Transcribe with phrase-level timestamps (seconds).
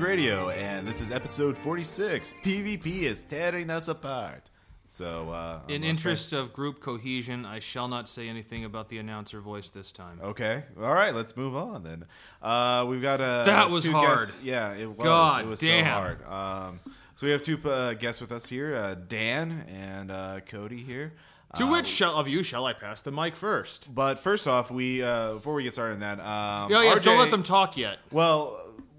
[0.00, 2.34] Public Radio, and this is episode 46.
[2.42, 4.48] PvP is tearing us apart.
[4.88, 9.40] So, uh, In interest of group cohesion, I shall not say anything about the announcer
[9.42, 10.18] voice this time.
[10.22, 12.06] Okay, all right, let's move on then.
[12.40, 14.20] Uh, we've got uh, That was two hard.
[14.20, 14.96] guests- Yeah, it was.
[15.04, 15.84] God it was damn.
[15.84, 16.26] so hard.
[16.26, 16.80] Um,
[17.16, 21.12] so we have two uh, guests with us here, uh, Dan and uh, Cody here.
[21.56, 23.94] To Uh, which shall, of you shall I pass the mic first?
[23.94, 27.18] But first off, we uh, before we get started on that, um, Oh, yes, don't
[27.18, 27.98] let them talk yet.
[28.12, 28.56] Well,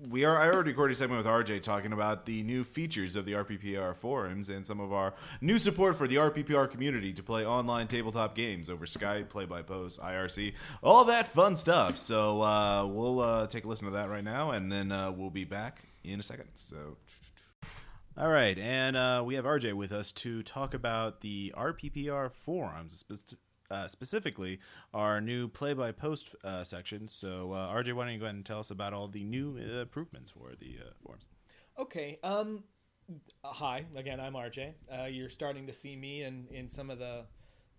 [0.10, 0.38] we are.
[0.38, 3.96] I already recorded a segment with RJ talking about the new features of the RPPR
[3.96, 8.36] forums and some of our new support for the RPPR community to play online tabletop
[8.36, 11.98] games over Skype, play by post, IRC, all that fun stuff.
[11.98, 15.30] So uh, we'll uh, take a listen to that right now, and then uh, we'll
[15.30, 16.50] be back in a second.
[16.56, 16.98] So.
[18.18, 23.06] All right, and uh, we have RJ with us to talk about the RPPR forums,
[23.72, 24.60] uh, specifically
[24.94, 27.08] our new play-by-post uh, section.
[27.08, 29.58] So, uh, RJ, why don't you go ahead and tell us about all the new
[29.58, 31.28] uh, improvements for the uh, forums?
[31.80, 32.20] Okay.
[32.24, 32.64] Um,
[33.44, 34.20] hi again.
[34.20, 34.74] I'm RJ.
[34.92, 37.26] Uh, you're starting to see me in, in some of the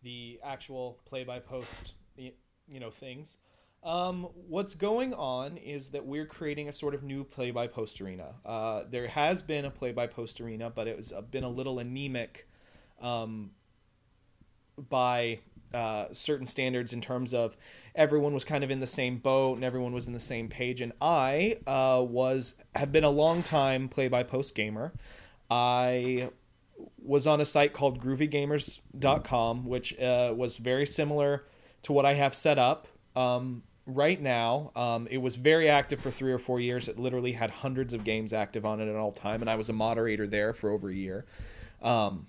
[0.02, 3.38] the actual play by post you know things.
[3.84, 8.00] Um, what's going on is that we're creating a sort of new play by post
[8.00, 8.34] arena.
[8.44, 11.48] Uh, there has been a play by post arena, but it was uh, been a
[11.48, 12.46] little anemic
[13.00, 13.50] um,
[14.88, 15.40] by
[15.74, 17.56] uh, certain standards in terms of
[17.94, 20.80] everyone was kind of in the same boat and everyone was in the same page.
[20.80, 24.92] And I uh, was have been a long time play by post gamer.
[25.50, 26.30] I
[27.04, 31.44] was on a site called groovygamers.com, which uh, was very similar
[31.82, 34.72] to what I have set up um, right now.
[34.74, 36.88] Um, it was very active for three or four years.
[36.88, 39.68] It literally had hundreds of games active on it at all time, and I was
[39.68, 41.26] a moderator there for over a year.
[41.82, 42.26] Um,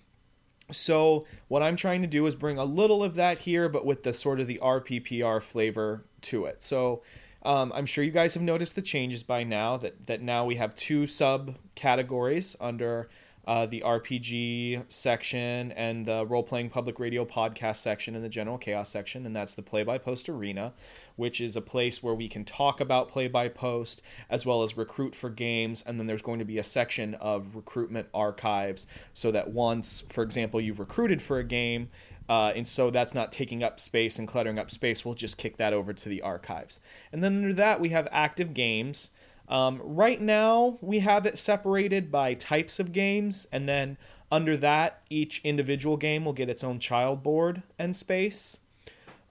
[0.72, 4.04] so what I'm trying to do is bring a little of that here, but with
[4.04, 6.64] the sort of the RPPR flavor to it.
[6.64, 7.04] So
[7.44, 9.78] um, I'm sure you guys have noticed the changes by now.
[9.78, 13.10] That that now we have two subcategories under
[13.46, 18.58] uh, the RPG section and the role playing public radio podcast section and the general
[18.58, 20.74] chaos section, and that's the play by post arena,
[21.18, 24.78] which is a place where we can talk about play by post as well as
[24.78, 25.84] recruit for games.
[25.86, 30.24] And then there's going to be a section of recruitment archives so that once, for
[30.24, 31.90] example, you've recruited for a game,
[32.30, 35.58] uh, and so that's not taking up space and cluttering up space, we'll just kick
[35.58, 36.80] that over to the archives.
[37.12, 39.10] And then under that, we have active games.
[39.50, 43.98] Um, right now, we have it separated by types of games, and then
[44.32, 48.58] under that, each individual game will get its own child board and space.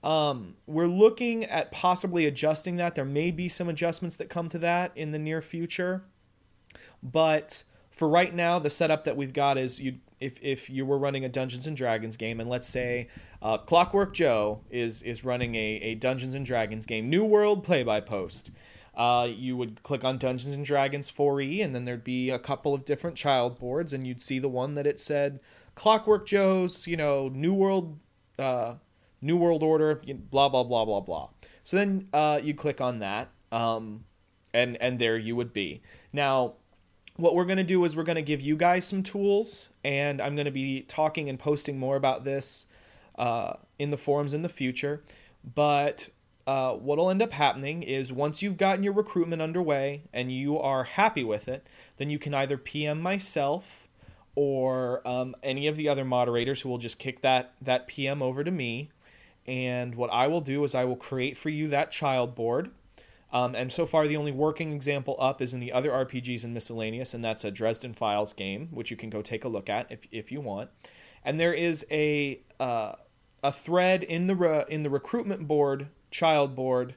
[0.03, 2.95] Um, we're looking at possibly adjusting that.
[2.95, 6.03] There may be some adjustments that come to that in the near future,
[7.01, 9.95] but for right now, the setup that we've got is you.
[10.19, 13.09] If, if you were running a Dungeons and Dragons game, and let's say
[13.41, 17.83] uh, Clockwork Joe is is running a, a Dungeons and Dragons game, New World play
[17.83, 18.49] by post,
[18.95, 22.73] uh, you would click on Dungeons and Dragons 4e, and then there'd be a couple
[22.73, 25.39] of different child boards, and you'd see the one that it said
[25.75, 27.97] Clockwork Joe's, you know, New World,
[28.37, 28.75] uh,
[29.21, 31.29] New World Order, blah blah blah blah blah.
[31.63, 34.05] So then uh, you click on that, um,
[34.53, 35.81] and and there you would be.
[36.11, 36.53] Now,
[37.15, 40.21] what we're going to do is we're going to give you guys some tools, and
[40.21, 42.67] I'm going to be talking and posting more about this
[43.17, 45.03] uh, in the forums in the future.
[45.43, 46.09] But
[46.45, 50.83] uh, what'll end up happening is once you've gotten your recruitment underway and you are
[50.83, 51.65] happy with it,
[51.97, 53.87] then you can either PM myself
[54.35, 58.43] or um, any of the other moderators who will just kick that that PM over
[58.43, 58.89] to me.
[59.45, 62.71] And what I will do is I will create for you that child board.
[63.31, 66.53] Um, and so far, the only working example up is in the other RPGs and
[66.53, 69.91] miscellaneous, and that's a Dresden Files game, which you can go take a look at
[69.91, 70.69] if, if you want.
[71.25, 72.93] And there is a uh,
[73.43, 76.95] a thread in the re- in the recruitment board child board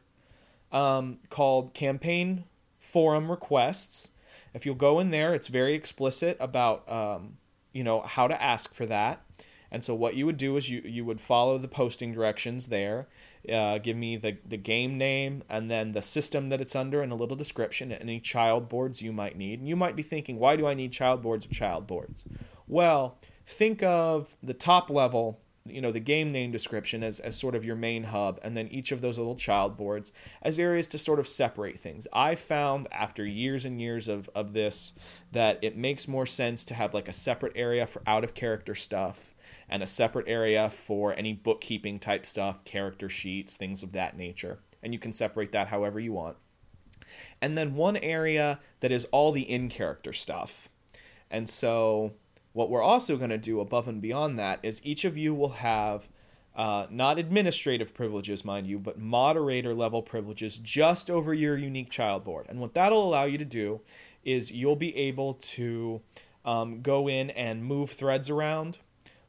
[0.71, 2.45] um, called campaign
[2.79, 4.11] forum requests.
[4.55, 7.39] If you'll go in there, it's very explicit about um,
[7.73, 9.23] you know how to ask for that.
[9.71, 13.09] And so what you would do is you you would follow the posting directions there.
[13.53, 17.13] Uh, give me the the game name and then the system that it's under and
[17.13, 19.59] a little description and any child boards you might need.
[19.59, 22.27] And you might be thinking, why do I need child boards or child boards?
[22.69, 25.41] Well, think of the top level
[25.71, 28.69] you know the game name description as, as sort of your main hub and then
[28.69, 32.07] each of those little child boards as areas to sort of separate things.
[32.13, 34.93] I found after years and years of, of this
[35.33, 38.75] that it makes more sense to have like a separate area for out of character
[38.75, 39.35] stuff
[39.69, 44.61] and a separate area for any bookkeeping type stuff character sheets things of that nature.
[44.83, 46.37] And you can separate that however you want.
[47.41, 50.69] And then one area that is all the in character stuff.
[51.31, 52.13] And so
[52.57, 55.51] what we're also going to do above and beyond that is each of you will
[55.51, 56.09] have
[56.57, 62.25] uh, not administrative privileges, mind you, but moderator level privileges just over your unique child
[62.25, 62.47] board.
[62.49, 63.83] And what that'll allow you to do
[64.25, 66.01] is you'll be able to
[66.47, 68.79] um, go in and move threads around.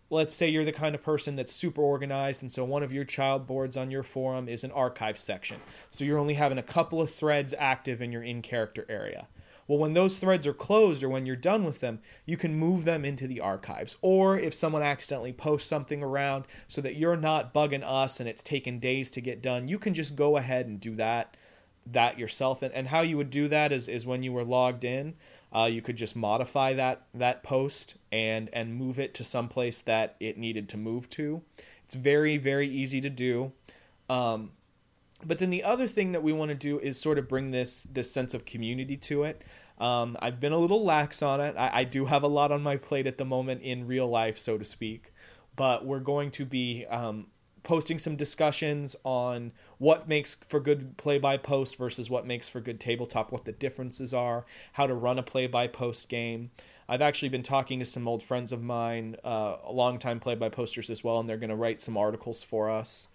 [0.10, 3.04] Let's say you're the kind of person that's super organized, and so one of your
[3.04, 5.60] child boards on your forum is an archive section.
[5.92, 9.28] So you're only having a couple of threads active in your in character area.
[9.68, 12.86] Well, when those threads are closed or when you're done with them, you can move
[12.86, 13.98] them into the archives.
[14.02, 18.44] Or if someone accidentally posts something around so that you're not bugging us and it's
[18.44, 21.36] taken days to get done, you can just go ahead and do that
[21.92, 22.62] that yourself.
[22.62, 25.16] And, and how you would do that is, is when you were logged in,
[25.56, 29.82] uh, you could just modify that that post and and move it to some place
[29.82, 31.42] that it needed to move to.
[31.86, 33.54] It's very very easy to do.
[34.10, 34.52] Um,
[35.26, 37.84] but then the other thing that we want to do is sort of bring this
[37.84, 39.44] this sense of community to it.
[39.80, 41.56] Um, I've been a little lax on it.
[41.58, 44.38] I, I do have a lot on my plate at the moment in real life,
[44.38, 45.14] so to speak.
[45.56, 47.28] But we're going to be um,
[47.64, 52.62] posting some discussions on what makes for good play by post versus what makes for
[52.62, 56.52] good tabletop, what the differences are, how to run a play by post game.
[56.90, 60.90] I've actually been talking to some old friends of mine, uh, longtime play by posters
[60.90, 63.10] as well, and they're going to write some articles for us.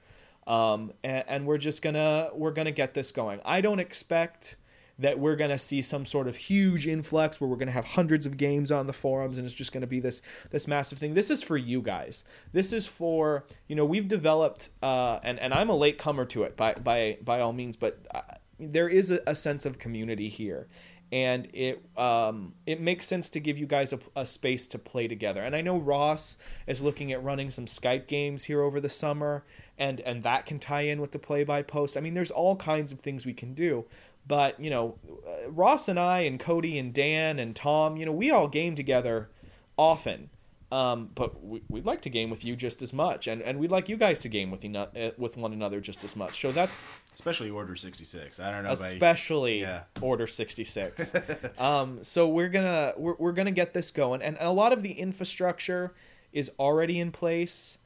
[0.46, 3.40] Um, and, and we're just gonna we're gonna get this going.
[3.44, 4.56] I don't expect
[4.98, 7.84] that we're going to see some sort of huge influx where we're going to have
[7.84, 10.98] hundreds of games on the forums and it's just going to be this this massive
[10.98, 15.38] thing this is for you guys this is for you know we've developed uh, and
[15.40, 18.20] and i'm a late comer to it by by by all means but uh,
[18.58, 20.68] there is a, a sense of community here
[21.10, 25.06] and it um, it makes sense to give you guys a, a, space to play
[25.06, 25.42] together.
[25.42, 29.44] And I know Ross is looking at running some Skype games here over the summer,
[29.82, 31.96] and and that can tie in with the play by post.
[31.96, 33.84] I mean, there's all kinds of things we can do.
[34.26, 38.12] But you know, uh, Ross and I and Cody and Dan and Tom, you know,
[38.12, 39.28] we all game together
[39.76, 40.30] often.
[40.70, 43.70] Um, but we, would like to game with you just as much, and, and we'd
[43.70, 46.40] like you guys to game with you, uh, with one another just as much.
[46.40, 46.82] So that's
[47.14, 48.40] especially Order sixty six.
[48.40, 49.82] I don't know, especially yeah.
[50.00, 51.14] Order sixty six.
[51.58, 54.92] um, so we're gonna we're, we're gonna get this going, and a lot of the
[54.92, 55.92] infrastructure
[56.32, 57.76] is already in place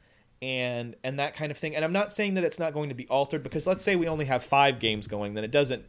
[0.43, 1.75] and and that kind of thing.
[1.75, 4.09] And I'm not saying that it's not going to be altered because let's say we
[4.09, 5.85] only have five games going, then it doesn't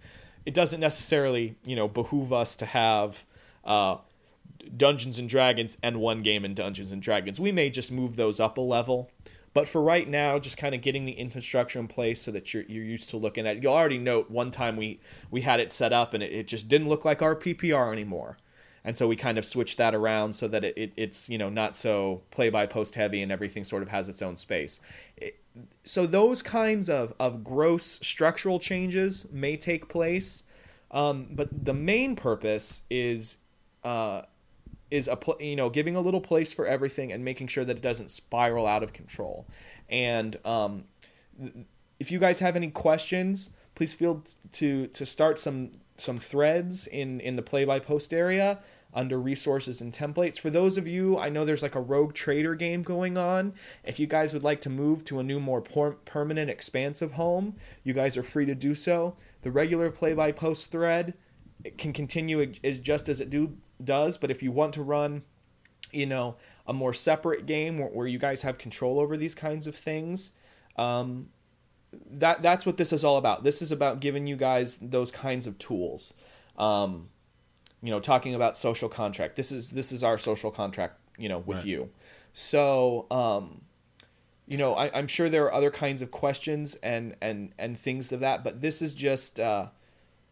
[0.45, 3.25] it doesn't necessarily you know behoove us to have
[3.65, 3.97] uh,
[4.75, 7.39] Dungeons and Dragons and one game in Dungeons and Dragons.
[7.39, 9.11] We may just move those up a level.
[9.53, 12.61] But for right now, just kind of getting the infrastructure in place so that you're,
[12.67, 13.63] you're used to looking at.
[13.63, 14.99] You'll already note one time we,
[15.31, 18.37] we had it set up and it, it just didn't look like RPPR anymore
[18.87, 21.49] and so we kind of switched that around so that it, it, it's you know
[21.49, 24.79] not so play by post heavy and everything sort of has its own space
[25.17, 25.39] it,
[25.83, 30.43] so those kinds of, of gross structural changes may take place,
[30.91, 33.37] um, but the main purpose is
[33.83, 34.23] uh,
[34.91, 37.77] is a pl- you know giving a little place for everything and making sure that
[37.77, 39.47] it doesn't spiral out of control.
[39.89, 40.85] And um,
[41.99, 44.23] if you guys have any questions, please feel
[44.53, 48.59] to to start some some threads in in the play by post area
[48.97, 50.39] under resources and templates.
[50.39, 53.53] For those of you, I know there's like a Rogue Trader game going on.
[53.83, 57.93] If you guys would like to move to a new, more permanent, expansive home, you
[57.93, 59.15] guys are free to do so.
[59.43, 61.13] The regular play by post thread
[61.77, 65.21] can continue as just as it do does, but if you want to run,
[65.91, 66.35] you know,
[66.65, 70.31] a more separate game where, where you guys have control over these kinds of things,
[70.75, 71.29] um,
[72.09, 73.43] that that's what this is all about.
[73.43, 76.15] This is about giving you guys those kinds of tools.
[76.57, 77.09] Um,
[77.81, 79.35] you know talking about social contract.
[79.35, 81.65] This is this is our social contract you know with right.
[81.65, 81.89] you.
[82.33, 83.61] So um
[84.47, 88.11] you know I, am sure there are other kinds of questions and and and things
[88.11, 89.67] of that but this is just uh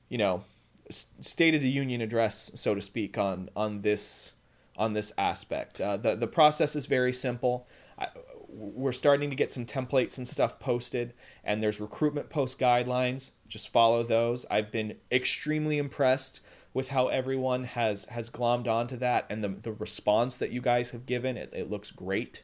[0.09, 0.43] you know
[0.89, 4.33] state of the union address so to speak on on this
[4.77, 5.79] on this aspect.
[5.79, 7.67] Uh, the the process is very simple.
[7.97, 8.07] I,
[8.47, 13.31] we're starting to get some templates and stuff posted and there's recruitment post guidelines.
[13.47, 14.45] Just follow those.
[14.49, 16.39] I've been extremely impressed
[16.75, 20.91] with how everyone has has glommed onto that and the the response that you guys
[20.91, 21.37] have given.
[21.37, 22.43] It, it looks great.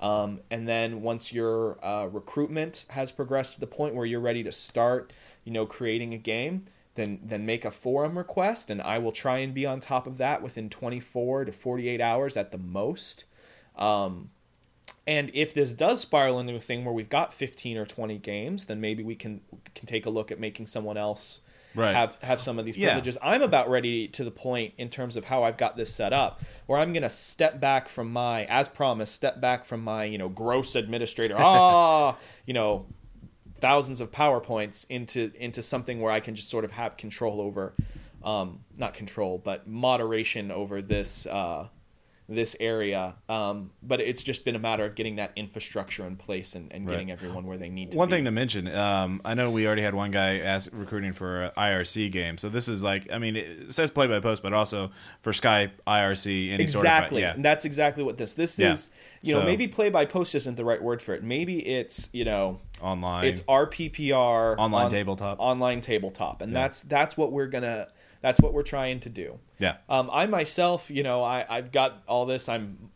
[0.00, 4.42] Um, and then once your uh, recruitment has progressed to the point where you're ready
[4.44, 5.12] to start,
[5.44, 9.38] you know, creating a game, then then make a forum request, and I will try
[9.38, 13.24] and be on top of that within 24 to 48 hours at the most.
[13.76, 14.30] Um,
[15.04, 18.66] and if this does spiral into a thing where we've got 15 or 20 games,
[18.66, 19.40] then maybe we can
[19.74, 21.40] can take a look at making someone else
[21.74, 21.94] right.
[21.94, 23.18] have have some of these privileges.
[23.20, 23.30] Yeah.
[23.30, 26.42] I'm about ready to the point in terms of how I've got this set up
[26.66, 30.18] where I'm going to step back from my, as promised, step back from my you
[30.18, 31.36] know gross administrator.
[31.38, 32.16] ah,
[32.46, 32.86] you know,
[33.60, 37.74] thousands of powerpoints into into something where I can just sort of have control over,
[38.22, 41.26] um, not control, but moderation over this.
[41.26, 41.68] Uh,
[42.28, 43.14] this area.
[43.28, 46.86] Um, but it's just been a matter of getting that infrastructure in place and, and
[46.86, 46.94] Right.
[46.94, 48.14] getting everyone where they need to One be.
[48.14, 51.50] thing to mention, um, I know we already had one guy ask, recruiting for an
[51.56, 54.90] IRC game, so this is like, I mean, it says play by post, but also
[55.20, 58.72] for Skype, IRC, any sort of exactly yeah, and that's exactly what this this Yeah.
[58.72, 58.88] is
[59.22, 62.26] you know maybe play by post isn't the right word for it maybe it's you
[62.26, 65.40] know online, it's rppr Online on- tabletop.
[65.40, 67.88] online tabletop and that's that's what we're gonna
[68.24, 69.38] that's what we're trying to do.
[69.58, 72.48] Yeah, um, i myself you know I, i've got all this.
[72.48, 72.90] I'm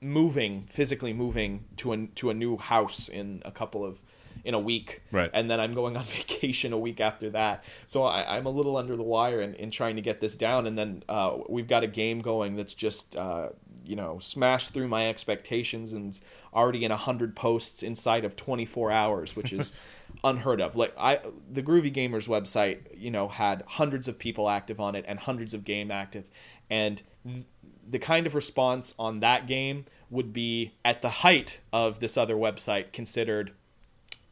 [0.00, 4.00] moving physically moving to a to a new house in a couple of
[4.44, 5.02] in a week.
[5.10, 5.30] Right.
[5.34, 7.64] and then i'm going on vacation a week after that.
[7.88, 10.68] So I, i'm a little under the wire in, in trying to get this down.
[10.68, 13.48] And then uh, we've got a game going that's just uh,
[13.84, 16.18] you know smashed through my expectations and
[16.54, 19.72] already in 100 posts inside of 24 hours which is
[20.22, 21.18] unheard of like i
[21.50, 25.54] the groovy gamers website you know had hundreds of people active on it and hundreds
[25.54, 26.28] of game active
[26.68, 27.44] and th-
[27.88, 32.36] the kind of response on that game would be at the height of this other
[32.36, 33.52] website considered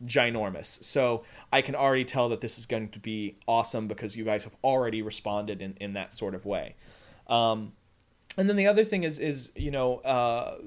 [0.05, 0.83] ginormous.
[0.85, 4.45] So I can already tell that this is going to be awesome because you guys
[4.45, 6.77] have already responded in, in that sort of way.
[7.27, 7.73] Um,
[8.37, 10.59] and then the other thing is is you know uh,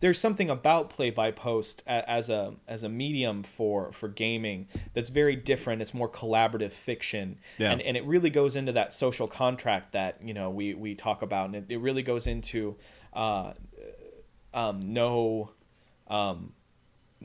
[0.00, 5.08] there's something about play by post as a as a medium for for gaming that's
[5.08, 5.80] very different.
[5.82, 7.72] It's more collaborative fiction, Yeah.
[7.72, 11.22] and and it really goes into that social contract that you know we we talk
[11.22, 12.76] about, and it, it really goes into
[13.12, 13.52] uh,
[14.52, 15.50] um, no.
[16.08, 16.52] Um,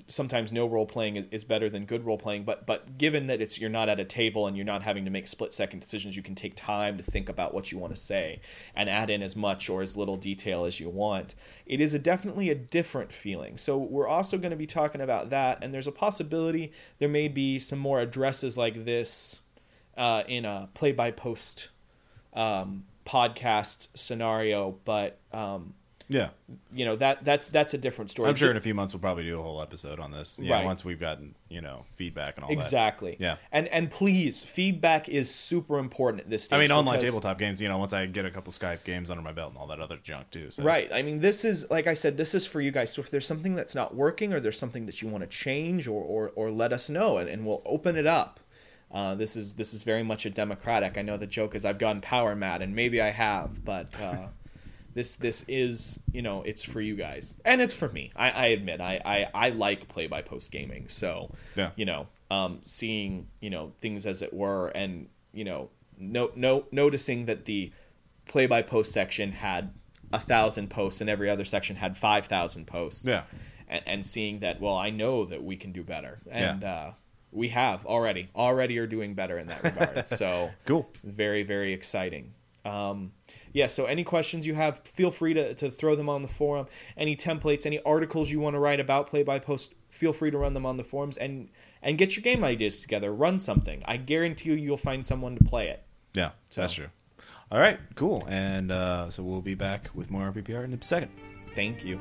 [0.08, 3.42] sometimes no role playing is, is better than good role playing but but given that
[3.42, 6.16] it's you're not at a table and you're not having to make split second decisions
[6.16, 8.40] you can take time to think about what you want to say
[8.76, 11.36] and add in as much or as little detail as you want.
[11.66, 13.58] It is a definitely a different feeling.
[13.58, 17.28] So we're also going to be talking about that and there's a possibility there may
[17.28, 19.42] be some more addresses like this
[19.98, 21.70] uh, in a play by post
[22.34, 25.74] um, podcast scenario but um,
[26.10, 26.30] yeah.
[26.74, 29.00] you know that that's that's a different story I'm sure in a few months we'll
[29.00, 30.40] probably do a whole episode on this.
[30.42, 30.66] Yeah, Right.
[30.66, 32.56] once we've gotten you know feedback and all that.
[32.56, 33.16] Exactly.
[33.20, 33.38] Yeah.
[33.52, 36.58] And and please, feedback is super important at this stage.
[36.58, 37.62] I mean, online tabletop games.
[37.62, 39.80] You know, once I get a couple Skype games under my belt and all that
[39.80, 40.50] other junk too.
[40.50, 40.64] So.
[40.64, 40.92] Right.
[40.92, 42.92] I mean, this is like I said, this is for you guys.
[42.92, 45.88] So if there's something that's not working, or there's something that you want to change,
[45.88, 48.40] or or, or let us know, and, and we'll open it up.
[48.92, 50.98] Uh, this is this is very much a democratic.
[50.98, 54.30] I know the joke is I've gone power mad, and maybe I have, but uh,
[54.94, 58.12] this this is you know it's for you guys, and it's for me.
[58.16, 61.72] I, I admit I, I I like play by post gaming, so Yeah.
[61.76, 66.66] you know um, seeing you know things as it were, and you know no no
[66.72, 67.72] noticing that the
[68.26, 69.74] play by post section had
[70.14, 73.08] a thousand posts and every other section had five thousand posts.
[73.08, 73.24] Yeah.
[73.68, 76.92] And, and seeing that, well, I know that we can do better, and uh,
[77.32, 80.08] we have already already are doing better in that regard.
[80.22, 80.90] so Cool.
[81.04, 82.34] very very exciting.
[82.66, 83.12] Um,
[83.54, 83.68] yeah.
[83.68, 86.68] So any questions you have, feel free to to throw them on the forum.
[86.98, 90.38] Any templates, any articles you want to write about play by post, feel free to
[90.38, 91.50] run them on the forums and
[91.82, 93.14] and get your game ideas together.
[93.14, 93.82] Run something.
[93.86, 95.84] I guarantee you, you'll find someone to play it.
[96.14, 96.88] Yeah, So- that's true.
[97.52, 98.26] All right, cool.
[98.30, 101.10] And uh, so we'll be back with more RPPR in a second.
[101.56, 102.00] Thank you.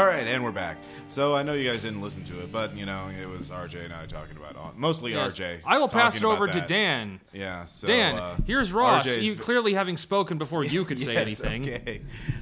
[0.00, 0.78] All right, and we're back.
[1.08, 3.84] So I know you guys didn't listen to it, but you know it was RJ
[3.84, 5.34] and I talking about uh, mostly Yes.
[5.38, 5.58] RJ.
[5.66, 6.68] I will pass it talking over about to that.
[6.68, 7.20] Dan.
[7.34, 7.66] Yeah.
[7.66, 9.04] So, Dan, uh, here's Ross.
[9.04, 11.74] RJ 's You clearly having spoken before you could say Yes, anything.
[11.74, 12.00] Okay.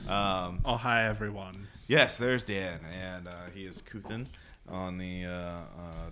[0.08, 1.66] Um, Oh, hi everyone.
[1.88, 4.26] yes, there's Dan, and uh, he is Kuthin
[4.68, 5.62] on the uh, uh,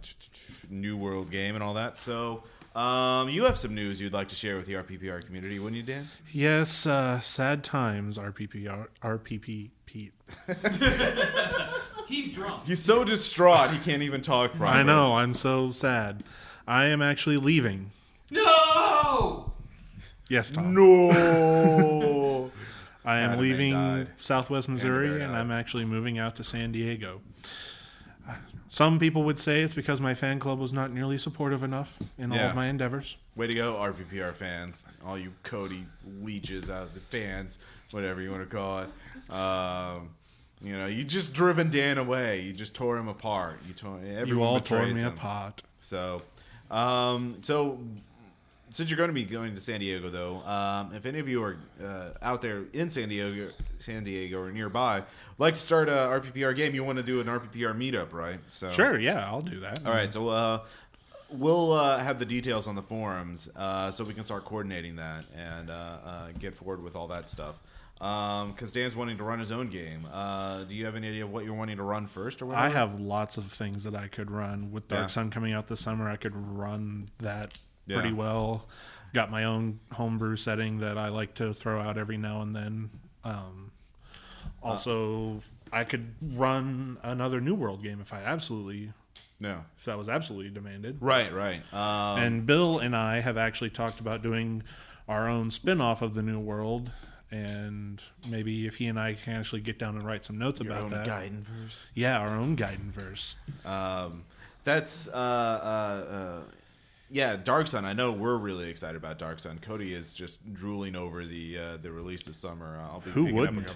[0.02, 1.96] t- t- t- New World game and all that.
[1.96, 2.42] So.
[2.74, 5.82] Um, you have some news you'd like to share with the RPPR community, wouldn't you,
[5.82, 6.08] Dan?
[6.30, 8.18] Yes, uh, sad times.
[8.18, 10.12] RPPR, RPP Pete.
[12.06, 12.66] He's drunk.
[12.66, 14.80] He's so distraught he can't even talk properly.
[14.80, 15.16] I know.
[15.16, 16.22] I'm so sad.
[16.68, 17.90] I am actually leaving.
[18.30, 19.52] No!
[20.28, 20.74] Yes, Tom.
[20.74, 22.50] No.
[23.04, 24.08] I am Adam leaving died.
[24.18, 25.36] Southwest Missouri, Bear and.
[25.36, 27.20] I'm actually moving out to San Diego.
[28.68, 32.30] Some people would say it's because my fan club was not nearly supportive enough in
[32.32, 32.50] all Yeah.
[32.50, 33.16] of my endeavors.
[33.36, 34.84] Way to go, RPPR fans.
[35.04, 35.86] All you Cody
[36.20, 37.58] leeches out of the fans,
[37.92, 38.88] whatever you want to call it.
[39.30, 40.10] Um,
[40.62, 42.40] you know, you just driven Dan away.
[42.40, 43.60] You just tore him apart.
[43.66, 45.08] You tore everyone you all tore me him.
[45.08, 45.62] apart.
[45.78, 46.22] So,
[46.70, 47.78] um, so
[48.70, 51.42] since you're going to be going to San Diego, though, um, if any of you
[51.42, 55.02] are uh, out there in San Diego, San Diego or nearby,
[55.38, 58.40] like to start a RPPR game, you want to do an RPPR meetup, right?
[58.50, 59.86] So Sure, yeah, I'll do that.
[59.86, 60.60] all right, so uh,
[61.30, 65.24] we'll uh, have the details on the forums uh, so we can start coordinating that
[65.36, 67.56] and uh, uh, get forward with all that stuff.
[67.98, 70.06] Because Dan's wanting to run his own game.
[70.12, 72.66] Uh, do you have any idea of what you're wanting to run first, or whatever?
[72.66, 75.06] I have lots of things that I could run with Dark Yeah.
[75.06, 76.08] Sun coming out this summer.
[76.08, 77.98] I could run that Yeah.
[77.98, 78.68] pretty well.
[79.14, 82.90] Got my own homebrew setting that I like to throw out every now and then.
[83.24, 83.70] Um,
[84.62, 88.92] also, I could run another New World game if I absolutely,
[89.40, 89.64] no.
[89.78, 90.98] if that was absolutely demanded.
[91.00, 91.62] Right, right.
[91.72, 94.62] Um, and Bill and I have actually talked about doing
[95.08, 96.90] our own spin-off of the New World.
[97.30, 100.70] And maybe if he and I can actually get down and write some notes your
[100.72, 101.86] about own that, Gaiden verse.
[101.94, 103.34] yeah, our own Gaiden verse.
[103.64, 104.24] Um,
[104.62, 106.40] that's uh, uh, uh,
[107.10, 107.84] yeah, Dark Sun.
[107.84, 109.58] I know we're really excited about Dark Sun.
[109.60, 112.78] Cody is just drooling over the uh, the release this summer.
[112.80, 113.72] I'll be Who picking up a wouldn't?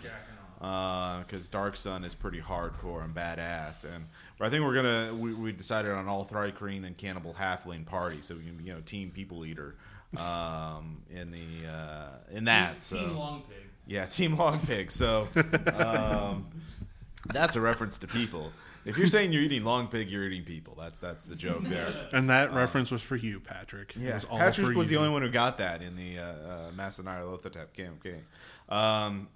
[0.60, 3.84] because Dark Sun is pretty hardcore and badass.
[3.84, 4.06] And
[4.40, 8.34] I think we're gonna we, we decided on all Thri-kreen and Cannibal Halfling party, so
[8.34, 9.76] we can you know team People Eater
[10.16, 12.82] um, in the uh, in that.
[12.82, 13.56] so Team Long Pig.
[13.86, 14.90] yeah, Team Long Pig.
[14.90, 15.28] So
[15.74, 16.46] um,
[17.26, 18.52] that's a reference to people.
[18.86, 20.74] If you're saying you're eating long pig, you're eating people.
[20.78, 21.92] That's that's the joke there.
[22.14, 23.94] And that reference was for you, Patrick.
[23.94, 26.18] It Yeah, was all Patrick for was the only one who got that in the
[26.18, 28.22] uh, uh, Masks of Nyarlathotep campaign.
[28.70, 29.28] Um,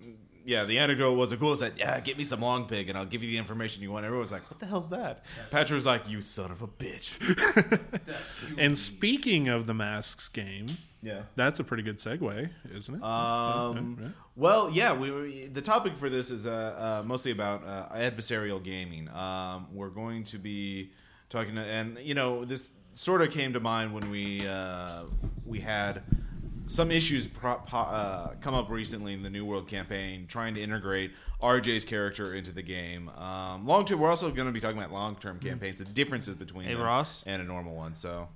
[0.45, 1.57] yeah, the anecdote was a cool.
[1.57, 4.05] Said, "Yeah, get me some long pig, and I'll give you the information you want."
[4.05, 7.19] Everyone was like, "What the hell's that?" Patrick was like, "You son of a bitch."
[8.59, 10.67] And speaking of the Masks game,
[11.03, 11.23] Yeah.
[11.35, 13.03] that's a pretty good segue, isn't it?
[13.03, 14.13] Um, Yeah, yeah.
[14.37, 18.63] well, yeah, we, we, the topic for this is uh, uh, mostly about uh, adversarial
[18.63, 19.09] gaming.
[19.11, 20.93] Um, we're going to be
[21.31, 25.05] talking, to, and you know, this sort of came to mind when we uh,
[25.45, 26.03] we had
[26.67, 30.61] some issues pro- po- uh, come up recently in the New World campaign, trying to
[30.63, 33.09] integrate RJ's character into the game.
[33.11, 36.37] Um, long term, we're also going to be talking about long term campaigns, the differences
[36.37, 37.23] between Hey, Ross?
[37.27, 37.95] and a normal one.
[37.95, 38.29] So,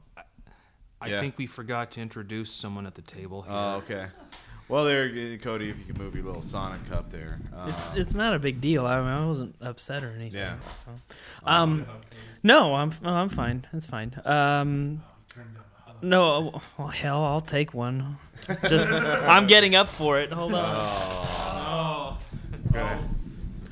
[1.01, 1.21] I Yeah.
[1.21, 3.53] think we forgot to introduce someone at the table here.
[3.53, 4.07] oh, okay.
[4.69, 7.39] Well, there, uh, Cody, if you can move your little Sonic cup there.
[7.69, 8.87] It's Uh, it's not a big deal.
[8.87, 10.41] I, mean, I wasn't upset or anything.
[10.41, 10.57] Yeah.
[10.75, 10.91] So,
[11.45, 11.87] um,
[12.43, 13.67] no, I'm I'm fine.
[13.73, 14.21] It's fine.
[14.27, 15.03] Um,
[16.03, 18.19] no, well, hell, I'll take one.
[18.69, 20.33] Just I'm getting up for it.
[20.33, 22.17] Hold on.
[22.73, 22.99] Gonna-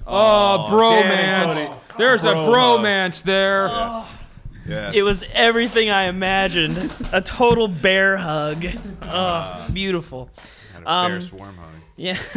[0.08, 1.66] Oh, Dan, bromance.
[1.66, 1.80] Cody.
[1.98, 3.68] There's a bromance there.
[4.68, 4.94] Yes.
[4.94, 6.92] It was everything I imagined.
[7.12, 8.64] A total bear hug.
[9.02, 10.30] Oh, beautiful.
[10.74, 11.68] Had a um, bear swarm hug.
[11.96, 12.18] Yeah.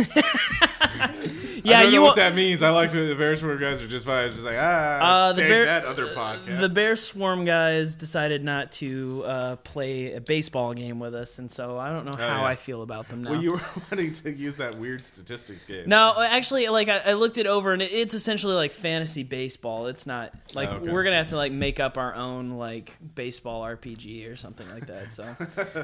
[0.81, 2.63] I yeah, don't you know what that means.
[2.63, 4.25] I like the, the bear swarm guys are just fine.
[4.25, 6.59] It's just like ah, Uh, the take bear- that other podcast.
[6.61, 11.51] The Bear Swarm guys decided not to uh, play a baseball game with us, and
[11.51, 12.43] so I don't know how Oh, yeah.
[12.45, 13.31] I feel about them now.
[13.31, 15.83] well, you were wanting to use that weird statistics game.
[15.87, 19.87] no, actually, like I, I looked it over, and it, it's essentially like fantasy baseball.
[19.87, 20.91] It's not like Oh, okay.
[20.91, 24.87] we're gonna have to like make up our own like baseball RPG or something like
[24.87, 25.11] that.
[25.11, 25.35] So,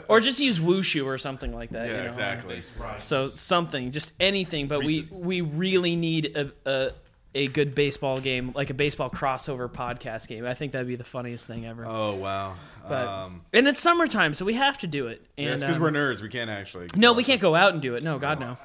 [0.08, 1.88] or just use Wushu or something like that.
[1.88, 2.08] Yeah, you know?
[2.08, 2.62] exactly.
[2.98, 3.28] So
[3.66, 5.12] something, just anything, but we Reese's.
[5.12, 6.92] we really need a, a
[7.34, 10.46] a good baseball game, like a baseball crossover podcast game.
[10.46, 11.86] I think that'd be the funniest thing ever.
[11.86, 12.56] Oh wow.
[12.88, 15.26] But um, and it's summertime, so we have to do it.
[15.38, 16.22] And yeah, because um, we're nerds.
[16.22, 16.88] We can't actually.
[16.96, 18.04] no, we can't go out and do it.
[18.04, 18.58] No, God no.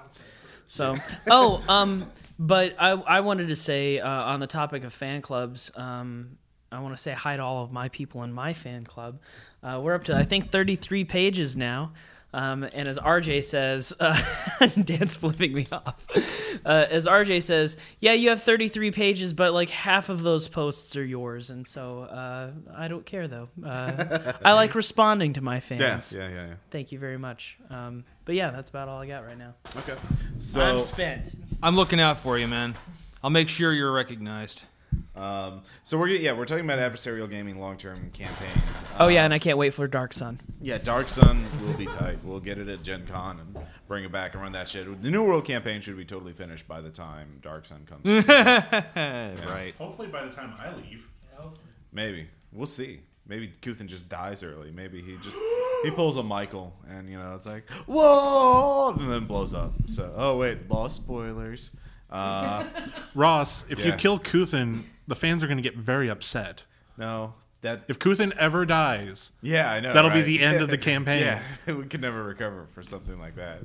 [0.66, 0.96] So
[1.30, 5.72] oh, um, but I I wanted to say uh, on the topic of fan clubs,
[5.74, 6.38] um,
[6.70, 9.20] I want to say hi to all of my people in my fan club.
[9.62, 11.92] Uh, we're up to I think 33 pages now.
[12.32, 14.16] Um, and as RJ says, uh,
[14.84, 16.06] Dan's flipping me off.
[16.64, 20.94] Uh, as RJ says, yeah, you have 33 pages, but like half of those posts
[20.96, 23.48] are yours, and so uh, I don't care though.
[23.64, 26.12] Uh, I like responding to my Yeah, fans.
[26.12, 26.54] yeah, yeah, yeah.
[26.70, 27.58] Thank you very much.
[27.68, 29.54] Um, but yeah, that's about all I got right now.
[29.76, 29.94] Okay.
[30.56, 31.34] I'm spent.
[31.62, 32.76] I'm looking out for you, man.
[33.24, 34.64] I'll make sure you're recognized.
[35.20, 38.84] Um, so we're yeah we're talking about adversarial gaming long term campaigns.
[38.98, 40.40] Oh Uh, yeah, and I can't wait for Dark Sun.
[40.60, 42.18] Yeah, Dark Sun will be tight.
[42.24, 45.02] We'll get it at Gen Con and bring it back and run that shit.
[45.02, 48.04] The New World campaign should be totally finished by the time Dark Sun comes.
[48.26, 49.74] Right.
[49.78, 51.06] Hopefully, by the time I leave.
[51.92, 52.28] Maybe.
[52.52, 53.00] We'll see.
[53.26, 54.70] Maybe Kuthin just dies early.
[54.72, 55.36] Maybe he just
[55.84, 59.72] he pulls a Michael and you know it's like whoa and then blows up.
[59.86, 61.70] So oh wait, lost spoilers.
[62.10, 62.64] Uh,
[63.14, 66.62] Ross, if you kill Kuthin, the fans are going to get very upset.
[66.96, 69.92] no, that If Kuthin ever dies, yeah, I know.
[69.92, 71.20] That'll be the end of the campaign.
[71.20, 71.42] Yeah,
[71.74, 73.58] we could never recover for something like that.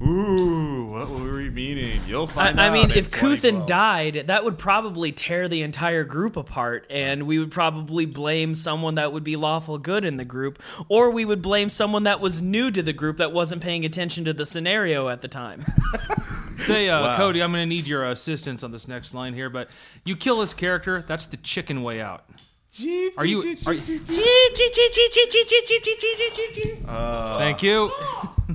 [0.00, 2.00] Ooh, what were we meaning?
[2.06, 2.72] You'll I, find I out.
[2.72, 7.50] mean, if Kuthin died, that would probably tear the entire group apart, and we would
[7.50, 11.68] probably blame someone that would be lawful good in the group, or we would blame
[11.68, 15.20] someone that was new to the group that wasn't paying attention to the scenario at
[15.20, 15.62] the time.
[16.58, 17.16] Say, uh, Wow.
[17.16, 19.70] Cody, I'm going to need your assistance on this next line here, but
[20.04, 22.24] you kill this character, that's the chicken way out.
[23.16, 23.56] Are you?
[23.66, 23.74] Are,
[26.86, 27.90] Uh, thank you.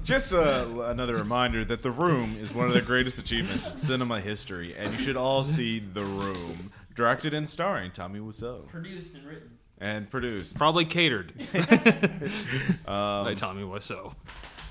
[0.04, 4.20] Just uh, another reminder that The Room is one of the greatest achievements in cinema
[4.20, 9.26] history, and you should all see The Room, directed and starring Tommy Wiseau, Produced and
[9.26, 9.50] written.
[9.80, 10.56] and produced.
[10.58, 11.34] Probably catered
[12.86, 14.14] Um, by Tommy Wiseau,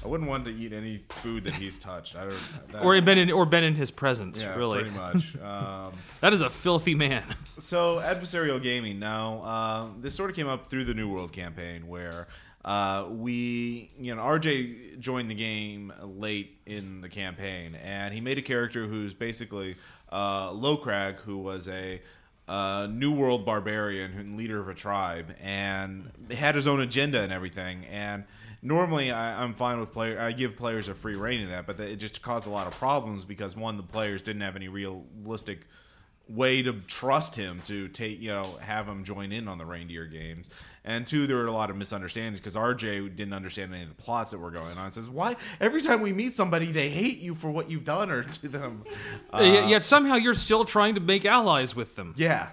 [0.03, 2.17] I wouldn't want to eat any food that he's touched.
[2.17, 2.39] I don't.
[2.73, 4.41] That, or been in, or been in his presence.
[4.41, 5.37] yeah, really, pretty much.
[5.41, 7.25] Um, that is a filthy man.
[7.59, 8.99] so adversarial gaming.
[8.99, 12.29] Now, uh, this sort of came up through the New World campaign, where
[12.65, 18.39] uh, we, you know, RJ joined the game late in the campaign, and he made
[18.39, 19.77] a character who's basically
[20.11, 22.01] uh, Locrag, who was a
[22.49, 27.33] uh, New World barbarian and leader of a tribe, and had his own agenda and
[27.33, 27.85] everything.
[27.87, 28.25] And
[28.63, 30.21] normally, I, I'm fine with player.
[30.21, 32.75] I give players a free reign in that, but it just caused a lot of
[32.75, 35.61] problems because one, the players didn't have any realistic
[36.31, 40.07] way to trust him to take you know have him join in on the reindeer
[40.07, 40.49] games
[40.85, 43.95] and two there were a lot of misunderstandings because rj didn't understand any of the
[43.97, 47.35] plots that were going on says why every time we meet somebody they hate you
[47.35, 48.85] for what you've done or to them
[49.33, 52.15] uh, Yet yet somehow you're still trying to make allies with them.
[52.17, 52.49] yeah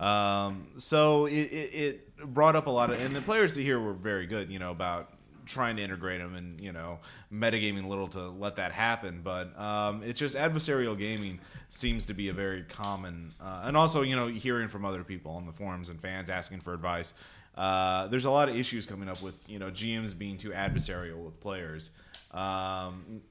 [0.00, 3.92] um, so it, it, it brought up a lot of and the players here were
[3.92, 5.12] very good you know about
[5.48, 7.00] trying to integrate them and you know
[7.32, 9.20] metagaming a little to let that happen.
[9.22, 14.02] But um, it's just adversarial gaming seems to be a very common uh, and also
[14.02, 17.14] you know hearing from other people on the forums and fans asking for advice.
[17.56, 21.24] Uh, there's a lot of issues coming up with you know gms being too adversarial
[21.24, 21.90] with players.
[22.30, 23.22] Um,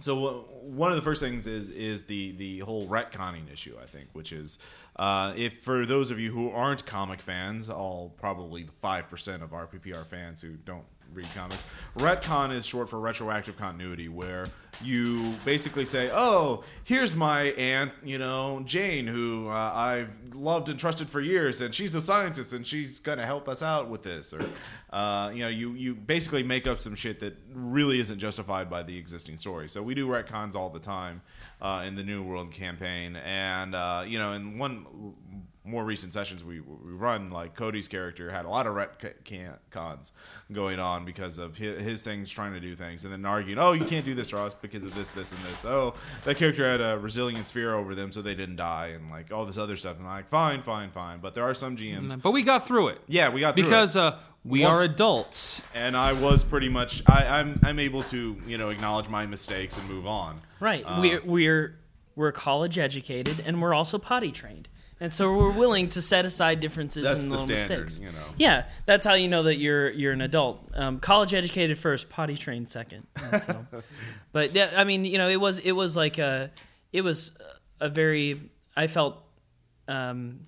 [0.00, 4.08] so one of the first things is is the the whole retconning issue, I think,
[4.12, 4.58] which is
[4.96, 9.50] uh, if for those of you who aren't comic fans, all probably five percent of
[9.50, 11.62] RPPR fans who don't read comics,
[11.96, 14.46] retcon is short for retroactive continuity, where
[14.82, 20.78] you basically say, "Oh, here's my aunt, you know, Jane, who uh, I've loved and
[20.78, 24.32] trusted for years, and she's a scientist, and she's gonna help us out with this,"
[24.32, 24.44] or
[24.90, 28.82] uh, you know, you you basically make up some shit that really isn't justified by
[28.82, 29.68] the existing story.
[29.68, 31.22] So we do retcons all the time
[31.60, 35.14] uh, in the New World campaign, and uh, you know, in one
[35.66, 40.10] more recent sessions we we run, like Cody's character had a lot of retcons
[40.52, 43.72] going on because of his, his things trying to do things, and then arguing, oh,
[43.72, 45.64] you can't do this, Ross, because of this, this, and this.
[45.64, 49.32] Oh, that character had a resilient sphere over them, so they didn't die, and like
[49.32, 49.98] all this other stuff.
[49.98, 51.18] And I'm like, fine, fine, fine.
[51.20, 52.20] But there are some GMs.
[52.22, 53.66] But we got through it Yeah, we got through it.
[53.66, 55.60] because uh, we One- are adults.
[55.74, 59.76] and I was pretty much I, I'm I'm able to you know acknowledge my mistakes
[59.76, 60.40] and move on.
[60.60, 60.84] Right.
[60.86, 61.78] Uh, we're we're
[62.14, 64.68] we're college educated and we're also potty trained.
[64.98, 68.00] And so we're willing to set aside differences That's and the little standard, mistakes.
[68.00, 68.24] you know.
[68.38, 70.66] Yeah, that's how you know that you're you're an adult.
[70.74, 73.06] Um, college educated first, potty trained second.
[73.40, 73.66] So-
[74.32, 76.50] but yeah, I mean, you know, it was it was like a
[76.92, 77.36] it was
[77.78, 78.40] a very
[78.74, 79.22] I felt
[79.86, 80.46] um,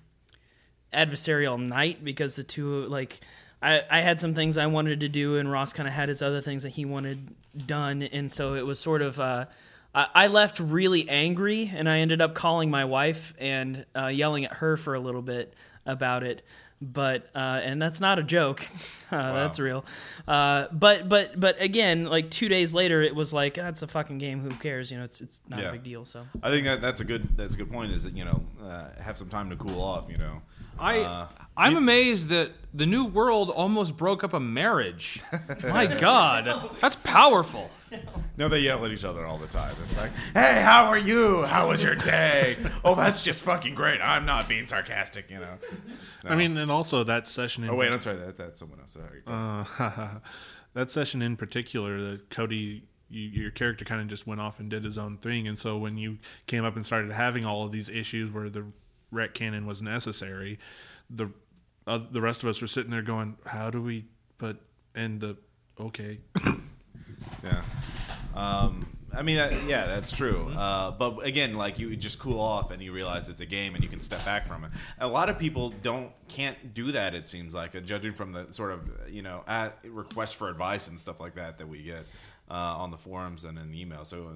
[0.93, 3.19] adversarial night because the two like
[3.61, 6.21] I, I had some things I wanted to do and Ross kind of had his
[6.21, 7.35] other things that he wanted
[7.67, 9.45] done and so it was sort of uh,
[9.93, 14.45] I, I left really angry and I ended up calling my wife and uh, yelling
[14.45, 15.53] at her for a little bit
[15.85, 16.43] about it
[16.81, 18.65] but uh, and that's not a joke
[19.11, 19.83] uh, that's real
[20.29, 24.17] uh, but but but again like two days later it was like that's a fucking
[24.17, 25.69] game who cares you know it's it's not Yeah.
[25.69, 27.91] a big deal so I think that that's a good that's a good point.
[27.91, 30.05] Is that you know uh, have some time to cool off.
[30.09, 30.41] You know,
[30.79, 31.27] I Uh,
[31.59, 35.21] I'm amazed that the new world almost broke up a marriage.
[35.63, 37.69] My God, that's powerful.
[38.37, 39.75] no, they yell at each other all the time.
[39.85, 41.43] It's like, hey, how are you?
[41.43, 42.55] How was your day?
[42.85, 43.99] oh, that's just fucking great.
[44.01, 45.29] I'm not being sarcastic.
[45.29, 45.57] You know.
[46.23, 47.63] I mean, and also that session.
[47.65, 48.17] In Oh wait, I'm sorry.
[48.17, 48.93] That that's someone else.
[48.93, 49.21] Sorry.
[49.27, 50.19] Uh,
[50.75, 54.69] that session in particular, that Cody, you, your character kind of just went off and
[54.69, 57.71] did his own thing, and so when you came up and started having all of
[57.71, 58.65] these issues where the
[59.11, 60.59] retcon was necessary,
[61.09, 61.31] the
[61.89, 64.05] uh, the rest of us were sitting there going, "How do we?"
[64.37, 64.57] But
[64.95, 65.37] and the
[65.79, 66.19] okay,
[67.43, 67.61] Yeah.
[68.35, 70.51] Um, I mean, that, yeah, that's true.
[70.55, 73.83] Uh, but again, like you just cool off and you realize it's a game and
[73.83, 74.71] you can step back from it.
[74.99, 77.15] A lot of people don't can't do that.
[77.15, 80.87] It seems like, uh, judging from the sort of you know at requests for advice
[80.87, 82.05] and stuff like that that we get
[82.49, 84.03] uh, on the forums and in email.
[84.03, 84.31] So uh,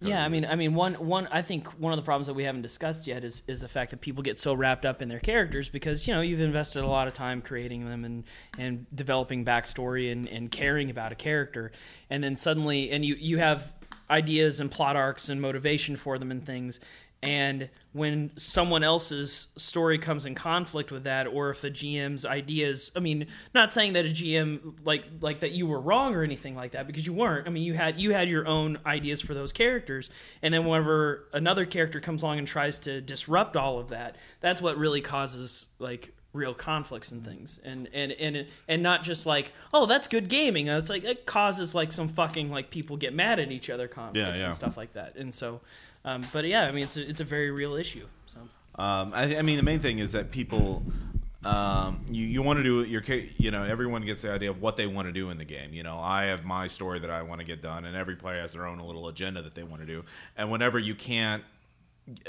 [0.00, 1.26] Yeah, I mean, I mean, one, one.
[1.28, 3.90] I think one of the problems that we haven't discussed yet is is the fact
[3.92, 6.86] that people get so wrapped up in their characters because you know you've invested a
[6.86, 8.24] lot of time creating them and
[8.58, 11.72] and developing backstory and and caring about a character,
[12.10, 13.74] and then suddenly, and you you have
[14.10, 16.78] ideas and plot arcs and motivation for them and things.
[17.26, 22.92] And when someone else's story comes in conflict with that, or if the GM's ideas,
[22.94, 26.54] I mean, not saying that a GM like like that you were wrong or anything
[26.54, 27.46] like that, because you weren't.
[27.46, 30.10] I mean, you had you had your own ideas for those characters,
[30.42, 34.60] and then whenever another character comes along and tries to disrupt all of that, that's
[34.60, 39.52] what really causes like real conflicts and things and and and and not just like
[39.72, 43.40] oh that's good gaming it's like it causes like some fucking like people get mad
[43.40, 44.46] at each other conflicts yeah.
[44.46, 45.60] and stuff like that and so
[46.04, 48.38] um, but yeah i mean it's a, it's a very real issue so
[48.78, 50.82] Um, I, I mean, the main thing is that people,
[51.44, 53.02] um, you you want to do your,
[53.38, 55.72] you know, everyone gets the idea of what they want to do in the game.
[55.72, 58.40] You know, I have my story that I want to get done, and every player
[58.40, 60.04] has their own little agenda that they want to do.
[60.36, 61.42] And whenever you can't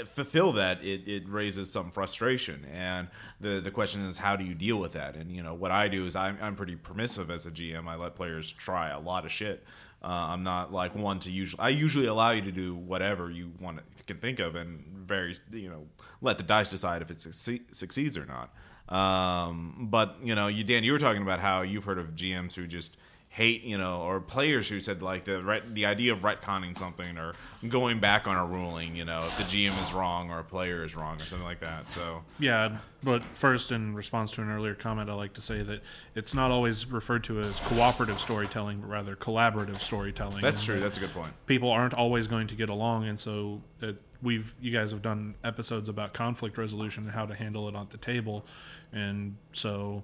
[0.05, 2.65] fulfill that, it, it raises some frustration.
[2.73, 3.07] And
[3.39, 5.15] the the question is, how do you deal with that?
[5.15, 7.87] And you know, what I do is I'm I'm pretty permissive as a GM.
[7.87, 9.63] I let players try a lot of shit.
[10.03, 11.59] Uh, I'm not like one to usually.
[11.59, 15.35] I usually allow you to do whatever you want to, can think of, and very
[15.51, 15.87] you know
[16.21, 18.53] let the dice decide if it succeed, succeeds or not.
[18.89, 22.53] Um, but you know, you Dan, you were talking about how you've heard of GMs
[22.53, 22.95] who just
[23.37, 27.19] hate, you know, or players who said like the ret- the idea of retconning something
[27.19, 27.35] or
[27.69, 30.83] going back on a ruling, you know, if the GM is wrong or a player
[30.83, 31.91] is wrong or something like that.
[31.91, 35.81] So Yeah, but first, in response to an earlier comment, I like to say that
[36.15, 40.41] it's not always referred to as cooperative storytelling, but rather collaborative storytelling.
[40.41, 40.75] that's true.
[40.75, 41.33] that That's a good point.
[41.45, 45.35] people aren't always going to get along, and so it, we've you guys have done
[45.43, 48.47] episodes about conflict resolution and how to handle it at the table,
[48.91, 50.01] and so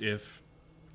[0.00, 0.42] if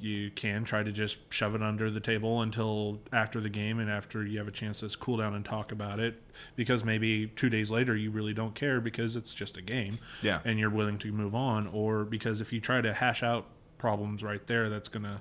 [0.01, 3.89] you can try to just shove it under the table until after the game and
[3.89, 6.21] after you have a chance to cool down and talk about it.
[6.55, 10.39] Because maybe two days later you really don't care because it's just a game Yeah.
[10.45, 11.67] and you're willing to move on.
[11.67, 13.45] Or because if you try to hash out
[13.77, 15.19] problems right there that's gonna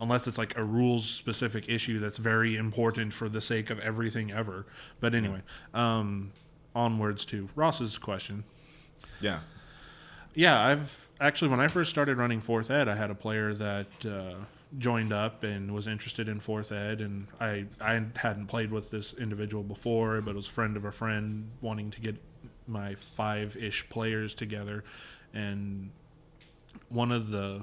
[0.00, 4.30] unless it's like a rules specific issue that's very important for the sake of everything
[4.30, 4.66] ever.
[5.00, 5.42] But anyway
[5.74, 6.30] um
[6.76, 8.44] onwards to ross's question.
[9.20, 9.40] Yeah.
[10.34, 14.06] yeah, I've actually when I first started running fourth ed, I had a player that
[14.06, 14.34] uh,
[14.78, 19.14] joined up and was interested in fourth ed, and I I hadn't played with this
[19.14, 22.16] individual before, but it was a friend of a friend wanting to get
[22.66, 24.84] my five ish players together,
[25.34, 25.90] and
[26.88, 27.62] one of the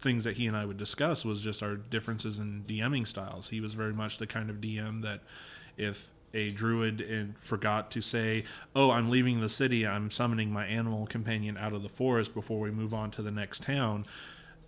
[0.00, 3.48] things that he and I would discuss was just our differences in DMing styles.
[3.48, 5.20] He was very much the kind of DM that
[5.76, 9.86] if a druid and forgot to say, "Oh, I'm leaving the city.
[9.86, 13.30] I'm summoning my animal companion out of the forest before we move on to the
[13.30, 14.04] next town."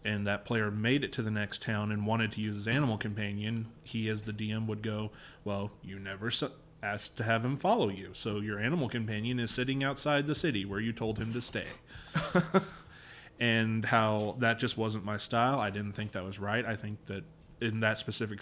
[0.04, 2.98] And that player made it to the next town and wanted to use his animal
[2.98, 3.68] companion.
[3.84, 5.12] He, as the DM, would go,
[5.44, 6.50] "Well, you never su-
[6.82, 10.64] asked to have him follow you, so your animal companion is sitting outside the city
[10.64, 11.66] where you told him to stay."
[13.40, 15.58] and how that just wasn't my style.
[15.58, 16.64] I didn't think that was right.
[16.64, 17.24] I think that
[17.60, 18.40] in that specific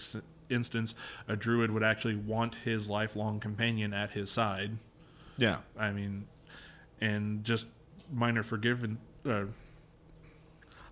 [0.51, 0.93] instance,
[1.27, 4.71] a druid would actually want his lifelong companion at his side.
[5.37, 5.57] Yeah.
[5.77, 6.27] I mean,
[6.99, 7.65] and just
[8.11, 8.97] minor forgiven.
[9.25, 9.45] Uh,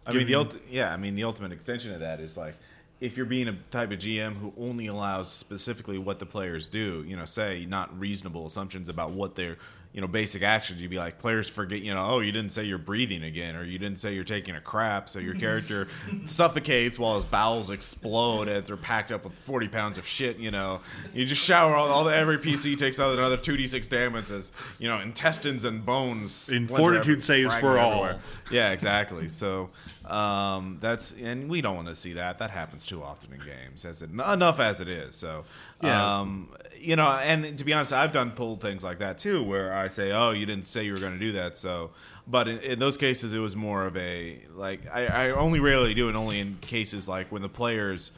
[0.06, 2.56] I mean, the ulti- yeah, I mean, the ultimate extension of that is like
[3.00, 7.04] if you're being a type of GM who only allows specifically what the players do,
[7.08, 9.58] you know, say not reasonable assumptions about what their
[9.94, 10.82] you know basic actions.
[10.82, 13.64] You'd be like, players forget, you know, oh, you didn't say you're breathing again, or
[13.64, 15.88] you didn't say you're taking a crap, so your character
[16.26, 20.38] suffocates while his bowels explode as they're packed up with 40 pounds of shit.
[20.38, 20.82] You know,
[21.14, 24.88] you just shower all, all the every PC takes out another 2d6 damage as you
[24.88, 26.50] know intestines and bones.
[26.50, 27.92] In fortitude saves fragment for all.
[28.06, 28.22] everywhere.
[28.52, 29.28] Yeah, exactly.
[29.30, 29.70] So
[30.06, 32.38] um, that's and we don't want to see that.
[32.40, 35.16] That happens too often in games, as it enough as it is.
[35.16, 35.46] So
[35.82, 36.20] Yeah.
[36.20, 36.50] um,
[36.80, 39.88] you know, and to be honest, I've done pull things like that too, where I
[39.88, 41.92] say, "Oh, you didn't say you were going to do that," so.
[42.28, 45.94] But in, in those cases, it was more of a like I, I only rarely
[45.94, 46.16] do it.
[46.16, 48.12] Only in cases like when the players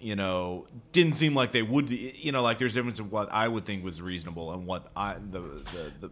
[0.00, 2.14] you know, didn't seem like they would be.
[2.16, 4.90] You know, like there's a difference in what I would think was reasonable and what
[4.96, 6.10] I the the the,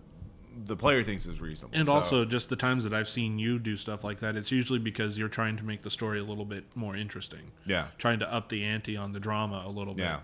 [0.66, 1.76] the player thinks is reasonable.
[1.76, 4.52] and So- also, just the times that I've seen you do stuff like that, it's
[4.52, 7.50] usually because you're trying to make the story a little bit more interesting.
[7.64, 7.86] Yeah.
[7.96, 10.02] Trying to up the ante on the drama a little bit.
[10.04, 10.20] Yeah.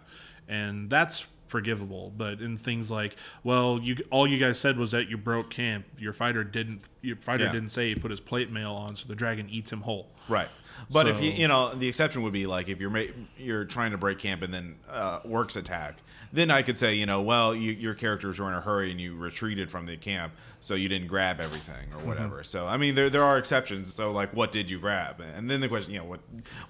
[0.46, 2.12] And that's forgivable.
[2.16, 3.14] But in things like,
[3.44, 5.86] well, you all you guys said was that you broke camp.
[5.98, 6.80] Your fighter didn't.
[7.00, 7.52] Your fighter Yeah.
[7.52, 10.08] didn't say he put his plate mail on, so the dragon eats him whole.
[10.28, 10.48] Right.
[10.90, 13.92] But if you you know the exception would be like if you're ma- you're trying
[13.92, 15.98] to break camp and then uh, orcs attack,
[16.32, 19.00] then I could say you know well you, your characters were in a hurry and
[19.00, 20.32] you retreated from the camp
[20.64, 22.42] so you didn't grab everything or whatever.
[22.42, 23.94] So I mean there there are exceptions.
[23.94, 25.20] So like what did you grab?
[25.20, 26.20] And then the question you know what?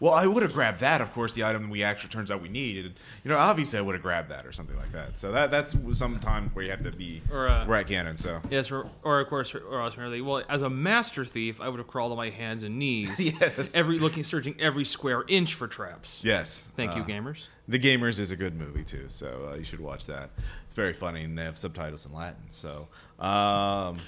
[0.01, 2.49] Well I would have grabbed that of course the item we actually turns out we
[2.49, 2.99] needed.
[3.23, 5.17] You know obviously I would have grabbed that or something like that.
[5.17, 8.19] So that that's sometimes where you have to be Or, uh, retcon.
[8.19, 10.21] So Yes, or, or of course, or merely.
[10.21, 13.75] Well, as a master thief, I would have crawled on my hands and knees, Yes.
[13.75, 16.21] every looking, searching every square inch for traps.
[16.25, 17.47] yes, Thank you, Uh, gamers.
[17.67, 20.31] The Gamers is a good movie too, so uh, you should watch that.
[20.67, 22.43] It's very funny, and they have subtitles in Latin.
[22.51, 23.99] So um,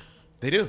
[0.40, 0.68] they do.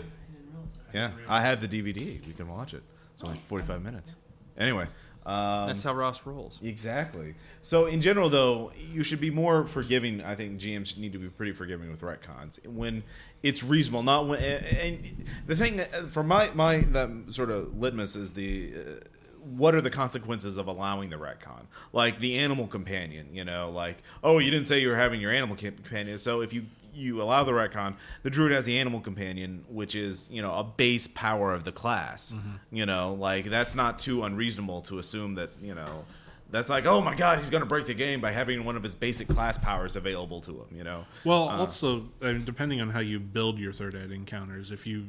[0.94, 2.26] Yeah, I have the DVD.
[2.26, 2.84] We can watch it.
[3.14, 4.16] It's only forty-five minutes.
[4.58, 4.88] Anyway,
[5.26, 6.60] Um, That's how Ross rolls.
[6.64, 7.36] Exactly.
[7.62, 10.24] So in general, though, you should be more forgiving.
[10.24, 13.04] I think GMs need to be pretty forgiving with retcons when
[13.44, 14.04] it's reasonable.
[14.04, 14.42] Not when.
[14.42, 18.74] And the thing for my my that sort of litmus is the.
[18.76, 18.82] Uh,
[19.56, 21.66] what are the consequences of allowing the retcon?
[21.94, 25.32] Like the animal companion, you know, like oh, you didn't say you were having your
[25.32, 29.64] animal companion, so if you you allow the retcon, the druid has the animal companion,
[29.70, 32.34] which is you know a base power of the class.
[32.72, 36.06] You know, like that's not too unreasonable to assume that you know
[36.50, 38.82] that's like oh my god he's going to break the game by having one of
[38.82, 40.66] his basic class powers available to him.
[40.76, 41.06] You know.
[41.24, 44.88] Well, Uh, also, I mean, depending on how you build your third ed encounters, if
[44.88, 45.06] you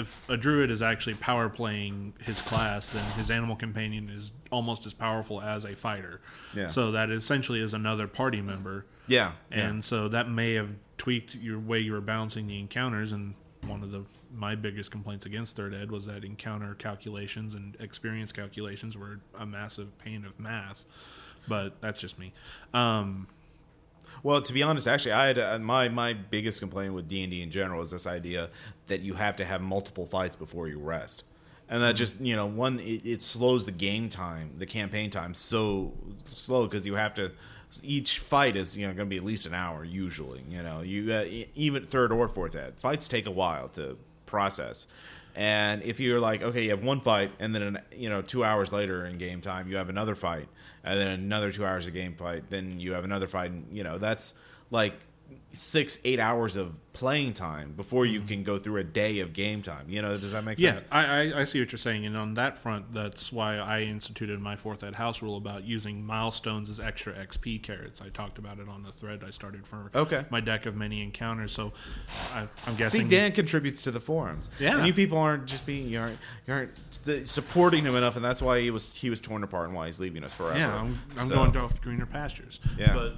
[0.00, 4.86] if a druid is actually power playing his class, then his animal companion is almost
[4.86, 6.20] as powerful as a fighter.
[6.54, 6.68] Yeah.
[6.68, 8.86] So that essentially is another party member.
[9.06, 13.12] Yeah, And so that may have tweaked your way you were balancing the encounters.
[13.12, 13.34] And
[13.66, 18.32] one of the my biggest complaints against third ed was that encounter calculations and experience
[18.32, 20.84] calculations were a massive pain of math.
[21.48, 22.32] But that's just me.
[22.74, 23.26] Um,
[24.22, 27.30] Well, to be honest, actually, I had uh, my my biggest complaint with D and
[27.30, 28.50] D in general is this idea
[28.88, 31.24] that you have to have multiple fights before you rest,
[31.68, 35.34] and that just you know one it, it slows the game time, the campaign time
[35.34, 35.92] so
[36.26, 37.32] slow because you have to.
[37.84, 40.42] Each fight is you know going to be at least an hour usually.
[40.50, 44.86] You know you uh, even third or fourth ed fights take a while to process.
[45.34, 48.72] And if you're like, okay, you have one fight, and then you know two hours
[48.72, 50.48] later in game time you have another fight,
[50.84, 53.50] and then another two hours of game fight, then you have another fight.
[53.50, 54.34] And, you know that's
[54.70, 54.94] like
[55.52, 58.28] six, eight hours of playing time before you mm-hmm.
[58.28, 59.84] can go through a day of game time.
[59.88, 60.86] You know, does that make Yeah, sense?
[60.92, 64.40] I, I, I see what you're saying, and on that front, that's why I instituted
[64.40, 68.00] my fourth ed house rule about using milestones as extra XP carrots.
[68.00, 70.24] I talked about it on the thread I started for Okay.
[70.30, 71.52] my deck of many encounters.
[71.52, 71.72] So
[72.32, 74.50] I, I'm guessing See, guessing Dan contributes to the forums.
[74.58, 74.78] Yeah.
[74.78, 78.42] and you people aren't just being you aren't you aren't supporting him enough, and that's
[78.42, 80.58] why he was he was torn apart and why he's leaving us forever.
[80.58, 82.60] Yeah, I'm, I'm So- going off to greener pastures.
[82.78, 82.94] Yeah.
[82.94, 83.14] but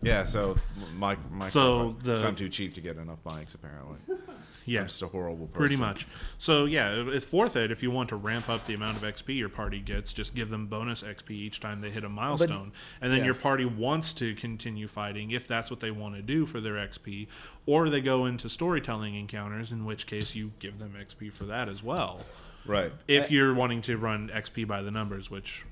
[0.00, 0.56] Yeah, so
[0.96, 3.98] my my So the- I'm too cheap to get enough bikes apparently.
[4.64, 5.58] yeah, I'm just a horrible person.
[5.58, 6.06] Pretty much.
[6.38, 9.36] So yeah, it's worth it If you want to ramp up the amount of XP
[9.36, 13.10] your party gets, just give them bonus XP each time they hit a milestone, and
[13.12, 13.26] then yeah.
[13.26, 16.74] your party wants to continue fighting if that's what they want to do for their
[16.74, 17.26] XP,
[17.66, 21.68] or they go into storytelling encounters, in which case you give them XP for that
[21.68, 22.20] as well.
[22.66, 22.92] Right.
[23.08, 25.64] If you're wanting to run XP by the numbers, which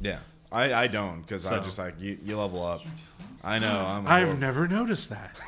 [0.00, 0.18] Yeah,
[0.56, 2.80] I, I don't because I just like you, you level up.
[3.44, 3.68] I know.
[3.86, 5.38] I'm a I've horrible- never noticed that.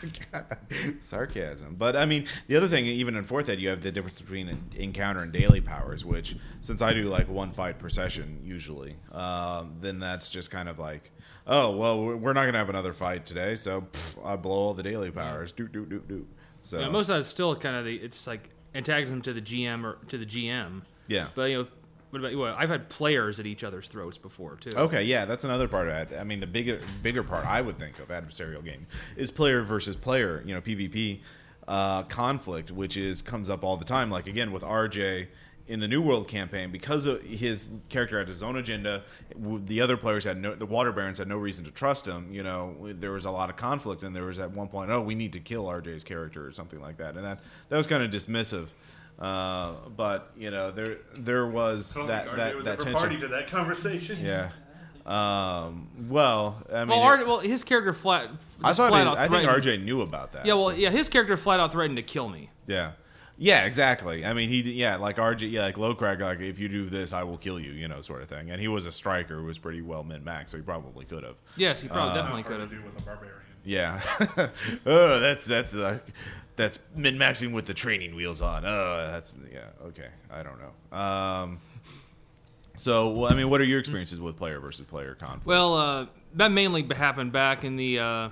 [1.00, 1.74] sarcasm.
[1.76, 4.70] But I mean, the other thing, even in fourth ed, you have the difference between
[4.76, 6.04] encounter and daily powers.
[6.04, 10.68] Which, since I do like one fight per session usually, um, then that's just kind
[10.68, 11.10] of like,
[11.46, 14.74] oh well, we're we're not gonna have another fight today, so pff, I blow all
[14.74, 15.52] the daily powers.
[15.52, 16.26] Do do do do.
[16.62, 19.84] So Yeah, most of that's still kind of the it's like antagonism to the GM
[19.84, 20.82] or to the GM.
[21.06, 21.28] yeah.
[21.34, 21.68] But you know,
[22.10, 24.72] what about well, I've had players at each other's throats before too.
[24.76, 26.18] Okay, yeah, that's another part of it.
[26.18, 29.96] I mean, the bigger bigger part I would think of adversarial game is player versus
[29.96, 30.42] player.
[30.46, 31.20] You know, PvP
[31.66, 34.10] uh, conflict, which is comes up all the time.
[34.10, 35.28] Like again with RJ
[35.68, 39.04] in the New World campaign, because his character had his own agenda.
[39.36, 42.32] The other players had no, the Water Barons had no reason to trust him.
[42.32, 45.02] You know, there was a lot of conflict, and there was at one point, oh,
[45.02, 48.02] we need to kill RJ's character or something like that, and that that was kind
[48.02, 48.68] of dismissive.
[49.18, 53.18] Uh, but you know, there there was that that that tension.
[53.20, 54.24] to that conversation.
[54.24, 54.50] Yeah.
[55.06, 58.28] Um, well, I mean, Well, it- well, his character flat.
[58.62, 60.44] I thought flat it- out I think RJ knew about that.
[60.44, 62.50] Yeah, well, so- yeah, his character flat out threatened to kill me.
[62.66, 62.92] yeah,
[63.38, 64.26] yeah, exactly.
[64.26, 67.22] I mean, he yeah, like RJ, yeah, like Lowcrack, like if you do this, I
[67.22, 68.50] will kill you, you know, sort of thing.
[68.50, 71.22] And he was a striker who was pretty well min max, so he probably could
[71.24, 71.36] have.
[71.56, 72.70] Yes, he Uh, probably definitely could have.
[72.70, 73.34] do with a barbarian.
[73.64, 74.00] Yeah.
[74.86, 76.04] oh, that's that's like
[76.58, 78.66] that's min maxing with the training wheels on.
[78.66, 79.60] Oh, that's yeah.
[79.86, 80.98] Okay, I don't know.
[80.98, 81.60] Um,
[82.76, 85.46] so well, I mean, what are your experiences with player versus player conflict?
[85.46, 88.28] Well, uh, that mainly happened back in the uh,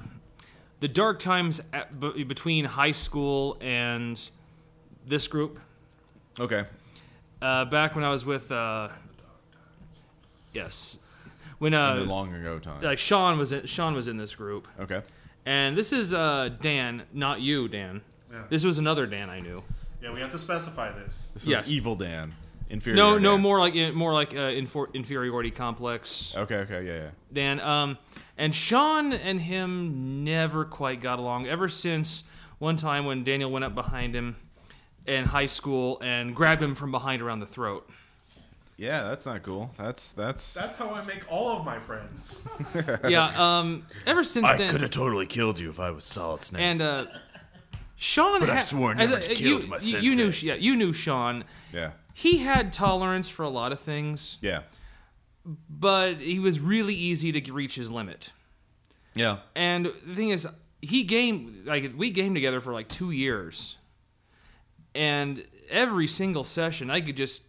[0.80, 4.20] the dark times at, b- between high school and
[5.06, 5.58] this group.
[6.38, 6.64] okay.
[7.40, 8.88] Uh, back when I was with, uh,
[10.54, 10.98] yes,
[11.58, 12.83] when uh, long ago time.
[12.83, 15.02] like Sean was in, Sean was in this group, okay.
[15.44, 18.00] and this is uh, Dan, not you, Dan.
[18.37, 18.42] Yeah.
[18.48, 19.62] This was another Dan I knew.
[20.02, 21.30] Yeah, we have to specify this.
[21.34, 21.66] This Yes.
[21.66, 22.34] is Evil Dan.
[22.68, 22.96] Inferior.
[22.96, 23.40] No, no, Dan.
[23.42, 26.34] more like more like uh, infor- inferiority complex.
[26.37, 27.10] Okay, okay, yeah, yeah.
[27.32, 27.60] Dan.
[27.60, 27.98] Um,
[28.37, 32.24] and Sean and him never quite got along ever since
[32.58, 34.37] one time when Daniel went up behind him
[35.06, 37.88] in high school and grabbed him from behind around the throat.
[38.78, 39.70] Yeah, that's not cool.
[39.78, 40.52] That's that's.
[40.52, 42.42] That's how I make all of my friends.
[43.08, 43.32] yeah.
[43.60, 43.87] Um.
[44.06, 46.60] Ever since I then, could have totally killed you if I was Solid Snake.
[46.62, 47.06] and uh,
[47.97, 50.55] Sean But I've had- sworn never a- to kill you, my you- you knew, yeah,
[50.55, 51.44] you knew Sean.
[51.73, 51.92] Yeah.
[52.15, 54.63] He had tolerance for a lot of things, Yeah.
[55.69, 58.31] but he was really easy to reach his limit.
[59.15, 59.38] Yeah.
[59.55, 60.47] And the thing is,
[60.83, 63.77] he game like we gamed together for like two years,
[64.94, 67.42] and every single session I could just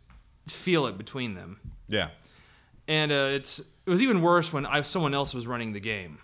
[0.47, 1.59] feel it between them.
[1.87, 2.09] Yeah.
[2.87, 6.19] And uh, it's it was even worse when I someone else was running the game,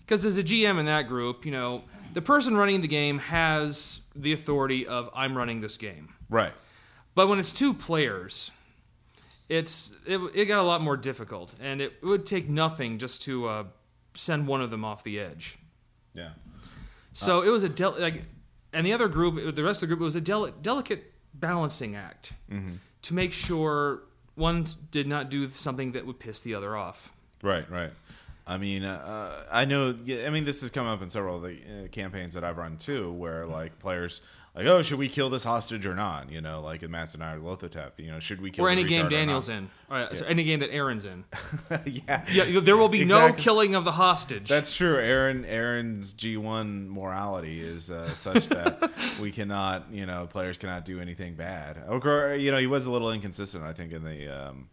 [0.00, 1.84] because as a GM in that group, you know,
[2.16, 6.08] the person running the game has the authority of I'm running this game.
[6.30, 6.54] Right.
[7.14, 8.50] But when it's two players,
[9.50, 13.46] it's it, it got a lot more difficult, and it would take nothing just to
[13.46, 13.64] uh,
[14.14, 15.58] send one of them off the edge.
[16.14, 16.30] Yeah.
[17.12, 18.24] So it was a del- like,
[18.72, 21.96] and the other group, the rest of the group, it was a del- delicate balancing
[21.96, 22.32] act
[23.02, 24.04] to make sure
[24.36, 27.12] one did not do something that would piss the other off.
[27.42, 27.90] Right, right.
[28.46, 29.96] I mean, uh, I know.
[30.24, 32.76] I mean, this has come up in several of the uh, campaigns that I've run
[32.76, 34.20] too, where like players
[34.56, 36.32] like, oh, should we kill this hostage or not?
[36.32, 39.10] You know, like in Masks of Nyarlathotep, you know, should we kill or any game
[39.10, 41.24] Daniel's in, or, so any game that Aaron's in.
[41.84, 44.48] yeah, Yeah, there will be no killing of the hostage.
[44.48, 44.96] That's true.
[44.96, 50.86] Aaron Aaron's G one morality is uh, such that we cannot, you know, players cannot
[50.86, 51.84] do anything bad.
[51.86, 54.68] Or, you know, he was a little inconsistent, I think, in the um,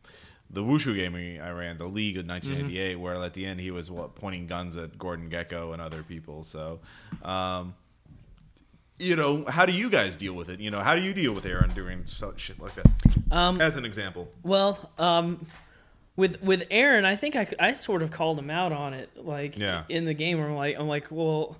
[0.54, 3.90] the wushu game I ran, the League of 1988, where at the end he was
[3.92, 6.44] what pointing guns at Gordon Gekko and other people.
[6.44, 6.80] So,
[7.24, 7.74] um,
[9.00, 10.60] you know, how do you guys deal with it?
[10.60, 12.86] You know, how do you deal with Aaron doing such shit like that?
[13.32, 15.46] Um, As an example, Well, um,
[16.16, 19.58] with with Aaron, I think I, I sort of called him out on it, like
[19.58, 19.84] Yeah.
[19.90, 20.38] in the game.
[20.38, 21.58] Where I'm like, I'm like, well,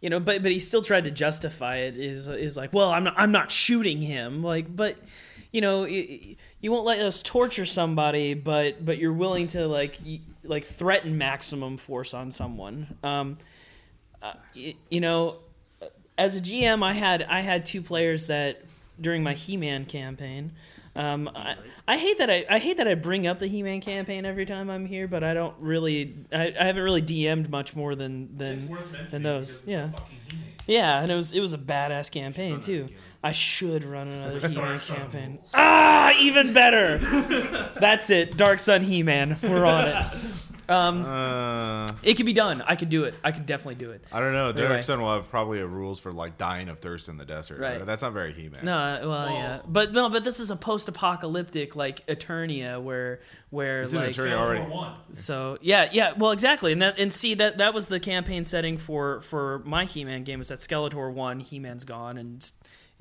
[0.00, 1.98] you know, but but he still tried to justify it.
[1.98, 4.96] Is is like, well, I'm not I'm not shooting him, like, but
[5.52, 9.98] you know, y- you won't let us torture somebody, but but you're willing to like
[10.44, 12.96] like threaten maximum force on someone.
[13.02, 13.36] Um,
[14.22, 15.36] uh, y- you know,
[16.16, 18.62] as a GM, I had I had two players that
[19.00, 20.52] during my He-Man campaign.
[20.94, 21.56] Um, I,
[21.88, 24.68] I hate that I, I hate that I bring up the He-Man campaign every time
[24.70, 28.78] I'm here, but I don't really I, I haven't really DM'd much more than than
[29.10, 29.62] than those.
[29.66, 29.90] Yeah,
[30.66, 32.88] yeah, and it was it was a badass campaign too.
[33.24, 35.38] I should run another He-Man campaign.
[35.54, 36.98] Ah, even better.
[37.80, 38.36] That's it.
[38.36, 39.36] Dark Sun He-Man.
[39.42, 40.04] We're on it.
[40.68, 42.62] Um, uh, it could be done.
[42.62, 43.14] I could do it.
[43.22, 44.04] I could definitely do it.
[44.12, 44.52] I don't know.
[44.52, 44.82] Dark Anyway.
[44.82, 47.58] Sun will have probably a rules for like dying of thirst in the desert.
[47.58, 47.84] Right.
[47.84, 48.64] That's not very He-Man.
[48.64, 53.20] No, uh, well, yeah, but no, but this is a post-apocalyptic like Eternia where
[53.50, 54.64] where Isn't like Eternia already?
[55.12, 58.78] so yeah yeah well exactly and that and see that that was the campaign setting
[58.78, 62.50] for for my He-Man game is that Skeletor won He-Man's gone and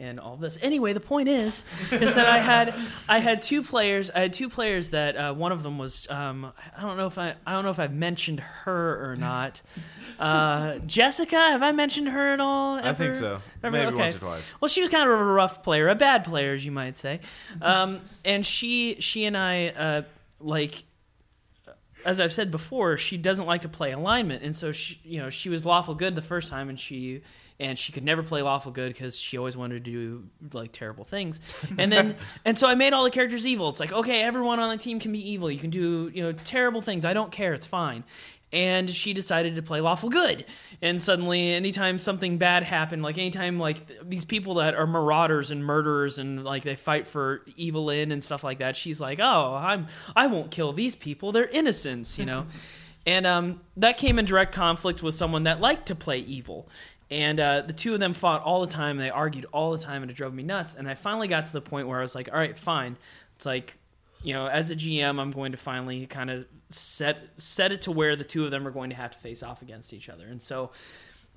[0.01, 2.75] and all this anyway the point is is that I had
[3.07, 6.51] I had two players I had two players that uh, one of them was um,
[6.77, 9.61] I don't know if I I don't know if I've mentioned her or not
[10.19, 13.39] uh, Jessica have I mentioned her at all I think so.
[13.63, 13.71] Ever?
[13.71, 13.97] Maybe Okay.
[13.97, 14.53] once or twice.
[14.59, 17.19] Well, she was kind of a rough player, a bad player, as you might say.
[17.61, 20.01] Um, and she, she and I, uh,
[20.39, 20.83] like,
[22.05, 25.29] as I've said before, she doesn't like to play alignment, and so she, you know,
[25.29, 27.21] she was lawful good the first time, and she,
[27.61, 31.03] and she could never play lawful good because she always wanted to do like terrible
[31.03, 31.39] things.
[31.77, 33.69] And then, and so I made all the characters evil.
[33.69, 35.49] It's like, okay, everyone on the team can be evil.
[35.49, 37.05] You can do, you know, terrible things.
[37.05, 37.53] I don't care.
[37.53, 38.03] It's fine
[38.53, 40.45] and she decided to play lawful good
[40.81, 45.51] and suddenly anytime something bad happened like anytime like th- these people that are marauders
[45.51, 49.19] and murderers and like they fight for evil in and stuff like that she's like
[49.21, 52.45] oh i'm i won't kill these people they're innocents you know
[53.05, 56.69] and um, that came in direct conflict with someone that liked to play evil
[57.11, 60.01] and uh, the two of them fought all the time they argued all the time
[60.01, 62.15] and it drove me nuts and i finally got to the point where i was
[62.15, 62.97] like all right fine
[63.35, 63.77] it's like
[64.23, 67.91] you know, as a GM, I'm going to finally kind of set set it to
[67.91, 70.27] where the two of them are going to have to face off against each other.
[70.27, 70.71] And so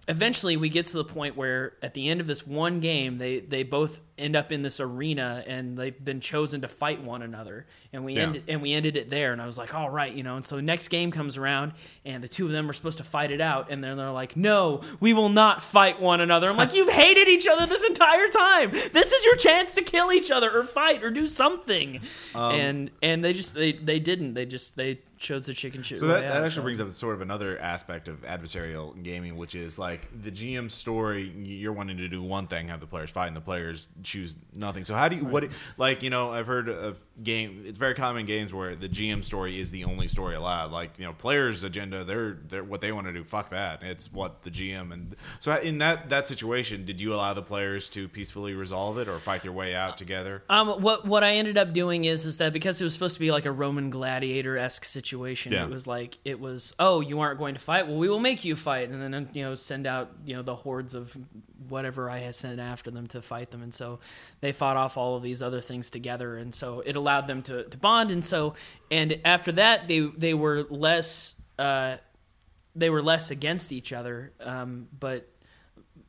[0.06, 3.40] eventually we get to the point where at the end of this one game they
[3.40, 7.66] they both end up in this arena and they've been chosen to fight one another.
[7.92, 8.22] And we Yeah.
[8.22, 9.32] ended and we ended it there.
[9.32, 10.36] And I was like all right you know?
[10.36, 11.72] And so the next game comes around
[12.04, 13.70] and the two of them are supposed to fight it out.
[13.70, 16.48] And then they're like no we will not fight one another.
[16.48, 18.70] I'm like you've hated each other this entire time.
[18.70, 22.00] This is your chance to kill each other or fight or do something.
[22.34, 24.34] Um, and and they just they they didn't.
[24.34, 26.62] They just they chose the chicken shit So that, that out, actually so.
[26.62, 31.30] brings up sort of another aspect of adversarial gaming, which is like the GM story.
[31.34, 34.84] You're wanting to do one thing, have the players fight, and the players choose nothing.
[34.84, 37.62] So how do you what like you know I've heard of game.
[37.66, 40.72] It's very common in games where the GM story is the only story allowed.
[40.72, 43.24] Like you know players' agenda, they're they're what they want to do.
[43.24, 43.82] Fuck that.
[43.82, 47.88] It's what the GM and so in that that situation, did you allow the players
[47.90, 50.42] to peacefully resolve it or fight their way out together?
[50.48, 53.20] Um, what what I ended up doing is is that because it was supposed to
[53.20, 55.64] be like a Roman gladiator esque situation, Yeah.
[55.64, 58.44] it was like it was oh you aren't going to fight, well we will make
[58.44, 61.16] you fight, and then you know send out you know the hordes of
[61.68, 63.93] whatever I had sent after them to fight them, and so
[64.40, 67.64] they fought off all of these other things together, and so it allowed them to,
[67.64, 68.54] to bond, and so
[68.90, 71.96] and after that they they were less uh,
[72.76, 75.28] they were less against each other, um, but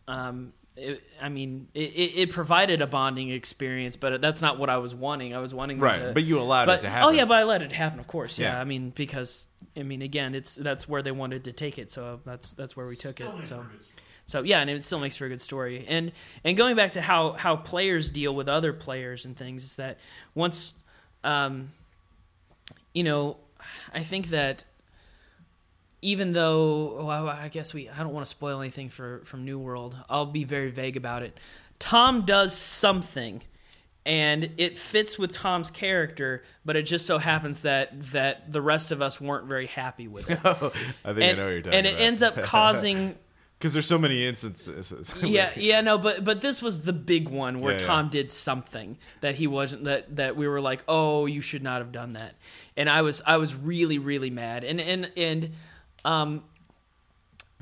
[0.08, 4.70] um, it, I mean, it, it it provided a bonding experience, but that's not what
[4.70, 5.34] I was wanting.
[5.34, 7.08] I was wanting them Right, to- but you allowed but- it to happen.
[7.08, 8.38] Oh yeah, but I let it happen, of course.
[8.38, 8.62] Yeah, Yeah.
[8.62, 12.20] I mean because I mean again, it's that's where they wanted to take it, so
[12.26, 13.30] that's that's where we took it.
[13.44, 13.66] So.
[14.26, 15.86] So yeah, and it still makes for a good story.
[15.88, 16.12] And
[16.44, 19.98] and going back to how how players deal with other players and things is that
[20.34, 20.74] once,
[21.24, 21.72] um,
[22.94, 23.38] you know,
[23.94, 24.66] I think that
[26.02, 29.60] even though well, I guess we I don't want to spoil anything for from New
[29.60, 29.96] World.
[30.10, 31.40] I'll be very vague about it.
[31.78, 33.44] Tom does something
[34.06, 38.92] and it fits with Tom's character, but it just so happens that that the rest
[38.92, 40.40] of us weren't very happy with it.
[40.46, 43.16] I think I and, know what you're talking and it ends up causing
[43.66, 45.12] because there's so many instances.
[45.24, 47.88] yeah, yeah, no, but but this was the big one where Yeah, yeah.
[47.88, 51.80] Tom did something that he wasn't that that we were like, oh, you should not
[51.80, 52.36] have done that,
[52.78, 55.52] and I was I was really really mad, and and and
[56.06, 56.44] um,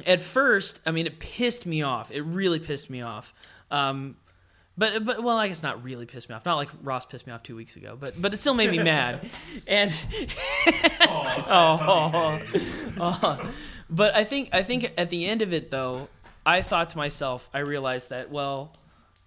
[0.05, 2.11] at first, I mean, it pissed me off.
[2.11, 3.33] It really pissed me off.
[3.71, 4.17] Um,
[4.77, 6.43] but but well, I guess not really pissed me off.
[6.43, 8.79] Not like Ross pissed me off two weeks ago, but but it still made me
[8.79, 9.29] mad.
[9.67, 9.93] And
[11.47, 12.41] oh, oh,
[12.99, 13.53] oh.
[13.93, 16.09] But I think I think at the end of it though,
[16.45, 18.73] I thought to myself, I realized that well,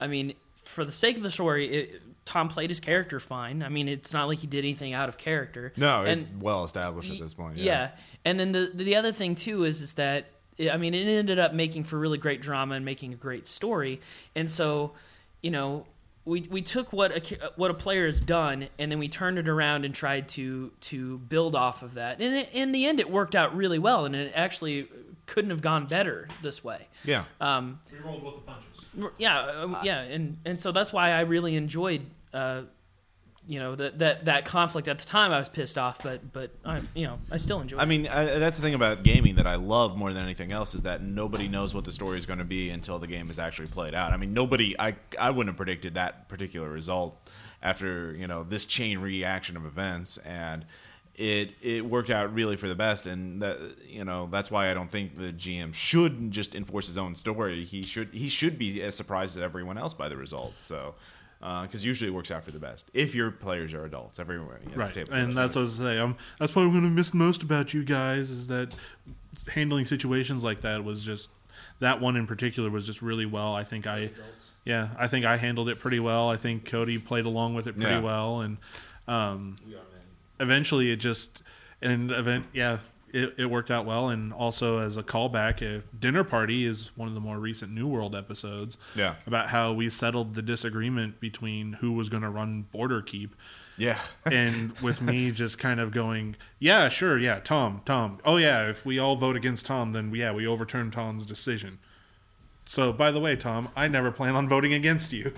[0.00, 3.62] I mean, for the sake of the story, it, Tom played his character fine.
[3.62, 5.72] I mean, it's not like he did anything out of character.
[5.76, 7.56] no, and well established at this point.
[7.56, 7.90] yeah.
[8.24, 10.26] And then the the other thing too is is that
[10.58, 14.00] I mean it ended up making for really great drama and making a great story.
[14.34, 14.92] And so,
[15.42, 15.86] you know,
[16.27, 19.49] we we took what a what a player has done and then we turned it
[19.49, 22.20] around and tried to to build off of that.
[22.20, 24.89] And it, in the end it worked out really well and it actually
[25.27, 26.89] couldn't have gone better this way.
[27.05, 27.24] yeah.
[27.41, 29.12] Um We rolled with the punches.
[29.18, 32.03] yeah, uh, yeah, and and so that's why I really enjoyed
[32.35, 32.62] uh
[33.49, 36.51] you know that that that conflict at the time I was pissed off but but
[36.64, 37.86] I you know I still enjoy I it.
[37.86, 40.82] mean, I, that's the thing about gaming that I love more than anything else is
[40.82, 43.68] that nobody knows what the story is going to be until the game is actually
[43.68, 44.12] played out.
[44.12, 47.16] I mean, nobody, I, I wouldn't have predicted that particular result
[47.62, 50.64] after you know this chain reaction of events, and
[51.14, 53.07] it it worked out really for the best.
[53.07, 56.99] And that you know that's why I don't think the GM should just enforce his
[56.99, 57.64] own story.
[57.64, 60.55] He should he should be as surprised as everyone else by the result.
[60.59, 60.94] So.
[61.41, 64.18] Because usually it works out for the best if your players are adults.
[64.18, 65.12] Everywhere, at the Right, table.
[65.12, 65.99] and that's what I was saying.
[66.01, 68.74] Um, that's what I'm going to miss most about you guys is that
[69.53, 71.30] handling situations like that was just
[71.80, 73.55] that one in particular was just really well.
[73.55, 74.11] I think I,
[74.64, 76.28] yeah, I think I handled it pretty well.
[76.30, 78.01] I think Cody played along with it pretty Yeah.
[78.01, 78.57] well, and
[79.07, 79.57] um,
[80.41, 81.43] eventually it just
[81.82, 82.78] an event, yeah.
[83.12, 87.09] It, it worked out well, and also as a callback, a dinner party is one
[87.09, 88.78] of the more recent New World episodes.
[88.94, 89.14] Yeah.
[89.26, 93.36] about how we settled the disagreement between who was going to run Border Keep,
[93.78, 93.98] yeah.
[94.26, 98.18] and with me just kind of going, yeah, sure, yeah, Tom, Tom.
[98.24, 101.78] Oh yeah, if we all vote against Tom, then yeah, we overturn Tom's decision.
[102.68, 105.32] So, by the way, Tom, I never plan on voting against you.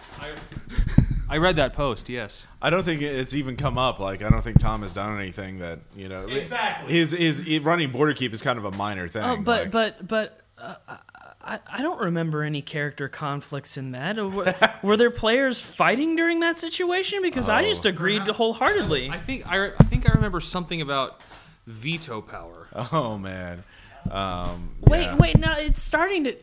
[1.30, 2.08] I read that post.
[2.08, 2.46] Yes.
[2.62, 3.98] I don't think it's even come up.
[3.98, 6.24] Like I don't think Tom has done anything that you know.
[6.26, 6.92] Exactly.
[6.92, 9.22] His his, his running border keep is kind of a minor thing.
[9.22, 10.74] Oh, but like- but but uh,
[11.42, 14.16] I I don't remember any character conflicts in that.
[14.16, 17.20] Were, were there players fighting during that situation?
[17.20, 17.66] Because I Oh.
[17.66, 19.10] just agreed wholeheartedly.
[19.10, 21.20] I think I, I think I remember something about
[21.66, 22.68] veto power.
[22.90, 23.64] oh man,
[24.10, 25.16] um, Wait, yeah.
[25.16, 26.36] wait, no, it's starting to.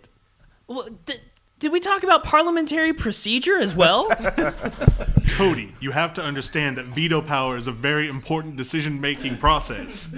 [0.67, 1.21] Well, th-
[1.59, 4.09] did we talk about parliamentary procedure as well?
[5.29, 10.09] Cody, you have to understand that veto power is a very important decision-making process.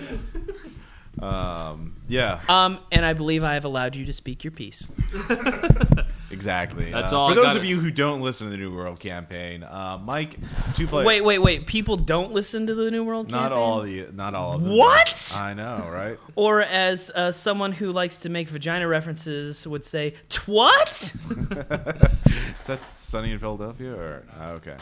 [1.21, 4.87] Um, yeah, um, and I believe I have allowed you to speak your piece.
[6.37, 6.91] exactly.
[6.91, 8.73] That's Uh, all For I those gotta- of you who don't listen to the New
[8.75, 10.37] World campaign, uh, Mike,
[10.75, 11.05] two players.
[11.07, 11.65] Wait, wait, wait.
[11.65, 13.57] People don't listen to the New World Not campaign?
[13.57, 14.77] all the, not all of them.
[14.77, 15.35] What?
[15.37, 16.17] I know, right?
[16.35, 21.15] Or as uh, someone who likes to make vagina references would say, "Twat."
[22.61, 24.75] Is that Sunny in Philadelphia or oh, okay?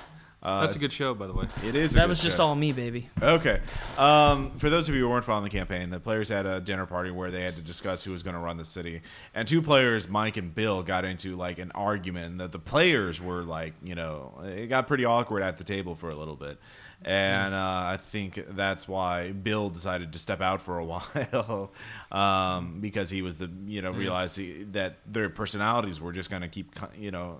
[0.45, 1.47] Uh, That's a good show, by the way.
[1.65, 1.93] It is.
[1.93, 2.45] A That good was just show.
[2.45, 3.09] all me, baby.
[3.19, 3.59] Okay.
[3.97, 6.85] Um, for those of you who weren't following the campaign, the players had a dinner
[6.85, 9.01] party where they had to discuss who was going to run the city.
[9.33, 13.41] And two players, Mike and Bill, got into like an argument that the players were
[13.41, 16.59] like, you know, it got pretty awkward at the table for a little bit.
[17.03, 21.71] And uh, I think that's why Bill decided to step out for a while
[22.11, 26.43] um, because he was the, you know, realized he, that their personalities were just going
[26.43, 27.39] to keep, you know,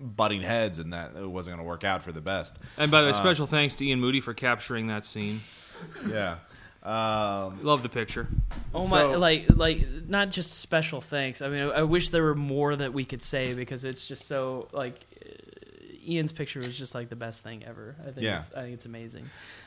[0.00, 2.56] butting heads and that it wasn't going to work out for the best.
[2.78, 5.40] And by the way, special thanks to Ian Moody for capturing that scene.
[6.08, 6.38] Yeah.
[6.82, 8.26] Um, Love the picture.
[8.74, 9.02] Oh my!
[9.02, 11.42] So- like, like not just special thanks.
[11.42, 14.26] I mean, I, I wish there were more that we could say because it's just
[14.26, 14.94] so like.
[15.24, 15.28] uh,
[16.02, 17.94] Ian's picture was just like the best thing ever.
[18.00, 18.38] I think Yeah.
[18.38, 19.26] it's, I think it's amazing.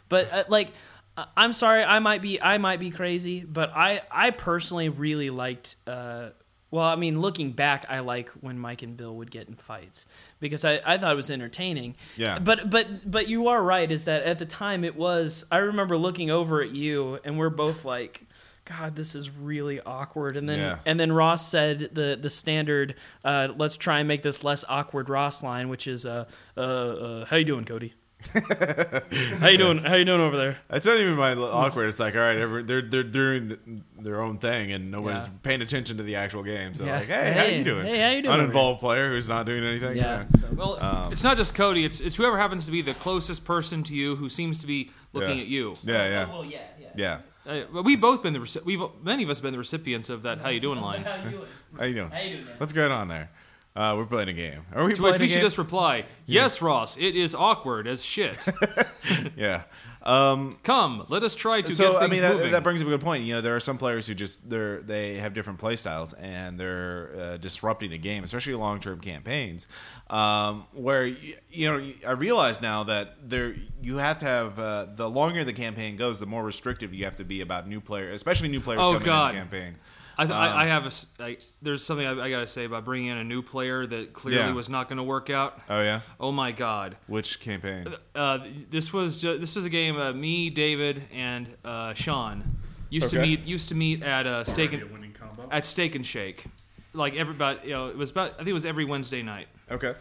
[0.10, 0.72] But uh, like,
[1.16, 5.30] I- I'm sorry, I might be I might be crazy, but I I personally really
[5.30, 5.76] liked.
[5.86, 6.30] Uh,
[6.74, 10.08] well, I mean, looking back, I like when Mike and Bill would get in fights
[10.40, 11.96] because I, I thought it was entertaining.
[12.18, 12.40] Yeah.
[12.40, 13.92] But but but you are right.
[13.92, 15.46] Is that at the time it was?
[15.52, 18.26] I remember looking over at you, and we're both like,
[18.66, 20.80] "God, this is really awkward." And then Yeah.
[20.88, 22.96] and then Ross said the the standard.
[23.24, 26.26] Uh, Let's try and make this less awkward Ross line, which is, uh,
[26.58, 27.94] uh, uh, "How you doing, Cody?
[29.40, 29.80] how you doing?
[29.80, 31.90] How you doing over there?" It's not even my awkward.
[31.90, 33.60] It's like, all right, every, they're they're doing th-
[34.00, 35.34] their own thing, and nobody's Yeah.
[35.44, 36.74] paying attention to the actual game.
[36.74, 37.00] So Yeah.
[37.00, 37.86] like, hey, how Hey, you doing?
[37.86, 39.98] hey, how you doing over Uninvolved player who's not doing anything.
[39.98, 40.26] Yeah.
[40.40, 41.86] so- Well, Um, it's not just Cody.
[41.86, 44.92] It's it's whoever happens to be the closest person to you who seems to be
[45.14, 45.44] looking Yeah.
[45.44, 45.76] at you.
[45.84, 46.88] yeah, yeah, Well, yeah, yeah.
[46.96, 47.18] yeah.
[47.46, 50.10] Uh, well, we've both been the reci- we've many of us have been the recipients
[50.10, 51.04] of that "How you doing" line.
[51.04, 51.46] How you doing?
[51.78, 52.10] How you doing?
[52.10, 52.46] How you doing?
[52.46, 52.54] man?
[52.58, 53.30] What's going on there?
[53.76, 54.62] Uh, we're playing a game.
[54.74, 58.46] Are we To which we should just reply, "Yes, Ross, it is awkward as shit.
[59.36, 59.64] yeah.
[60.04, 62.92] Um, Come, let us try to so get I mean that, that brings up a
[62.92, 63.24] good point.
[63.24, 66.60] You know, there are some players who just they're they have different play styles and
[66.60, 69.66] they're uh, disrupting a game, especially long term campaigns.
[70.10, 74.86] Um, where y- you know I realize now that there you have to have uh,
[74.94, 78.14] the longer the campaign goes, the more restrictive you have to be about new players,
[78.16, 79.30] especially new players Oh, coming God.
[79.30, 79.76] in the campaign.
[80.18, 82.48] I, th- Um, I, I have a s I there's something I, I got to
[82.48, 84.54] say about bringing in a new player that clearly Yeah.
[84.54, 85.60] was not going to work out.
[85.70, 86.98] Oh yeah, Oh my god.
[87.08, 87.88] which campaign?
[88.14, 88.40] Uh,
[88.70, 89.98] this was ju- this was a game.
[89.98, 92.44] Uh, me, David, and uh, Sean
[92.90, 95.48] used to meet used to meet at uh, steak and a combo.
[95.52, 96.46] at Steak and Shake.
[96.94, 99.48] Like every about you know it was about I think it was every Wednesday night,
[99.72, 99.96] Okay,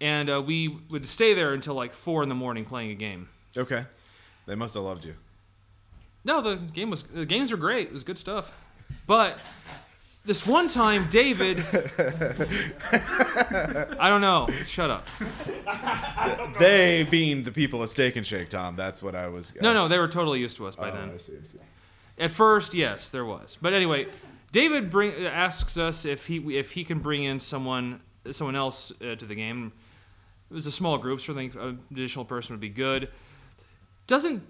[0.00, 3.28] and uh, we would stay there until like four in the morning playing a game.
[3.56, 3.84] okay,
[4.46, 5.14] they must have loved you.
[6.24, 7.88] No, the game was the games were great.
[7.88, 8.52] It was good stuff,
[9.06, 9.38] but
[10.24, 11.60] this one time, David.
[13.98, 14.46] I don't know.
[14.64, 15.06] Shut up.
[16.58, 18.76] They being the people at Steak and Shake, Tom.
[18.76, 19.52] That's what I was.
[19.60, 21.10] No, no, they were totally used to us by Oh, then.
[21.10, 21.58] I see, I see.
[22.18, 23.58] At first, yes, there was.
[23.60, 24.06] But anyway,
[24.52, 29.16] David bring, asks us if he if he can bring in someone someone else uh,
[29.16, 29.72] to the game.
[30.50, 33.08] It was a small group, so I think an additional person would be good.
[34.06, 34.42] Doesn't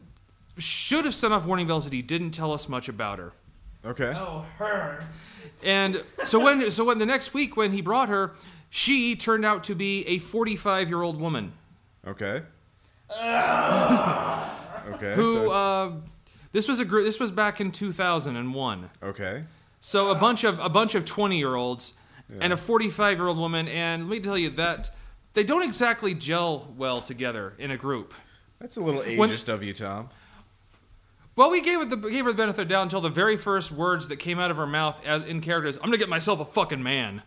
[0.59, 3.33] should have sent off warning bells that he didn't tell us much about her.
[3.87, 4.13] Okay.
[4.17, 5.05] Oh, her.
[5.63, 8.33] And so when so when the next week when he brought her,
[8.71, 11.53] she turned out to be a 45 year old woman
[12.07, 12.43] Okay.
[13.11, 15.15] okay.
[15.15, 15.93] who so- uh,
[16.53, 17.05] this was a group.
[17.05, 18.91] This was back in 2001.
[19.03, 19.45] okay.
[19.81, 21.93] So a bunch of a bunch of 20 year olds
[22.41, 24.91] and a 45 year old woman, and let me tell you that
[25.35, 28.15] they don't exactly gel well together in a group.
[28.61, 30.09] That's a little When- ageist of you, Tom.
[31.37, 33.37] Well, we gave it the gave her the benefit of the doubt until the very
[33.37, 35.77] first words that came out of her mouth as in characters.
[35.79, 37.23] I'm gonna get myself a fucking man.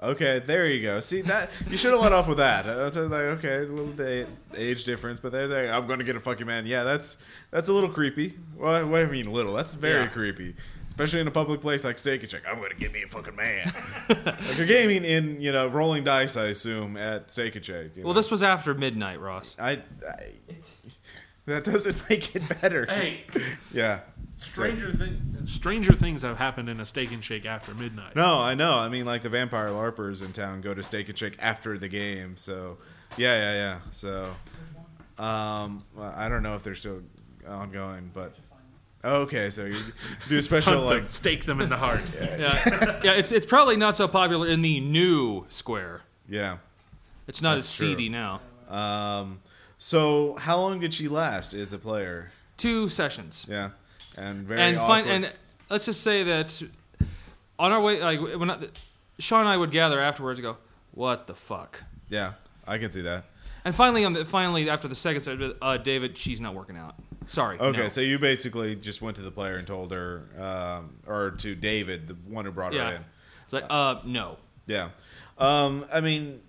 [0.00, 1.00] Okay, there you go.
[1.00, 2.66] See that you should have let off with that.
[2.66, 5.72] Uh, I was like, okay, a little da- age difference, but there, there.
[5.74, 6.66] I'm going to get a fucking man.
[6.66, 7.16] Yeah, that's
[7.50, 8.34] that's a little creepy.
[8.56, 9.52] Well, what do you mean, little?
[9.54, 10.10] That's very Yeah.
[10.10, 10.54] creepy,
[10.90, 12.42] especially in a public place like Steak and Shake.
[12.48, 13.72] I'm going to get me a fucking man.
[14.24, 16.36] like you're gaming in, you know, rolling dice.
[16.36, 17.96] I assume at Steak and Shake.
[17.96, 18.12] Well, know.
[18.12, 19.56] this was after midnight, Ross.
[19.58, 20.30] I, I
[21.48, 22.86] that doesn't make it better.
[22.86, 23.24] Hey,
[23.72, 24.00] Yeah.
[24.40, 28.14] stranger thing, stranger things have happened in a steak and shake after midnight.
[28.16, 28.74] No, I know.
[28.74, 31.88] I mean, like the vampire larpers in town go to Steak and Shake after the
[31.88, 32.36] game.
[32.36, 32.78] So,
[33.16, 33.78] yeah, yeah, yeah.
[33.92, 34.34] So,
[35.18, 37.02] um, well, I don't know if they're still
[37.46, 38.34] ongoing, but
[39.04, 39.50] okay.
[39.50, 39.78] So you
[40.28, 42.00] do a special like them, stake them in the heart.
[42.20, 43.12] Yeah, yeah.
[43.14, 46.02] It's it's probably not so popular in the new square.
[46.28, 46.58] yeah.
[47.26, 47.88] It's not That's as true.
[47.88, 48.40] seedy now.
[48.70, 49.40] Um,
[49.78, 52.32] so how long did she last as a player?
[52.56, 53.46] Two sessions.
[53.48, 53.70] Yeah,
[54.16, 55.06] and very and awkward.
[55.06, 55.32] and
[55.70, 56.60] let's just say that
[57.58, 58.58] on our way, like when I,
[59.18, 60.56] Sean and I would gather afterwards, and go,
[60.92, 62.32] "What the fuck?" yeah,
[62.66, 63.24] I can see that.
[63.64, 66.96] And finally, on the finally after the second set, uh, David, she's not working out.
[67.28, 67.58] Sorry.
[67.58, 67.88] Okay, no.
[67.88, 72.08] so you basically just went to the player and told her, um, or to David,
[72.08, 73.04] the one who brought her in.
[73.44, 74.38] it's like, uh, no.
[74.66, 74.90] Yeah,
[75.38, 76.40] um, I mean,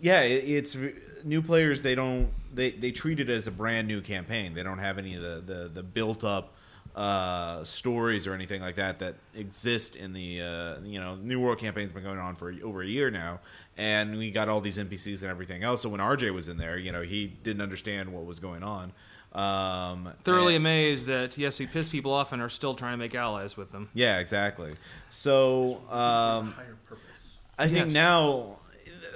[0.00, 0.76] yeah, it, it's
[1.24, 1.82] new players.
[1.82, 4.54] They don't they they treat it as a brand new campaign.
[4.54, 6.54] They don't have any of the the, the built up
[6.96, 11.58] uh, stories or anything like that that exist in the uh, you know New World
[11.58, 13.40] campaign's been going on for over a year now,
[13.76, 15.82] and we got all these NPCs and everything else.
[15.82, 18.92] So when RJ was in there, you know, he didn't understand what was going on.
[19.32, 22.96] Um, Thoroughly and- amazed that yes, we piss people off and are still trying to
[22.98, 23.90] make allies with them.
[23.94, 24.72] yeah, exactly.
[25.10, 27.36] So um, Higher purpose.
[27.58, 27.92] I think Yes.
[27.94, 28.57] now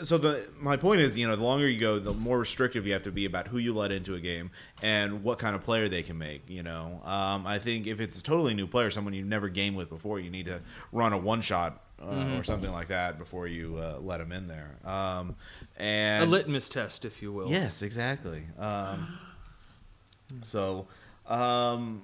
[0.03, 2.93] so the my point is, you know, the longer you go, the more restrictive you
[2.93, 4.51] have to be about who you let into a game
[4.83, 6.49] and what kind of player they can make.
[6.49, 9.77] You know, um, I think if it's a totally new player, someone you've never gamed
[9.77, 10.61] with before, you need to
[10.93, 11.83] run a one shot.
[12.01, 15.37] Uh, Or something like that before you uh, let them in there, um,
[15.77, 17.49] and a litmus test, if you will.
[17.49, 18.43] Yes, exactly.
[18.59, 19.07] Um,
[20.43, 20.89] so
[21.29, 22.03] um,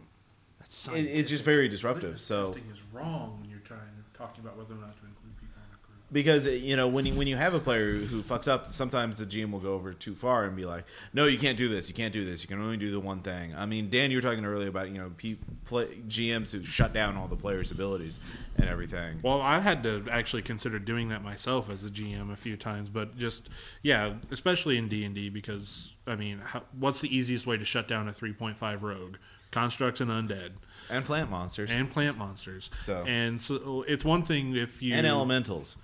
[0.61, 2.11] That's it, it's just very disruptive.
[2.11, 3.81] Litmus So testing is wrong when you're trying
[4.19, 5.98] talking about whether or not to include people in a group.
[6.11, 9.27] Because you know when you, when you have a player who fucks up, sometimes the
[9.27, 11.89] GM will go over too far and be like, "No, you can't do this.
[11.89, 12.43] You can't do this.
[12.43, 14.91] You can only do the one thing." I mean, Dan, you were talking earlier about
[14.91, 15.37] you know pe-
[15.67, 18.19] play, GMs who shut down all the players' abilities
[18.57, 19.21] and everything.
[19.23, 22.89] Well, I had to actually consider doing that myself as a GM a few times,
[22.89, 23.51] but just
[23.83, 27.65] yeah, especially in D and D because I mean, how, what's the easiest way to
[27.65, 29.17] shut down a 3.5 rogue?
[29.51, 30.51] Constructs and undead
[30.91, 32.71] And plant monsters and plant monsters.
[32.75, 35.77] So- and so it's one thing if you and elementals.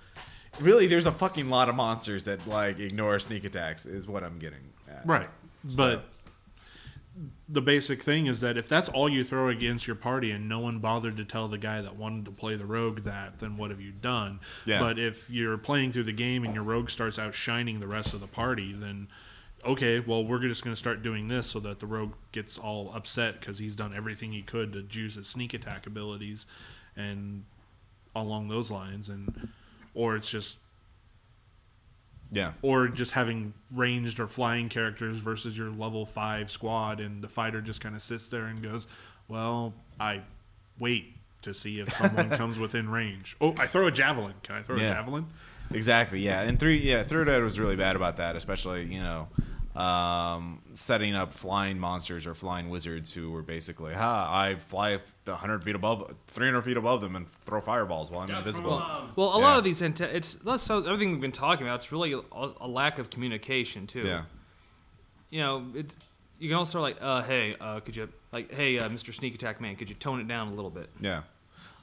[0.59, 3.85] Really, there's a fucking lot of monsters that like ignore sneak attacks.
[3.85, 5.05] Is what I'm getting at.
[5.05, 5.29] right,
[5.63, 6.05] but.
[7.47, 10.59] The basic thing is that if that's all you throw against your party and no
[10.59, 13.69] one bothered to tell the guy that wanted to play the rogue that, then what
[13.69, 14.41] have you done?
[14.65, 14.79] Yeah.
[14.79, 18.19] But if you're playing through the game and your rogue starts outshining the rest of
[18.19, 19.07] the party, then
[19.65, 22.91] okay, well, we're just going to start doing this so that the rogue gets all
[22.93, 26.45] upset because he's done everything he could to juice his sneak attack abilities
[26.95, 27.43] and
[28.15, 29.09] along those lines.
[29.09, 29.49] And
[29.93, 30.59] or it's just
[32.31, 32.53] Yeah.
[32.61, 37.61] or just having ranged or flying characters versus your level five squad, and the fighter
[37.61, 38.87] just kind of sits there and goes,
[39.27, 40.21] "Well, I
[40.79, 41.13] wait
[41.43, 43.35] to see if someone comes within range.
[43.39, 44.33] Oh, I throw a javelin.
[44.43, 44.89] Can I throw Yeah.
[44.89, 45.27] a javelin?
[45.71, 46.19] Exactly.
[46.19, 46.77] Yeah, and three.
[46.79, 49.29] Yeah, third ed was really bad about that, especially you know,
[49.75, 55.63] um, setting up flying monsters or flying wizards who were basically, ha, I fly hundred
[55.63, 58.81] feet above, three hundred feet above them and throw fireballs while I'm invisible.
[59.15, 59.45] Well, a Yeah.
[59.45, 61.75] lot of these, ante- it's that's how everything we've been talking about.
[61.77, 62.21] It's really a,
[62.61, 64.03] a lack of communication too.
[64.05, 64.23] Yeah.
[65.29, 65.95] You know, it.
[66.37, 69.13] You can also like, uh, hey, uh, could you like, hey, uh, Mr.
[69.13, 70.89] Sneak Attack Man, could you tone it down a little bit?
[70.99, 71.21] Yeah.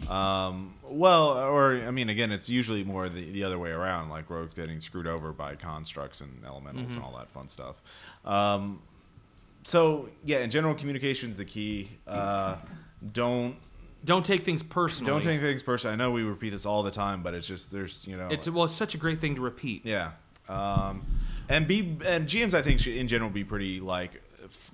[0.09, 4.29] Um, well, or I mean, again, it's usually more the, the other way around, like
[4.31, 7.77] rogues getting screwed over by constructs and elementals and all that fun stuff.
[8.25, 8.81] Um,
[9.65, 11.91] so yeah, in general, communication's the key.
[12.07, 12.57] Uh,
[13.13, 13.57] don't
[14.05, 15.11] Don't take things personally.
[15.13, 15.95] don't take things personally.
[15.95, 18.49] I know we repeat this all the time, but it's just there's you know It's
[18.49, 19.87] well, it's such a great thing to repeat.
[19.87, 20.11] yeah,
[20.49, 21.05] um,
[21.49, 24.71] and be and GMs I think should in general be pretty like f-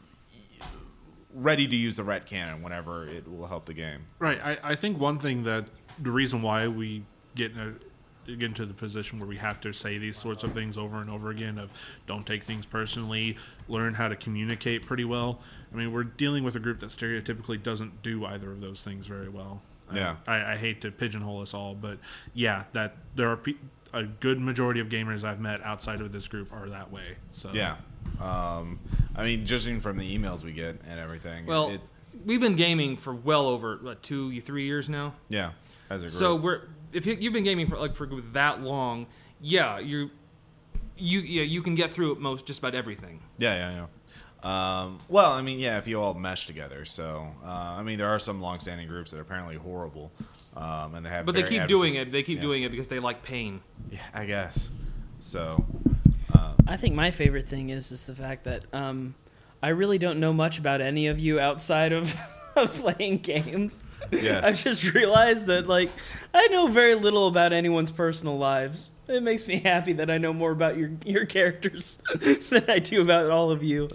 [1.34, 4.00] ready to use the ret cannon whenever it will help the game.
[4.18, 4.40] Right.
[4.42, 5.66] I, I think one thing that
[6.00, 7.04] the reason why we
[7.34, 7.74] get in a,
[8.26, 11.08] get into the position where we have to say these sorts of things over and
[11.08, 11.70] over again of
[12.06, 13.36] don't take things personally,
[13.68, 15.40] learn how to communicate pretty well.
[15.72, 19.06] I mean, we're dealing with a group that stereotypically doesn't do either of those things
[19.06, 19.62] very well.
[19.94, 20.16] Yeah.
[20.26, 21.98] I, I hate to pigeonhole us all, but
[22.34, 23.54] yeah, that there are pe-
[23.92, 27.16] a good majority of gamers I've met outside of this group are that way.
[27.32, 27.76] So Yeah.
[28.20, 28.78] Um,
[29.14, 31.46] I mean, judging from the emails we get and everything.
[31.46, 31.80] Well, it,
[32.24, 35.14] we've been gaming for well over what two, three years now.
[35.28, 35.52] yeah,
[35.90, 36.12] as a group.
[36.12, 36.62] So we're
[36.92, 39.06] if you, you've been gaming for like for that long,
[39.40, 40.10] yeah, you
[40.96, 43.20] you yeah you can get through it most just about everything.
[43.38, 43.86] yeah, yeah, yeah.
[44.40, 46.84] Um, well, I mean, yeah, if you all mesh together.
[46.84, 50.12] So, uh, I mean, there are some long-standing groups that are apparently horrible,
[50.58, 51.24] um, and they have.
[51.24, 52.12] But they keep adversar- doing it.
[52.12, 52.42] They keep yeah.
[52.42, 53.62] doing it because they like pain.
[53.90, 54.68] Yeah, I guess.
[55.20, 55.64] So,
[56.68, 59.14] I think my favorite thing is is the fact that um,
[59.62, 62.14] I really don't know much about any of you outside of,
[62.56, 63.82] of playing games.
[64.12, 64.44] Yes.
[64.44, 65.90] I've just realized that like
[66.34, 68.90] I know very little about anyone's personal lives.
[69.08, 71.98] It makes me happy that I know more about your your characters
[72.50, 73.88] than I do about all of you.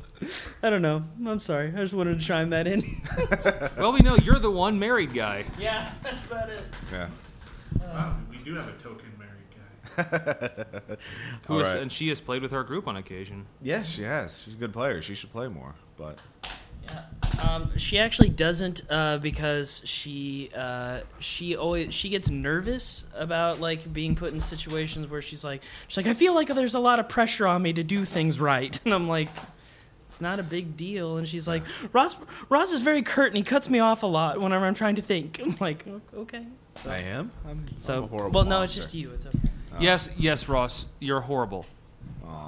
[0.63, 1.03] I don't know.
[1.27, 1.67] I'm sorry.
[1.69, 3.01] I just wanted to chime that in.
[3.77, 5.45] well, we know you're the one married guy.
[5.59, 6.63] yeah, that's about it.
[6.91, 7.09] yeah.
[7.79, 9.49] Wow, we do have a token married
[9.95, 10.95] guy.
[11.47, 11.81] Who All is- right.
[11.81, 13.45] and she has played with our group on occasion.
[13.61, 14.39] Yes, she has.
[14.41, 15.01] She's a good player.
[15.01, 15.75] She should play more.
[15.97, 16.17] But
[17.39, 23.91] Um, she actually doesn't uh, because she uh, she always she gets nervous about like
[23.91, 26.99] being put in situations where she's like she's like I feel like there's a lot
[26.99, 28.79] of pressure on me to do things right.
[28.85, 29.29] And I'm like
[30.07, 31.17] it's not a big deal.
[31.17, 32.15] And she's like Ross
[32.49, 35.01] Ross is very curt and he cuts me off a lot whenever I'm trying to
[35.01, 35.39] think.
[35.43, 36.45] I'm like okay.
[36.87, 37.31] I am.
[37.47, 38.31] I'm, so I'm a horrible.
[38.41, 39.11] well no it's just you.
[39.11, 39.39] It's okay.
[39.79, 41.65] Yes, yes, Ross, you're horrible.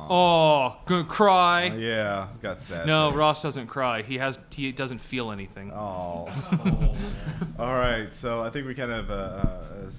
[0.07, 1.73] Oh, gonna cry.
[1.77, 2.85] Yeah, got sad.
[2.85, 3.17] No, face.
[3.17, 4.03] Ross doesn't cry.
[4.03, 5.71] He has he doesn't feel anything.
[5.71, 6.29] Oh.
[7.59, 8.13] All right.
[8.13, 9.91] So I think we kind of uh, uh,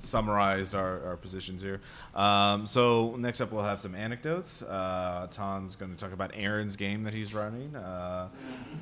[0.00, 1.80] summarized our, our positions here.
[2.14, 4.62] Um, so next up, we'll have some anecdotes.
[4.62, 7.76] Uh, Tom's going to talk about Aaron's game that he's running.
[7.76, 8.28] Uh,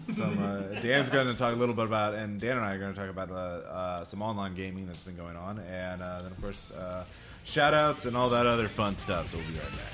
[0.03, 2.79] some uh, Dan's going to talk a little bit about, and Dan and I are
[2.79, 6.23] going to talk about uh, uh, some online gaming that's been going on, and uh,
[6.23, 7.05] then of course uh,
[7.49, 9.29] shout outs and all that other fun stuff.
[9.29, 9.85] So we'll be right back.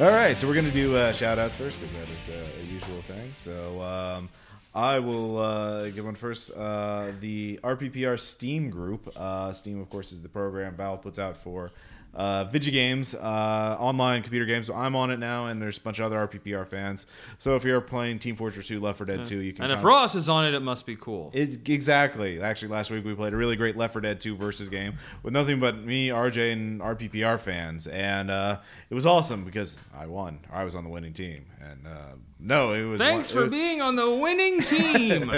[0.00, 2.72] All right, so we're going to do uh, shout outs first because that is the
[2.72, 3.32] usual thing.
[3.34, 4.30] So um,
[4.74, 6.52] I will uh, give one first.
[6.52, 9.10] Uh, the RPPR Steam group.
[9.16, 11.70] Uh, Steam, of course, is the program Valve puts out for
[12.14, 14.68] uh, video games, uh, online computer games.
[14.68, 17.06] I'm on it now, and there's a bunch of other RPPR fans.
[17.38, 19.64] So if you're playing Team Fortress 2, Left 4 Dead 2, you can.
[19.64, 21.30] And if Ross is on it, it must be cool.
[21.32, 22.40] it, exactly.
[22.42, 25.32] Actually, last week we played a really great Left 4 Dead 2 versus game with
[25.32, 28.58] nothing but me, RJ, and RPPR fans, and uh,
[28.88, 30.40] it was awesome because I won.
[30.52, 33.00] I was on the winning team, and uh, no, it was.
[33.00, 35.32] Thanks it for was- being on the winning team.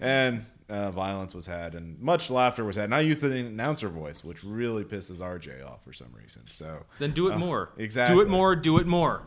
[0.00, 2.84] and uh, violence was had, and much laughter was had.
[2.86, 6.42] And I used the announcer voice, which really pisses RJ off for some reason.
[6.46, 7.70] So, then do it Uh, more.
[7.76, 8.14] exactly.
[8.16, 8.56] Do it more.
[8.56, 9.22] Do it more.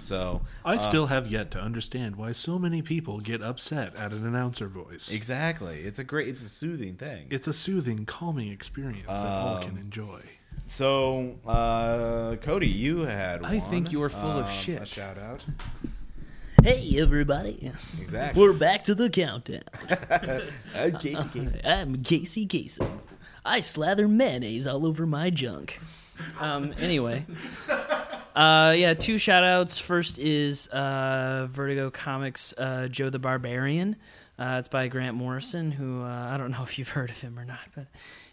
[0.00, 4.26] so I still have yet to understand why so many people get upset at an
[4.26, 5.08] announcer voice.
[5.12, 7.28] exactly, it's a great, it's a soothing thing.
[7.30, 10.20] It's a soothing, calming experience that all can enjoy.
[10.66, 13.44] So, uh, Cody, you had.
[13.44, 13.60] I one.
[13.70, 14.82] think you are full of Um, shit.
[14.82, 15.44] A shout out.
[16.62, 18.40] Hey everybody, Exactly.
[18.40, 19.62] we're back to the countdown.
[20.74, 21.60] Uh, Casey, Casey.
[21.64, 23.00] I'm Casey Kasem.
[23.44, 25.78] I slather mayonnaise all over my junk.
[26.40, 27.26] Um, anyway,
[28.34, 29.78] uh, yeah, two shout outs.
[29.78, 33.96] First is uh, Vertigo Comics uh, Joe the Barbarian.
[34.38, 37.38] Uh, it's by Grant Morrison, who uh, I don't know if you've heard of him
[37.38, 37.86] or not, but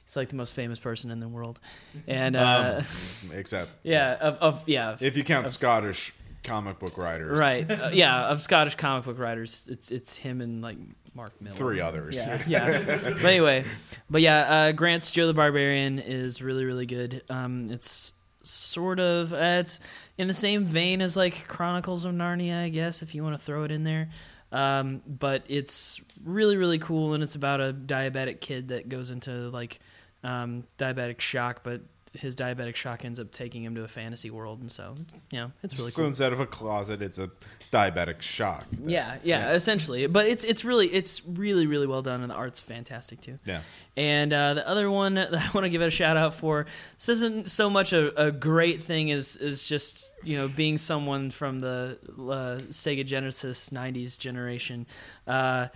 [0.05, 1.59] he's like the most famous person in the world.
[2.07, 2.81] And uh,
[3.25, 6.13] Um, except yeah, of, of yeah, if you count Scottish
[6.43, 10.61] comic book writers, right, uh, yeah, of Scottish comic book writers, it's it's him and
[10.61, 10.77] like
[11.13, 11.55] Mark Millar.
[11.55, 12.15] Three others.
[12.15, 12.81] Yeah, yeah.
[12.85, 13.65] but anyway,
[14.09, 17.23] but yeah, uh, Grant's Joe the Barbarian is really, really good.
[17.29, 18.13] Um, it's
[18.43, 19.79] sort of uh, it's
[20.17, 23.43] in the same vein as like Chronicles of Narnia, I guess, if you want to
[23.43, 24.09] throw it in there.
[24.51, 29.49] Um, but it's really, really cool, and it's about a diabetic kid that goes into
[29.49, 29.79] like
[30.23, 31.81] um, diabetic shock, but
[32.13, 34.95] his diabetic shock ends up taking him to a fantasy world, and so
[35.31, 36.07] you know, it's really so cool.
[36.07, 37.29] instead of a closet, it's a
[37.71, 38.65] diabetic shock.
[38.85, 40.07] Yeah, yeah, essentially.
[40.07, 43.39] But it's it's really it's really really well done, and the art's fantastic too.
[43.45, 43.61] Yeah.
[43.95, 46.65] And uh, the other one that I want to give it a shout out for.
[46.97, 51.29] This isn't so much a, a great thing as is just you know being someone
[51.29, 54.87] from the uh, Sega Genesis '90s generation.
[55.27, 55.67] Uh,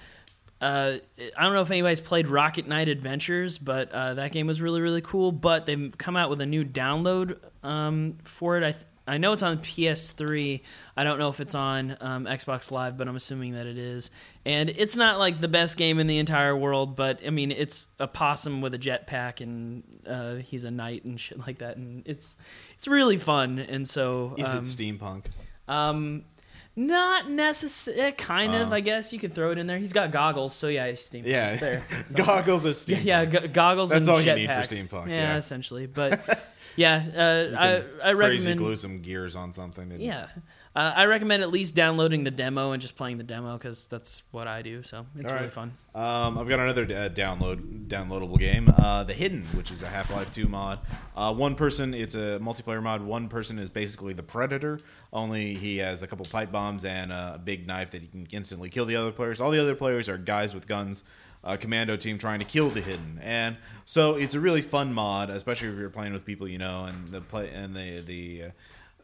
[0.63, 0.97] uh,
[1.37, 4.81] I don't know if anybody's played Rocket Knight Adventures, but uh, that game was really
[4.81, 5.31] really cool.
[5.31, 8.63] But they've come out with a new download um, for it.
[8.63, 10.61] I th- I know it's on PS3.
[10.95, 14.09] I don't know if it's on um, Xbox Live, but I'm assuming that it is.
[14.45, 17.87] And it's not like the best game in the entire world, but I mean, it's
[17.99, 22.03] a possum with a jetpack, and uh, he's a knight and shit like that, and
[22.07, 22.37] it's
[22.75, 23.59] it's really fun.
[23.59, 25.25] And so, Is um, it steampunk?
[25.67, 26.23] um,
[26.75, 28.11] not necessarily.
[28.13, 28.75] Kind of, Uh.
[28.75, 29.77] I guess you could throw it in there.
[29.77, 31.27] He's got goggles, so yeah, he's steampunk.
[31.27, 31.55] Yeah.
[31.57, 31.83] there.
[32.05, 33.05] So- Goggles is yeah, steampunk.
[33.05, 35.37] yeah, go- goggles That's all you need for steampunk, Yeah, yeah.
[35.37, 35.85] essentially.
[35.85, 36.43] But
[36.75, 37.57] yeah, uh,
[38.03, 38.59] I I crazy recommend.
[38.59, 39.91] glue some gears on something.
[39.91, 40.27] And Yeah,
[40.75, 44.23] uh, I recommend at least downloading the demo and just playing the demo because that's
[44.31, 44.81] what I do.
[44.81, 45.53] So it's All really right.
[45.53, 45.77] fun.
[45.93, 50.09] Um, I've got another uh, download downloadable game, uh, The Hidden, which is a Half
[50.11, 50.79] Life Two mod.
[51.15, 53.03] Uh, one person, it's a multiplayer mod.
[53.03, 54.79] One person is basically the Predator,
[55.11, 58.69] only he has a couple pipe bombs and a big knife that he can instantly
[58.69, 59.39] kill the other players.
[59.39, 61.03] All the other players are guys with guns.
[61.45, 65.29] A commando team trying to kill the hidden, and so it's a really fun mod,
[65.29, 68.49] especially if you're playing with people you know, and the play and the the uh,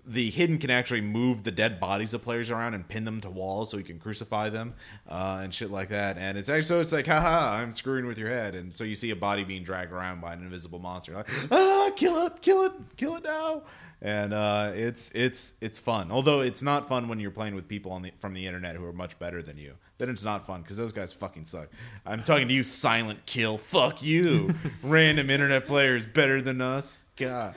[0.10, 3.30] the hidden can actually move the dead bodies of players around and pin them to
[3.30, 4.74] walls so you can crucify them
[5.08, 6.18] uh, and shit like that.
[6.18, 8.56] And it's actually so it's like, haha, I'm screwing with your head.
[8.56, 11.92] And so you see a body being dragged around by an invisible monster, like, ah,
[11.96, 13.62] kill it, kill it, kill it now.
[14.02, 16.10] And uh, it's it's it's fun.
[16.10, 18.86] Although it's not fun when you're playing with people on the, from the internet who
[18.86, 19.74] are much better than you.
[19.98, 21.68] Then it's not fun because those guys fucking suck.
[22.06, 23.58] I'm talking to you, Silent Kill.
[23.58, 27.04] Fuck you, random internet players better than us.
[27.18, 27.56] God.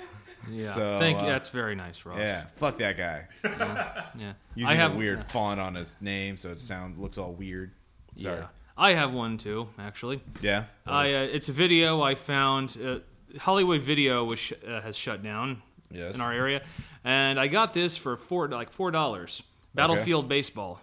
[0.51, 1.27] Yeah, So, thank uh, you.
[1.29, 2.19] That's very nice, Ross.
[2.19, 3.27] Yeah, fuck that guy.
[3.45, 4.33] yeah.
[4.55, 7.73] Using I have a weird font on his name, so it sound looks all weird.
[8.17, 8.39] Sorry.
[8.41, 9.69] Yeah, I have one too.
[9.79, 10.65] Actually, Yeah.
[10.87, 12.77] I uh, it's a video I found.
[12.85, 12.99] Uh,
[13.39, 16.15] Hollywood Video was sh- uh, has shut down Yes.
[16.17, 16.63] in our area,
[17.05, 19.43] and I got this for four like four dollars.
[19.75, 20.81] Battlefield Baseball.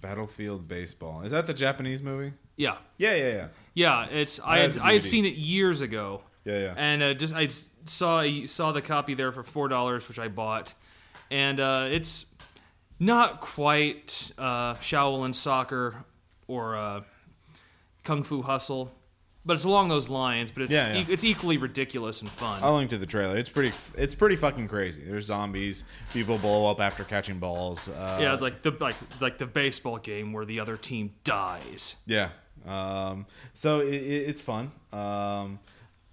[0.00, 1.22] Battlefield Baseball.
[1.22, 2.32] Is that the Japanese movie?
[2.56, 4.04] Yeah, Yeah, yeah, yeah, yeah.
[4.06, 6.22] It's I had I had seen it years ago.
[6.44, 6.74] Yeah, yeah.
[6.76, 7.48] and uh, just I
[7.86, 10.74] saw saw the copy there for four dollars, which I bought,
[11.30, 12.26] and uh, it's
[12.98, 15.94] not quite uh, Shaolin Soccer
[16.46, 17.00] or uh,
[18.04, 18.92] Kung Fu Hustle,
[19.44, 20.50] but it's along those lines.
[20.50, 21.00] But it's Yeah, yeah.
[21.00, 22.62] e- it's equally ridiculous and fun.
[22.62, 23.36] I'll link to the trailer.
[23.36, 23.74] It's pretty.
[23.96, 25.02] It's pretty fucking crazy.
[25.04, 25.84] There's zombies.
[26.12, 27.88] People blow up after catching balls.
[27.88, 31.96] Uh, yeah, it's like the like like the baseball game where the other team dies.
[32.06, 32.30] Yeah.
[32.66, 34.70] Um, so it, it, it's fun.
[34.92, 35.58] Um,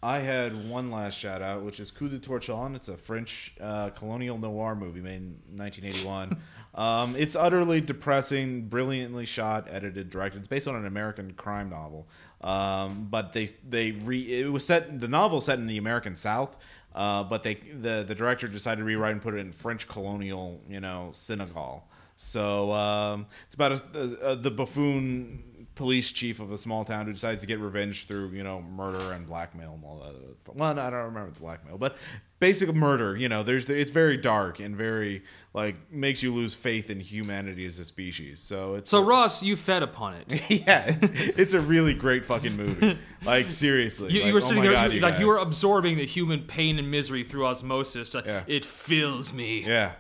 [0.04, 2.76] I had one last shout out, which is Coup de Torchon.
[2.76, 6.42] It's a French uh, colonial noir movie made in 1981.
[6.76, 10.40] um, it's utterly depressing, brilliantly shot, edited, directed.
[10.40, 12.08] It's based on an American crime novel.
[12.42, 16.58] Um, but they they re it was set the novel set in the American South.
[16.96, 20.60] Uh, but they the the director decided to rewrite and put it in French colonial,
[20.68, 21.88] you know, Senegal.
[22.18, 25.44] So um, it's about a, a, a, the buffoon
[25.82, 29.14] police chief of a small town who decides to get revenge through you know murder
[29.14, 30.14] and blackmail and all that.
[30.56, 31.98] Well, no, I don't remember the blackmail, but
[32.40, 33.18] basic murder.
[33.18, 35.24] You know, there's it's very dark and very
[35.56, 38.40] like makes you lose faith in humanity as a species.
[38.40, 40.26] So it's So Ross, you fed upon it.
[40.68, 42.96] yeah, it's, it's a really great fucking movie.
[43.26, 45.38] Like seriously, You, like, you were oh sitting there, God, you- you like you were
[45.40, 48.14] absorbing the human pain and misery through osmosis.
[48.14, 48.44] Like, Yeah.
[48.46, 49.64] It fills me.
[49.66, 49.94] Yeah.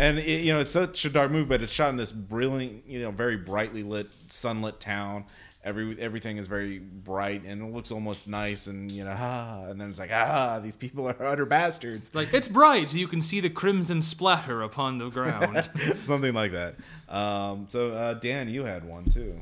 [0.00, 2.86] And it, you know it's such a dark movie, but it's shot in this brilliant,
[2.86, 5.26] you know, very brightly lit, sunlit town.
[5.62, 9.78] Every everything is very bright and it looks almost nice, and you know, ah, and
[9.78, 13.20] then it's like, ah, these people are utter bastards, Like it's bright, so you can
[13.20, 15.68] see the crimson splatter upon the ground.
[16.02, 16.76] something like that.
[17.10, 19.38] Um, so uh, Dan, you had one too.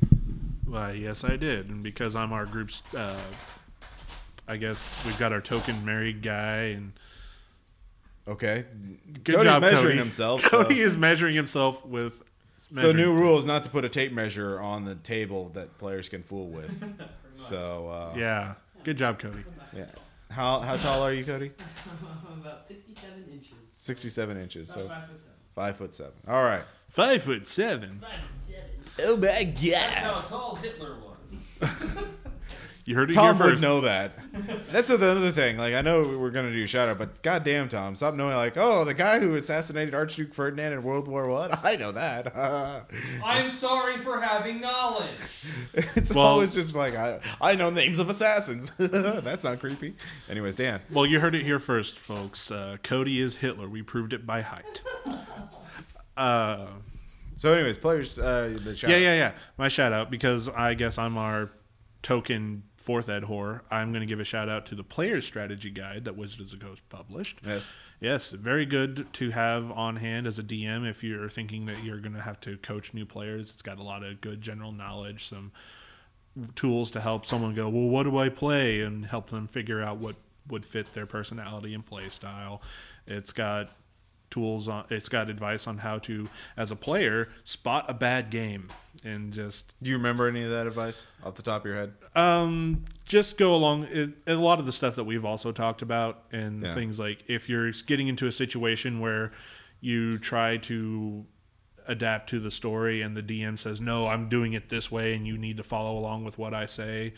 [0.64, 1.70] Why, yes, I did.
[1.70, 3.20] And because I'm our group's, uh,
[4.48, 6.94] I guess we've got our token married guy, and
[8.28, 8.64] Okay,
[9.24, 9.98] good Cody's job, measuring Cody.
[9.98, 10.42] himself.
[10.50, 10.80] Cody so.
[10.82, 12.22] is measuring himself with.
[12.74, 13.20] So new tape.
[13.20, 16.48] rule is not to put a tape measure on the table that players can fool
[16.48, 16.84] with.
[17.36, 19.44] So uh, Yeah, good job, Cody.
[19.72, 19.84] yeah.
[20.28, 21.52] How how tall are you, Cody?
[22.40, 23.52] About 67 inches.
[23.68, 24.68] Sixty-seven inches.
[24.70, 25.34] So Five foot seven.
[25.54, 26.12] five foot seven.
[26.26, 26.62] All right.
[26.88, 28.00] Five foot seven.
[28.02, 28.70] Five foot seven.
[29.04, 29.62] Oh my god.
[29.62, 30.96] That's how tall Hitler
[31.60, 31.98] was.
[32.88, 34.12] You heard it Tom here would know that.
[34.72, 35.58] That's another thing.
[35.58, 38.34] Like I know we're gonna do a shout out, but goddamn, Tom, stop knowing.
[38.34, 41.50] Like, oh, the guy who assassinated Archduke Ferdinand in World War One.
[41.62, 42.34] I know that.
[43.22, 45.20] I'm sorry for having knowledge.
[45.74, 48.72] it's Well- always just like I, I know names of assassins.
[48.78, 49.94] That's not creepy.
[50.30, 50.80] Anyways, Dan.
[50.90, 52.50] Well, you heard it here first, folks.
[52.50, 53.68] Uh, Cody is Hitler.
[53.68, 54.80] We proved it by height.
[56.16, 56.68] Uh,
[57.36, 58.18] So, anyways, players.
[58.18, 59.00] Uh, the shout yeah, out.
[59.02, 59.32] yeah, yeah.
[59.58, 61.50] My shout out because I guess I'm our
[62.02, 63.60] token fourth ed whore.
[63.70, 66.58] I'm going to give a shout out to the player's strategy guide that Wizards of
[66.58, 67.38] the Coast published.
[67.44, 67.70] Yes.
[68.00, 71.98] Yes, very good to have on hand as a DM if you're thinking that you're
[71.98, 73.52] going to have to coach new players.
[73.52, 75.52] It's got a lot of good general knowledge, some
[76.54, 78.80] tools to help someone go, well, what do I play?
[78.80, 80.16] And help them figure out what
[80.48, 82.62] would fit their personality and play style.
[83.06, 83.70] It's got
[84.30, 88.68] tools on it's got advice on how to as a player spot a bad game
[89.04, 91.92] and just Do you remember any of that advice off the top of your head?
[92.16, 93.84] um, just go along.
[93.90, 96.74] It, a lot of the stuff that we've also talked about, and Yeah.
[96.74, 99.30] things like if you're getting into a situation where
[99.80, 101.24] you try to
[101.86, 105.26] adapt to the story, and the DM says, "No, I'm doing it this way, and
[105.26, 107.14] you need to follow along with what I say,"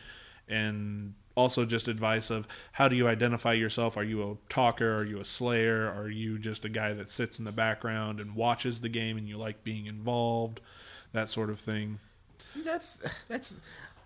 [0.46, 3.96] and also just advice of how do you identify yourself?
[3.96, 4.94] Are you a talker?
[4.94, 5.90] Are you a slayer?
[5.90, 9.28] Are you just a guy that sits in the background and watches the game, and
[9.28, 10.60] you like being involved?
[11.12, 11.98] That sort of thing.
[12.38, 13.60] See, that's that's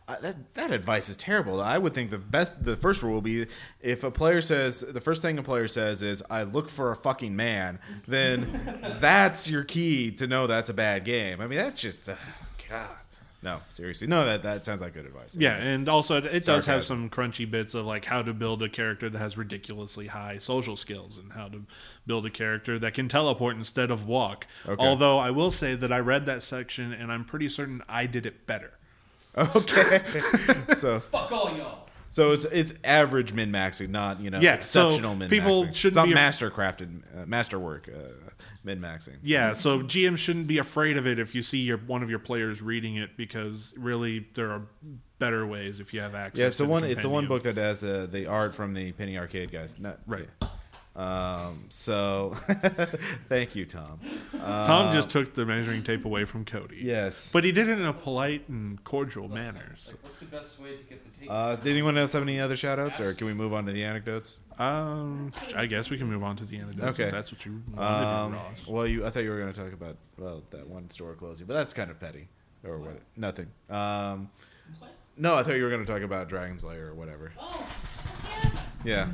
[0.07, 1.61] uh, that that advice is terrible.
[1.61, 3.47] I would think the best, the first rule will be
[3.81, 6.97] if a player says the first thing a player says is "I look for a
[6.97, 11.41] fucking man," then that's your key to know that's a bad game.
[11.41, 12.17] I mean, that's just uh,
[12.69, 12.89] God.
[13.45, 14.25] No, seriously, no.
[14.25, 15.37] That that sounds like good advice.
[15.37, 18.63] Yeah, and also it, it does have some crunchy bits of like how to build
[18.63, 21.61] a character that has ridiculously high social skills and how to
[22.07, 24.47] build a character that can teleport instead of walk.
[24.67, 24.83] Okay.
[24.85, 28.25] Although I will say that I read that section and I'm pretty certain I did
[28.27, 28.73] it better.
[29.37, 29.99] okay.
[30.79, 31.87] so Fuck all y'all.
[32.09, 35.31] so it's it's average min maxing, not you know Yeah, so exceptional min maxing.
[35.31, 38.09] people It's shouldn't not be af- master crafted uh, masterwork uh,
[38.65, 39.17] min maxing.
[39.23, 42.19] Yeah, so GM shouldn't be afraid of it if you see your one of your
[42.19, 44.63] players reading it because really there are
[45.19, 46.41] better ways if you have access.
[46.41, 46.85] Yeah, it's the one.
[46.85, 49.75] It's the one book that has the the art from the Penny Arcade guys.
[49.79, 50.29] Not, Right.
[50.97, 51.65] Um.
[51.71, 52.35] So,
[53.29, 53.99] thank you, Tom.
[54.33, 56.79] Uh, Tom just took the measuring tape away from Cody.
[56.83, 57.31] Yes.
[57.33, 59.75] But he did it in a polite and cordial manner.
[59.77, 59.97] So.
[60.03, 61.29] What's the best way to get the tape?
[61.31, 63.73] Uh, did anyone else have any other shout outs, or can we move on to
[63.73, 64.39] the anecdotes?
[64.57, 67.05] Um, I guess we can move on to the anecdotes Okay.
[67.05, 68.67] if that's what you want to Um, do, Ross.
[68.69, 69.05] well, you.
[69.05, 71.73] I thought you were going to talk about well that one store closing, but that's
[71.75, 72.29] kind of petty,
[72.63, 73.01] or what?
[73.17, 73.49] Nothing.
[73.69, 74.31] Um,
[75.17, 77.33] No, I thought you were going to talk about Dragon's Lair or whatever.
[77.41, 77.67] Oh,
[78.85, 79.09] yeah.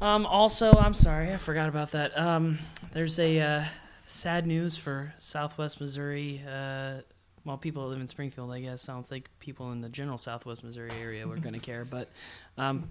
[0.00, 2.16] Um, also, I'm sorry, I forgot about that.
[2.16, 2.58] Um,
[2.92, 3.64] there's a uh,
[4.06, 6.42] sad news for Southwest Missouri.
[6.46, 6.98] Uh,
[7.44, 8.88] well, people that live in Springfield, I guess.
[8.88, 12.08] I don't think people in the general Southwest Missouri area were going to care, but
[12.56, 12.88] um,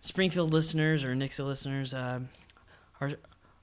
[0.00, 2.20] Springfield listeners or Nixa listeners, uh,
[3.00, 3.12] our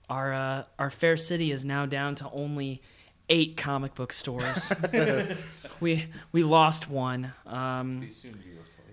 [0.10, 2.82] our uh, our fair city is now down to only
[3.30, 4.72] eight comic book stores.
[5.80, 7.34] we we lost one.
[7.46, 8.08] Um,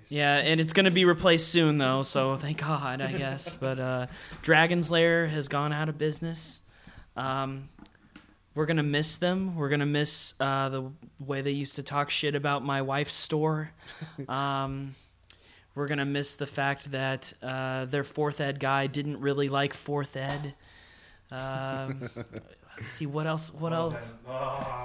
[0.09, 2.03] yeah, and it's going to be replaced soon, though.
[2.03, 3.55] So thank God, I guess.
[3.61, 4.07] But uh,
[4.43, 6.61] Dragon's Lair has gone out of business.
[7.17, 7.69] Um,
[8.55, 9.55] we're gonna miss them.
[9.55, 10.91] We're gonna miss uh, the
[11.21, 13.71] way they used to talk shit about my wife's store.
[14.29, 14.95] Um,
[15.75, 20.17] we're gonna miss the fact that uh, their fourth ed guy didn't really like fourth
[20.17, 20.55] ed.
[21.33, 22.09] Um,
[22.77, 23.53] let's see what else.
[23.53, 24.14] What else?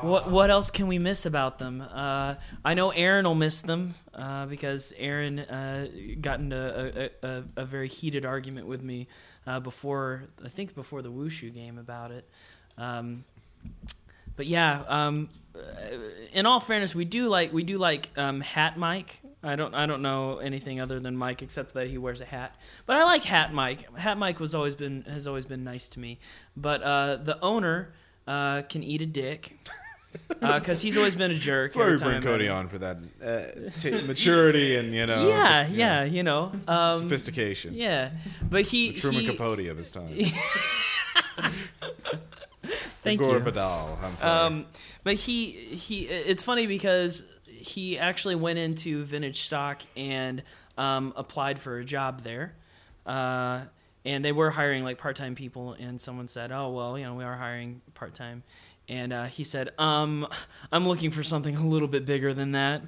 [0.02, 1.82] What what else can we miss about them?
[1.82, 5.88] Uh, I know Aaron will miss them uh, because Aaron uh,
[6.20, 9.08] got into a, a, a, a very heated argument with me
[9.48, 12.28] uh, before I think before the Wushu game about it.
[12.78, 13.26] Um,
[14.36, 15.60] but yeah, um, uh,
[16.34, 19.22] in all fairness, we do like we do like um, Hat Mike.
[19.44, 22.56] I don't I don't know anything other than Mike except that he wears a hat.
[22.86, 23.92] But I like Hat Mike.
[23.98, 26.20] Hat Mike was always been has always been nice to me.
[26.56, 27.94] But uh, the owner
[28.28, 29.58] uh, can eat a dick
[30.42, 31.74] because he's always been a jerk.
[31.74, 35.68] That's why we bring Cody on for that uh, t- maturity and you know, Yeah,
[35.68, 36.52] you yeah, know, you know.
[36.68, 37.74] Um, sophistication.
[37.74, 38.12] yeah,
[38.48, 40.16] but he The Truman he, Capote of his time.
[43.02, 43.39] Thank Gore you.
[43.39, 43.98] Vidal.
[44.04, 44.39] I'm sorry.
[44.46, 44.66] Um,
[45.04, 47.24] but he he it's funny because
[47.62, 50.43] he actually went into vintage stock and
[50.78, 52.55] um, applied for a job there.
[53.05, 53.62] Uh,
[54.03, 57.24] and they were hiring like part-time people and someone said, "Oh, well, you know, we
[57.24, 58.43] are hiring part-time."
[58.89, 60.28] And uh, he said, "Um,
[60.72, 62.82] I'm looking for something a little bit bigger than that."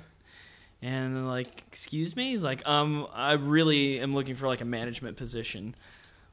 [0.81, 4.65] And they're like, "Excuse me?" He's like, "Um, I really am looking for like a
[4.65, 5.75] management position."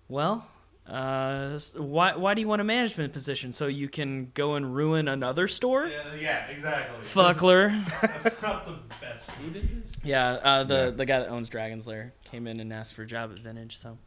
[0.09, 0.47] Well,
[0.91, 5.07] uh, why why do you want a management position so you can go and ruin
[5.09, 5.87] another store?
[5.87, 6.99] Yeah, yeah, exactly.
[7.03, 7.71] Fuckler.
[8.01, 9.31] That's not the best.
[9.33, 9.93] Who did this?
[10.03, 10.91] Yeah, uh, the Yeah.
[10.91, 13.77] the guy that owns Dragon's Lair came in and asked for a job at Vintage.
[13.77, 13.99] So,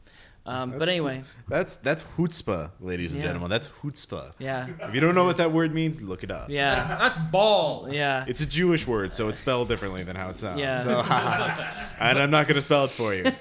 [0.45, 3.27] um, but That's anyway, that's that's chutzpah, ladies and Yeah.
[3.29, 3.49] gentlemen.
[3.49, 4.33] That's chutzpah.
[4.39, 6.49] yeah, If you don't know what that word means, look it up.
[6.49, 7.93] yeah, That's balls.
[7.93, 8.25] yeah.
[8.27, 10.59] It's a Jewish word, so it's spelled differently than how it sounds.
[10.59, 10.77] Yeah.
[10.83, 10.99] So,
[11.99, 13.23] and I'm not going to spell it for you.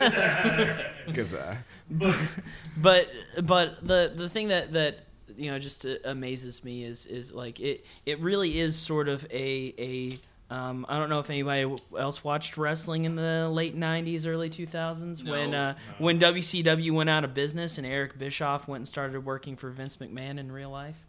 [1.06, 1.56] Because uh,
[2.76, 3.08] but
[3.42, 5.00] but the the thing that that
[5.36, 9.26] you know just uh, amazes me is is like it it really is sort of
[9.30, 10.18] a a
[10.52, 15.26] um, I don't know if anybody else watched wrestling in the late '90s, early 2000s
[15.28, 19.56] when uh, when WCW went out of business and Eric Bischoff went and started working
[19.56, 21.06] for Vince McMahon in real life.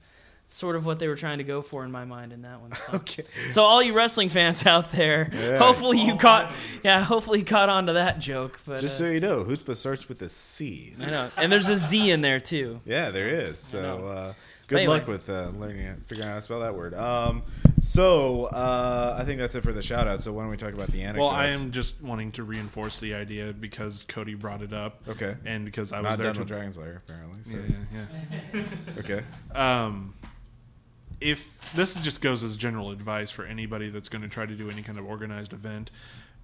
[0.53, 2.61] It's sort of what they were trying to go for in my mind in that
[2.61, 2.75] one.
[2.75, 2.93] So.
[2.93, 3.23] okay.
[3.49, 5.57] So all you wrestling fans out there, Yeah.
[5.57, 8.59] hopefully you caught, yeah, hopefully you caught on to that joke.
[8.63, 10.93] But Just uh, so you know, chutzpah starts with a C.
[11.01, 12.81] I know, and there's a Z in there too.
[12.85, 13.57] Yeah, there is.
[13.57, 14.33] So uh,
[14.67, 14.99] good Anyway.
[14.99, 16.93] luck with uh, learning it, figuring out how to spell that word.
[16.93, 17.41] Um,
[17.79, 20.21] so uh, I think that's it for the shout out.
[20.21, 21.19] So why don't we talk about the anecdotes?
[21.19, 25.01] Well, I am just wanting to reinforce the idea because Cody brought it up.
[25.09, 25.35] Okay.
[25.45, 26.39] And because I was not there done to.
[26.41, 27.39] with Dragon's Lair, apparently.
[27.43, 27.55] So.
[27.55, 28.05] yeah,
[28.53, 28.61] yeah,
[28.93, 28.99] yeah.
[28.99, 29.23] Okay.
[29.55, 30.13] um,
[31.23, 34.69] if this just goes as general advice for anybody that's going to try to do
[34.69, 35.89] any kind of organized event,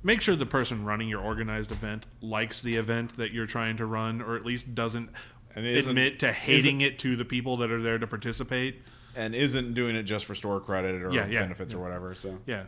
[0.04, 3.86] make sure the person running your organized event likes the event that you're trying to
[3.86, 5.10] run, or at least doesn't
[5.56, 8.82] admit to hating it to the people that are there to participate.
[9.16, 12.14] And isn't doing it just for store credit or Yeah, yeah, benefits or whatever.
[12.16, 12.64] So Yeah,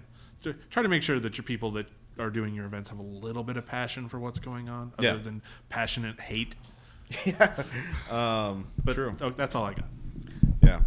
[0.69, 1.87] try to make sure that your people that
[2.19, 5.07] are doing your events have a little bit of passion for what's going on, other
[5.07, 5.15] Yeah.
[5.17, 6.55] than passionate hate.
[8.11, 9.15] um, But true.
[9.21, 9.85] oh, that's all I got.
[10.63, 10.79] Yeah.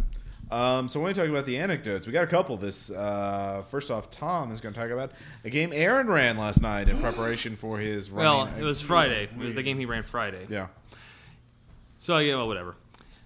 [0.51, 2.55] Um, so when we talk about the anecdotes, we got a couple.
[2.57, 5.11] This uh, first off, Tom is going to talk about
[5.43, 8.11] a game Aaron ran last night in preparation for his.
[8.11, 9.23] Well, it was Friday.
[9.23, 10.45] It was the game he ran Friday.
[10.49, 10.67] yeah.
[11.97, 12.75] So yeah, well, whatever.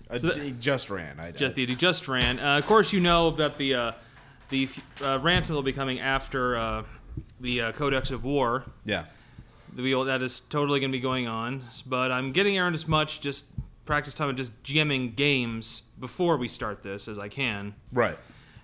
[0.10, 1.20] Uh, So that- he just ran.
[1.20, 2.40] I, Just he just ran.
[2.40, 3.92] Uh, of course, you know that the uh,
[4.50, 4.70] the
[5.02, 6.84] uh, ransom will be coming after uh,
[7.42, 8.64] the uh, Codex of War.
[8.86, 9.06] yeah.
[9.76, 11.62] The that is totally going to be going on.
[11.86, 13.46] But I'm getting Aaron as much just
[13.90, 17.74] practice time and just GMing games before we start this as I can.
[17.92, 18.20] Right.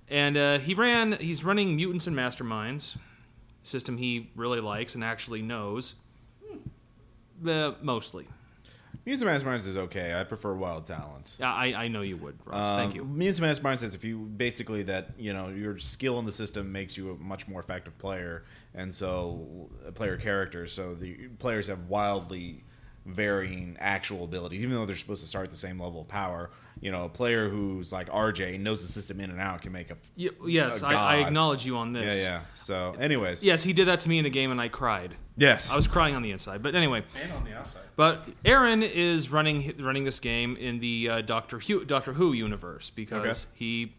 [0.07, 1.14] And uh, he ran.
[1.14, 2.95] He's running Mutants and Masterminds,
[3.64, 5.95] system he really likes and actually knows.
[7.45, 8.27] Uh, mostly.
[9.03, 10.14] Mutants and Masterminds is okay.
[10.19, 11.38] I prefer Wild Talents.
[11.39, 12.76] Yeah, I, I know you would, Ross.
[12.76, 13.03] Thank Um, you.
[13.03, 16.72] Mutants and Masterminds says if you basically that you know your skill in the system
[16.72, 18.43] makes you a much more effective player,
[18.76, 20.68] and so a player character.
[20.68, 22.64] So the players have wildly
[23.06, 26.49] varying actual abilities, even though they're supposed to start at the same level of power.
[26.82, 29.91] you know a player who's like RJ knows the system in and out can make
[29.91, 31.27] a Y- yes, a I, I god.
[31.27, 32.15] acknowledge you on this.
[32.15, 32.41] yeah yeah.
[32.56, 35.15] So, anyways, Yes, he did that to me in a game, and I cried.
[35.38, 37.03] yes, I was crying on the inside, but anyway.
[37.22, 37.82] And on the outside.
[37.95, 42.90] But Aaron is running running this game in the uh, Doctor Who, Doctor Who universe
[42.90, 43.40] because Okay.
[43.53, 43.94] he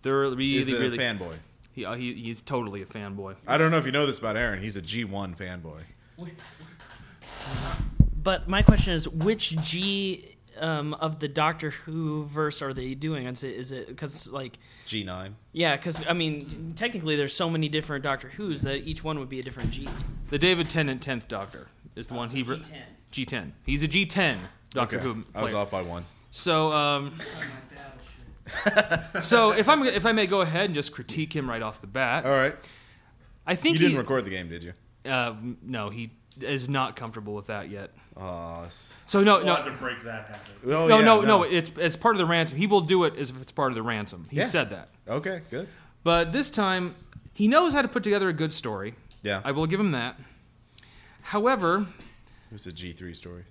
[0.00, 1.34] thoroughly he's really a really fanboy.
[1.72, 3.34] he, uh, he he's totally a fanboy.
[3.46, 4.62] I don't know if you know this about Aaron.
[4.62, 5.82] He's a G1 fanboy.
[8.24, 13.26] But my question is, which G um, of the Doctor Who verse are they doing?
[13.26, 15.32] Is it is it because like G9.
[15.52, 15.76] yeah?
[15.76, 19.40] Because I mean, technically, there's so many different Doctor Who's that each one would be
[19.40, 19.88] a different G.
[20.30, 22.62] The David Tennant tenth Doctor is the one he re-
[23.12, 23.52] G10.
[23.64, 24.38] He's a G10
[24.70, 25.04] Doctor Okay.
[25.04, 26.04] Who I was off by one.
[26.30, 27.12] So um,
[29.20, 31.86] so if I'm if I may go ahead and just critique him right off the
[31.86, 32.54] bat, All right.
[33.46, 34.72] I think You didn't he, record the game, did you?
[35.04, 36.10] uh, no, he
[36.40, 37.90] is not comfortable with that yet.
[38.16, 40.40] Oh, s- So no, We'll no, have to break that habit.
[40.66, 42.56] oh, no, yeah, no, no, It's as part of the ransom.
[42.58, 44.24] He will do it as if it's part of the ransom.
[44.30, 44.44] He Yeah.
[44.44, 44.88] said that.
[45.08, 45.66] Okay, good.
[46.04, 46.94] But this time,
[47.32, 48.94] he knows how to put together a good story.
[49.22, 49.40] Yeah.
[49.44, 50.16] I will give him that.
[51.22, 51.86] However,
[52.52, 53.44] It's a G3 story.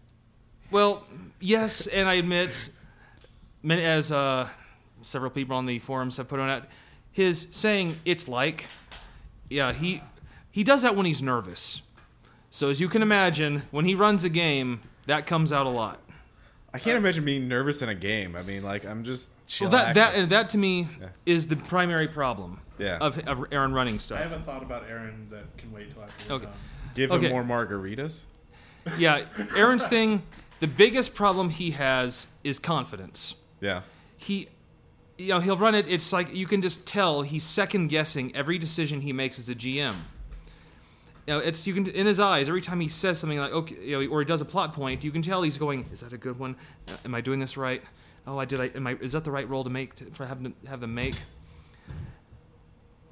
[0.72, 1.06] well,
[1.40, 2.70] yes, and I admit,
[3.70, 4.48] as uh,
[5.02, 6.64] several people on the forums have put on it,
[7.12, 8.68] his saying "it's like,"
[9.50, 10.02] yeah, he
[10.52, 11.82] he does that when he's nervous.
[12.54, 16.00] So as you can imagine, when he runs a game, that comes out a lot.
[16.72, 18.36] I can't imagine being nervous in a game.
[18.36, 21.08] I mean, like, I'm just Well, that that that to me Yeah.
[21.26, 23.00] is the primary problem Yeah.
[23.02, 24.20] of, of Aaron running stuff.
[24.20, 26.46] I have a thought about Aaron that can wait till after we're Okay.
[26.46, 26.54] done.
[26.94, 27.26] Give okay.
[27.26, 28.20] him more margaritas.
[29.00, 29.26] Yeah,
[29.58, 30.22] Aaron's thing,
[30.60, 33.34] the biggest problem he has is confidence.
[33.62, 33.82] Yeah.
[34.16, 34.50] He,
[35.18, 35.88] you know, he'll run it.
[35.88, 39.56] It's like you can just tell he's second guessing every decision he makes as a
[39.56, 39.96] GM.
[41.28, 43.76] You know, it's you can in his eyes every time he says something like okay,
[43.82, 45.04] you know, or he does a plot point.
[45.04, 46.56] You can tell he's going, "Is that a good one?
[46.88, 47.82] Uh, Am I doing this right?
[48.28, 48.60] Oh, I did.
[48.60, 48.96] I am I?
[48.96, 51.16] Is that the right role to make to, for having to have them make?"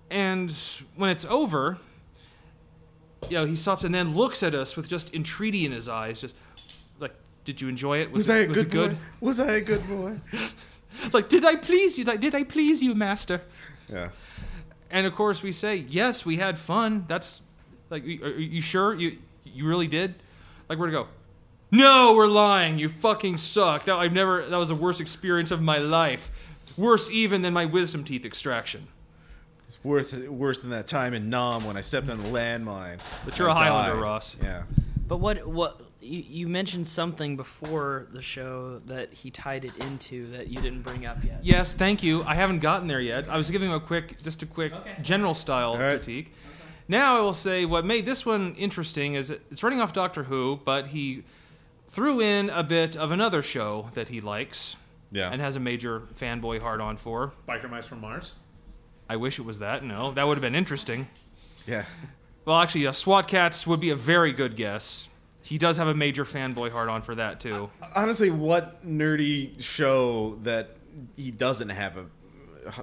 [0.10, 0.52] And
[0.98, 1.78] when it's over,
[3.30, 6.20] you know, he stops and then looks at us with just entreaty in his eyes,
[6.22, 6.36] just
[7.00, 7.14] like,
[7.46, 8.12] "Did you enjoy it?
[8.12, 8.92] Was, it, I a was good, it good?
[8.92, 8.98] boy?
[9.22, 10.16] Was I a good boy?
[11.14, 12.04] Like, did I please you?
[12.04, 13.42] Like, did I please you, master?"
[13.90, 14.10] yeah.
[14.90, 17.42] And of course, we say, "Yes, we had fun." That's
[17.92, 20.16] like, are are you sure you you really did?
[20.70, 21.08] Like, where to go?
[21.72, 22.78] No, we're lying.
[22.80, 23.86] You fucking suck.
[23.86, 24.46] That I've never.
[24.48, 26.32] That was the worst experience of my life.
[26.78, 28.88] Worse even than my wisdom teeth extraction.
[29.68, 33.00] It's worth worse than that time in Nam when I stepped on a landmine.
[33.26, 34.02] But you're I a Highlander, died.
[34.02, 34.36] Ross.
[34.42, 34.64] Yeah.
[35.08, 40.32] But what what you, you mentioned something before the show that he tied it into
[40.32, 41.40] that you didn't bring up yet.
[41.44, 42.24] Yes, thank you.
[42.24, 43.30] I haven't gotten there yet.
[43.30, 44.96] I was giving him a quick, just a quick Okay.
[45.02, 46.02] general style All right.
[46.02, 46.34] critique.
[46.92, 50.60] Now I will say what made this one interesting is it's running off Doctor Who,
[50.66, 51.24] but he
[51.88, 54.76] threw in a bit of another show that he likes
[55.10, 55.30] Yeah.
[55.32, 57.32] and has a major fanboy hard on for.
[57.48, 58.34] Biker Mice from Mars.
[59.10, 59.86] I wish it was that.
[59.86, 61.08] No, that would have been interesting.
[61.66, 61.86] yeah.
[62.44, 65.08] Well, actually, uh, SWAT Kats would be a very good guess.
[65.44, 67.70] He does have a major fanboy hard on for that too.
[67.96, 70.72] Honestly, what nerdy show that
[71.16, 72.06] he doesn't have a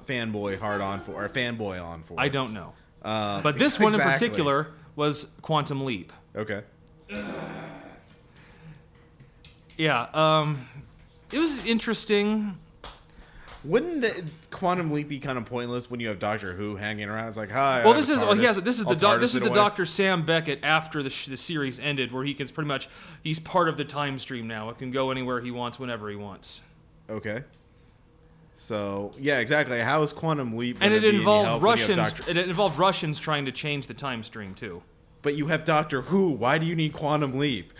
[0.06, 2.14] fanboy hard on for, or a fanboy on for?
[2.18, 2.72] I don't know,
[3.02, 6.12] Uh, but this one in particular was Quantum Leap.
[6.36, 6.62] Okay.
[9.76, 10.66] Yeah, um,
[11.32, 12.58] it was interesting.
[13.64, 17.28] Wouldn't the Quantum Leap be kind of pointless when you have Doctor Who hanging around?
[17.28, 17.84] It's like, hi.
[17.84, 19.50] Well, this is oh, he has this is I'll the doc, this is the.
[19.50, 22.88] Doctor Sam Beckett after the, sh- the series ended, where he can pretty much
[23.22, 24.70] he's part of the time stream now.
[24.70, 26.60] It can go anywhere he wants, whenever he wants,
[27.10, 27.42] Okay.
[28.60, 29.78] So yeah, exactly.
[29.80, 30.78] How is Quantum Leap?
[30.80, 32.12] and it be involved help when you have Russians.
[32.18, 34.82] Doctor- It involved Russians trying to change the time stream too.
[35.22, 36.32] but you have Doctor Who.
[36.32, 37.72] Why do you need Quantum Leap?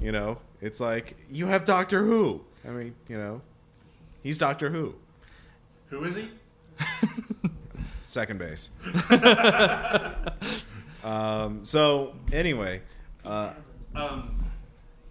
[0.00, 2.42] You know, it's like you have Doctor Who.
[2.66, 3.42] I mean, you know,
[4.22, 4.94] he's Doctor Who.
[5.90, 6.30] Who is he?
[8.06, 8.70] Second base.
[11.04, 12.80] um, so anyway,
[13.24, 13.52] uh,
[13.94, 14.44] Um,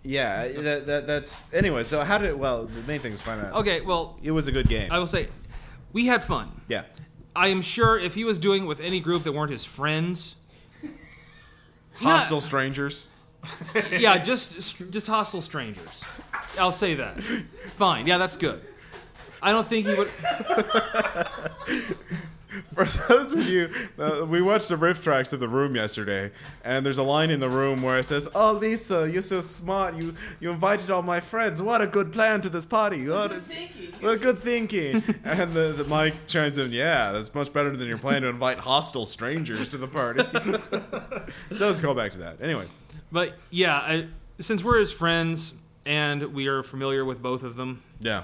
[0.08, 1.84] yeah, that, that that's anyway.
[1.84, 3.54] So how did well the main thing is find out.
[3.56, 4.90] Okay, well, it was a good game.
[4.92, 5.28] I will say,
[5.92, 6.50] we had fun.
[6.70, 6.84] yeah,
[7.36, 10.38] I am sure if he was doing it with any group that weren't his friends,
[11.96, 13.10] hostile strangers.
[13.92, 16.04] yeah, just just hostile strangers.
[16.58, 17.22] I'll say that.
[17.76, 18.62] Fine, yeah, that's good.
[19.42, 20.10] I don't think he would.
[22.74, 23.70] For those of you,
[24.00, 26.32] uh, we watched the RiffTrax of the room yesterday,
[26.64, 29.96] and there's a line in the room where it says, "Oh, Lisa, you're so smart.
[29.96, 31.62] You you invited all my friends.
[31.62, 33.08] What a good plan to this party.
[33.08, 33.42] What a,
[34.02, 37.98] well, good thinking." and the, the Mike chimes in, "Yeah, that's much better than your
[37.98, 40.24] plan to invite hostile strangers to the party."
[41.56, 42.42] so let's go back to that.
[42.42, 42.74] Anyways,
[43.12, 44.08] But yeah, I,
[44.40, 45.54] since we're his friends
[45.86, 48.24] and we are familiar with both of them, yeah,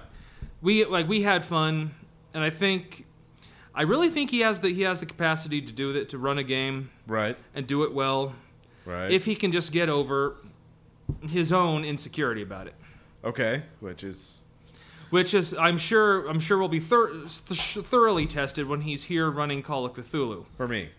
[0.62, 1.92] we like we had fun,
[2.34, 3.06] and I think
[3.76, 6.38] I really think he has the he has the capacity to do that to run
[6.38, 7.38] a game Right.
[7.56, 8.36] and do it well
[8.86, 9.12] Right.
[9.12, 10.36] if he can just get over
[11.30, 12.76] his own insecurity about it.
[13.24, 14.40] okay, which is
[15.10, 17.30] Which is, I'm sure, I'm sure will be thor- th-
[17.86, 20.90] thoroughly tested when he's here running Call of Cthulhu for me.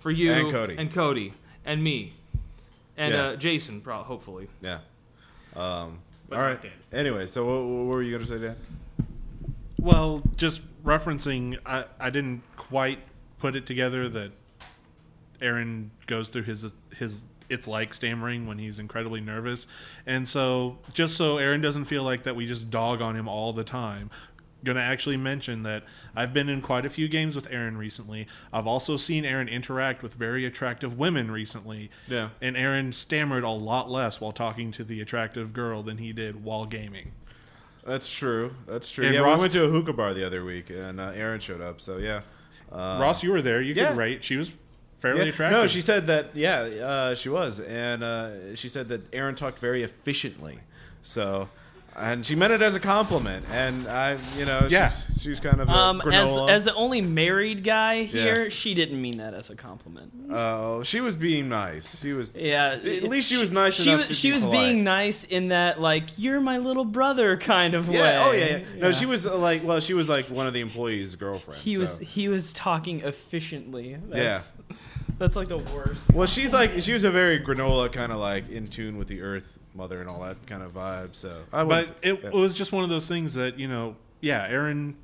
[0.00, 0.74] for you And Cody.
[0.76, 1.34] and Cody
[1.64, 2.14] and me
[2.96, 3.22] and Yeah.
[3.26, 4.48] uh, Jason, pro- hopefully.
[4.60, 4.78] Yeah.
[5.54, 5.98] Um,
[6.28, 6.62] But all not right.
[6.62, 6.72] Dan.
[6.92, 8.56] Anyway, so what, what were you going to say, Dan?
[9.78, 13.00] Well, just referencing, I, I didn't quite
[13.38, 14.32] put it together that
[15.40, 19.66] Aaron goes through his his it's like stammering when he's incredibly nervous,
[20.06, 23.52] and so just so Aaron doesn't feel like that we just dog on him all
[23.52, 24.10] the time.
[24.62, 25.84] Going to actually mention that
[26.14, 28.26] I've been in quite a few games with Aaron recently.
[28.52, 31.90] I've also seen Aaron interact with very attractive women recently.
[32.08, 32.28] Yeah.
[32.42, 36.44] And Aaron stammered a lot less while talking to the attractive girl than he did
[36.44, 37.12] while gaming.
[37.86, 38.54] That's true.
[38.66, 39.06] That's true.
[39.06, 41.40] And yeah, Ross- we went to a hookah bar the other week, and uh, Aaron
[41.40, 41.80] showed up.
[41.80, 42.22] So yeah.
[42.70, 43.60] Uh, Ross, you were there.
[43.60, 43.88] You yeah.
[43.88, 44.22] could rate.
[44.22, 44.52] She was
[44.98, 45.28] fairly yeah.
[45.32, 45.60] attractive.
[45.60, 46.30] No, she said that.
[46.34, 50.60] Yeah, uh, she was, and uh, she said that Aaron talked very efficiently.
[51.02, 51.48] So,
[51.96, 53.44] and she meant it as a compliment.
[53.52, 54.88] And I, you know, Yeah.
[54.88, 56.50] she's, she's kind of a Um, as granola.
[56.50, 58.48] as the only married guy here, Yeah.
[58.48, 60.12] she didn't mean that as a compliment.
[60.30, 62.00] Oh, she was being nice.
[62.00, 62.32] She was.
[62.34, 64.58] Yeah, At least she was nice She enough was to she be was polite.
[64.58, 67.98] being nice in that like you're my little brother kind of way.
[68.18, 68.58] Oh yeah, yeah.
[68.76, 69.64] No, she was like.
[69.64, 71.62] Well, she was like one of the employees' girlfriends.
[71.62, 73.96] He was he was talking efficiently.
[74.08, 74.54] That's,
[75.18, 76.12] that's like the worst.
[76.12, 79.20] Well, she's like she was a very granola kind of like in tune with the
[79.22, 81.14] Earth Mother and all that kind of vibe.
[81.14, 82.30] So I but it yeah.
[82.30, 84.96] was just one of those things that you know yeah aaron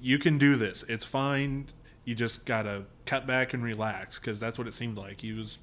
[0.00, 1.66] you can do this it's fine
[2.04, 5.60] you just gotta cut back and relax because that's what it seemed like he was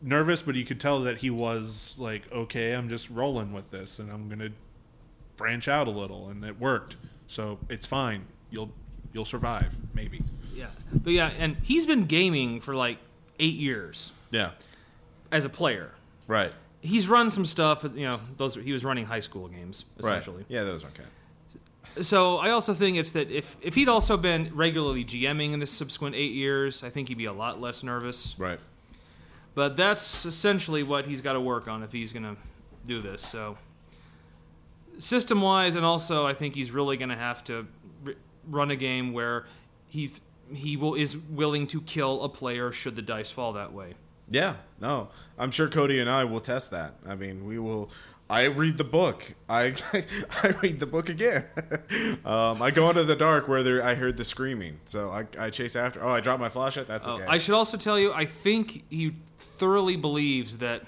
[0.00, 3.98] nervous but you could tell that he was like okay i'm just rolling with this
[3.98, 4.48] and i'm gonna
[5.36, 6.96] branch out a little and it worked
[7.26, 8.72] so it's fine you'll
[9.12, 10.22] you'll survive maybe
[10.54, 12.98] Yeah, but yeah, and he's been gaming for like
[13.38, 14.50] eight years yeah.
[15.30, 15.92] as a player.
[16.26, 16.52] Right.
[16.82, 20.38] He's run some stuff, but you know, those he was running high school games essentially.
[20.38, 20.46] Right.
[20.48, 21.04] Yeah, those are okay.
[22.02, 25.66] So I also think it's that if if he'd also been regularly GMing in the
[25.66, 28.34] subsequent eight years, I think he'd be a lot less nervous.
[28.38, 28.60] Right.
[29.54, 32.36] But that's essentially what he's got to work on if he's going to
[32.86, 33.20] do this.
[33.20, 33.58] So,
[34.98, 37.66] system wise, and also I think he's really going to have to
[38.06, 38.14] r-
[38.48, 39.46] run a game where
[39.88, 40.10] he
[40.52, 43.94] he will is willing to kill a player should the dice fall that way.
[44.30, 44.56] Yeah.
[44.80, 45.08] No,
[45.38, 46.94] I'm sure Cody and I will test that.
[47.06, 47.90] I mean, we will.
[48.30, 49.34] I read the book.
[49.48, 49.74] I
[50.42, 51.46] I read the book again.
[52.24, 55.50] um, I go into the dark where there, I heard the screaming, so I, I
[55.50, 56.02] chase after.
[56.02, 56.86] Oh, I dropped my flashlight.
[56.86, 57.24] That's Oh, okay.
[57.26, 60.84] I should also tell you, I think he thoroughly believes that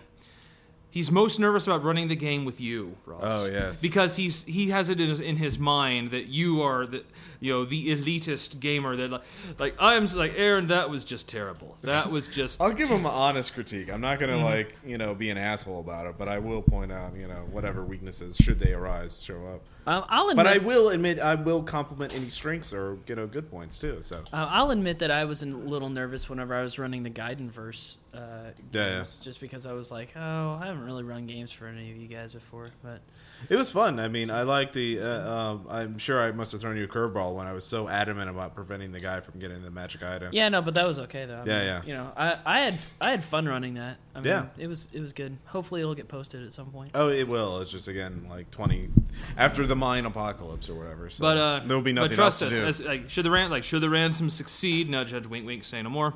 [0.90, 3.22] he's most nervous about running the game with you, Ross.
[3.24, 3.80] Oh, yes.
[3.80, 7.02] because he's he has it in his, in his mind that you are the
[7.42, 9.22] you know the elitist gamer that like
[9.58, 10.68] like I'm like Aaron.
[10.68, 11.76] That was just terrible.
[11.82, 12.60] That was just.
[12.62, 13.92] I'll give him an honest critique.
[13.92, 16.92] I'm not gonna like you know be an asshole about it, but I will point
[16.92, 19.62] out you know whatever weaknesses should they arise show up.
[19.84, 23.26] Um, I'll admit, But I will admit I will compliment any strengths or you know
[23.26, 23.98] good points too.
[24.02, 27.10] So uh, I'll admit that I was a little nervous whenever I was running the
[27.10, 28.90] Gaidenverse uh, Yeah, yeah.
[28.98, 31.96] games, just because I was like, oh, I haven't really run games for any of
[31.96, 33.00] you guys before, but
[33.48, 33.98] it was fun.
[34.00, 35.00] I mean, I like the.
[35.00, 37.88] Uh, um, I'm sure I must have thrown you a curveball when I was so
[37.88, 40.30] adamant about preventing the guy from getting the magic item.
[40.32, 41.42] yeah, no, but that was okay though.
[41.42, 41.82] I Yeah, mean, yeah.
[41.86, 43.96] You know, I, I had I had fun running that.
[44.14, 44.46] I mean, Yeah.
[44.58, 45.36] it was it was good.
[45.46, 46.92] Hopefully, it'll get posted at some point.
[46.94, 47.60] Oh, it will.
[47.60, 48.88] It's just again like 20
[49.36, 51.10] after the mine apocalypse or whatever.
[51.10, 52.68] So But uh, there'll be nothing but trust else us, to do.
[52.68, 54.88] as, like should the ran like should the ransom succeed?
[54.90, 55.64] Nudge, nudge, wink, wink.
[55.64, 56.14] Say no more.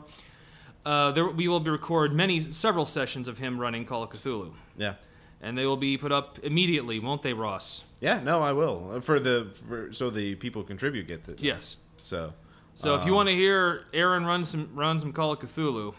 [0.84, 4.52] Uh, there, we will be record many several sessions of him running Call of Cthulhu,
[4.76, 4.94] yeah.
[5.40, 7.84] And they will be put up immediately, won't they, Ross?
[8.00, 8.92] Yeah, no, I will.
[8.94, 11.76] Uh, For the for, so the people who contribute get the Yes.
[12.02, 12.32] So
[12.74, 15.94] So if you Um, want to hear Aaron run some run some Call of Cthulhu,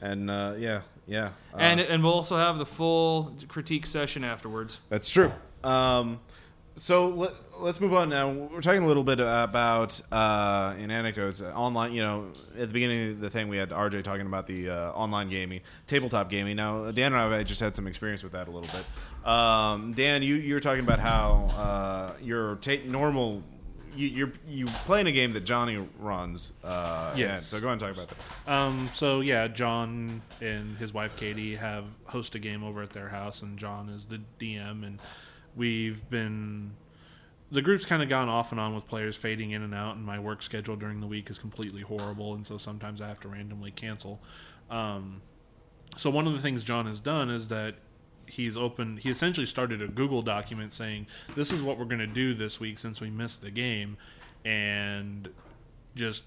[0.00, 1.30] and uh, yeah, yeah.
[1.52, 4.80] Uh, and and we'll also have the full critique session afterwards.
[4.88, 5.32] That's true.
[5.64, 6.20] Um,
[6.76, 8.30] so let, let's move on now.
[8.30, 11.92] We're talking a little bit about uh, in anecdotes uh, online.
[11.92, 14.90] You know, at the beginning of the thing, we had RJ talking about the uh,
[14.92, 16.56] online gaming, tabletop gaming.
[16.56, 19.28] Now, Dan and I just had some experience with that a little bit.
[19.28, 23.42] Um, Dan, you you were talking about how uh, your ta- normal.
[23.94, 26.50] You, you're you playing a game that Johnny runs.
[26.64, 27.38] Uh, Yes.
[27.40, 28.16] and so go ahead and talk about
[28.46, 28.50] that.
[28.50, 33.10] Um, so yeah, John and his wife Katie have host a game over at their
[33.10, 34.98] house, and John is the DM, and
[35.56, 36.72] we've been
[37.52, 40.04] the group's kind of gone off and on with players fading in and out, and
[40.04, 43.28] my work schedule during the week is completely horrible, and so sometimes I have to
[43.28, 44.20] randomly cancel.
[44.70, 45.20] Um,
[45.98, 47.74] so one of the things John has done is that
[48.26, 49.00] he's opened.
[49.00, 51.06] He essentially started a Google document saying,
[51.36, 53.98] "This is what we're going to do this week since we missed the game,"
[54.46, 55.28] and
[55.94, 56.24] just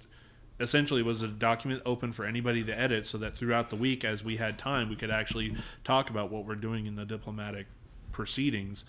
[0.59, 4.23] essentially was a document open for anybody to edit, so that throughout the week, as
[4.23, 7.65] we had time, we could actually talk about what we're doing in the diplomatic
[8.11, 8.85] proceedings.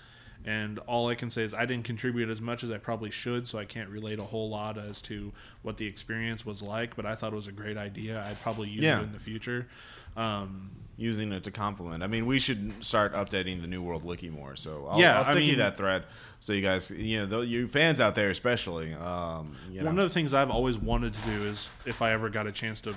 [0.47, 3.49] And all I can say is I didn't contribute as much as I probably should,
[3.49, 5.33] so I can't relate a whole lot as to
[5.63, 6.95] what the experience was like.
[6.95, 8.25] But I thought it was a great idea.
[8.25, 9.01] I'd probably use Yeah.
[9.01, 9.67] it in the future.
[10.17, 12.03] Um, using it to complement.
[12.03, 14.57] I mean, we should start updating the New World Wiki more.
[14.57, 16.05] So I'll, Yeah, I'll I stick you that thread
[16.41, 18.95] so you guys, you know, though you fans out there especially.
[18.95, 19.87] Um, you know.
[19.87, 22.53] One of the things I've always wanted to do is if I ever got a
[22.53, 22.95] chance to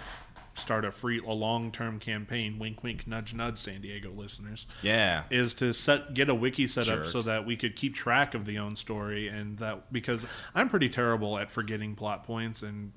[0.59, 5.23] start a free, a long term campaign, wink, wink, nudge, nudge, San Diego listeners, yeah,
[5.29, 8.45] is to set get a wiki set up so that we could keep track of
[8.45, 12.91] the own story and that because I'm pretty terrible at forgetting plot points and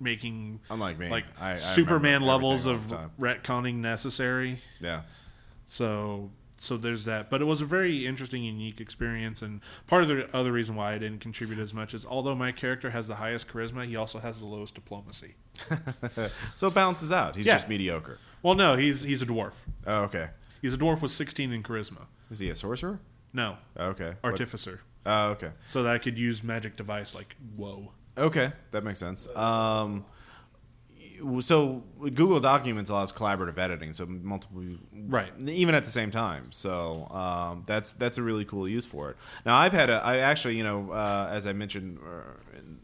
[0.00, 1.08] making Unlike me.
[1.08, 2.80] like I- I Superman levels of
[3.18, 4.58] retconning necessary.
[4.80, 5.02] yeah.
[5.64, 7.28] So so there's that.
[7.30, 10.92] But it was a very interesting, unique experience, and part of the other reason why
[10.94, 14.18] I didn't contribute as much is although my character has the highest charisma, he also
[14.18, 15.34] has the lowest diplomacy.
[16.54, 17.36] So it balances out.
[17.36, 17.54] He's Yeah.
[17.54, 18.18] just mediocre.
[18.42, 19.52] Well, no, he's he's a dwarf.
[19.86, 20.28] Oh, okay.
[20.62, 22.06] He's a dwarf with 16 in charisma.
[22.30, 23.00] Is he a sorcerer?
[23.32, 24.14] No, Oh, Okay.
[24.20, 24.80] What- artificer.
[25.04, 25.50] Oh, okay.
[25.66, 27.92] So that I could use magic device like whoa.
[28.18, 29.28] Okay, that makes sense.
[29.36, 30.04] Um,
[31.40, 34.62] so Google Documents allows collaborative editing, so multiple
[35.08, 35.32] Right.
[35.46, 36.52] even at the same time.
[36.52, 39.16] So um, that's that's a really cool use for it.
[39.44, 42.22] Now I've had a I actually you know uh, as I mentioned uh,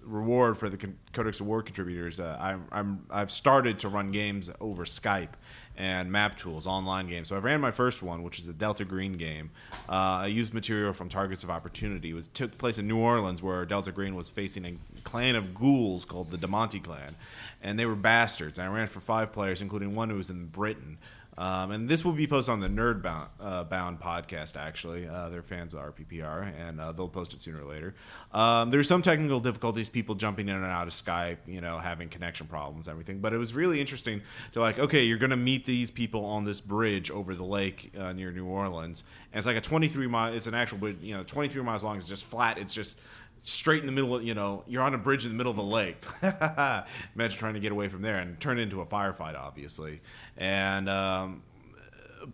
[0.04, 0.78] reward for the
[1.12, 2.20] Codex Award contributors.
[2.20, 5.30] Uh, I'm, I'm I've started to run games over Skype
[5.77, 7.28] and map tools online games.
[7.28, 9.51] So I ran my first one, which is a Delta Green game.
[9.89, 12.11] Uh, I used material from Targets of Opportunity.
[12.11, 15.55] It was took place in New Orleans, where Delta Green was facing a clan of
[15.55, 17.16] ghouls called the Demonte clan,
[17.62, 18.59] and they were bastards.
[18.59, 20.99] And I ran for five players, including one who was in Britain.
[21.38, 24.56] Um, and this will be posted on the Nerd Bound, uh, Bound podcast.
[24.56, 27.94] Actually, uh, fans of RPPR, and uh, they'll post it sooner or later.
[28.32, 32.09] Um, there's some technical difficulties, people jumping in and out of Skype, you know, having
[32.09, 33.20] connection problems, everything.
[33.20, 34.22] But it was really interesting
[34.52, 37.92] to like, okay, you're going to meet these people on this bridge over the lake
[37.98, 40.34] uh, near New Orleans, and it's like a 23 mile.
[40.34, 41.96] It's an actual, bridge, you know, 23 miles long.
[41.96, 42.59] It's just flat.
[42.59, 43.00] It's just
[43.43, 45.59] straight in the middle of, you know, you're on a bridge in the middle of
[45.59, 46.05] a lake.
[46.23, 50.01] Imagine trying to get away from there and turn into a firefight, obviously.
[50.36, 51.43] And um,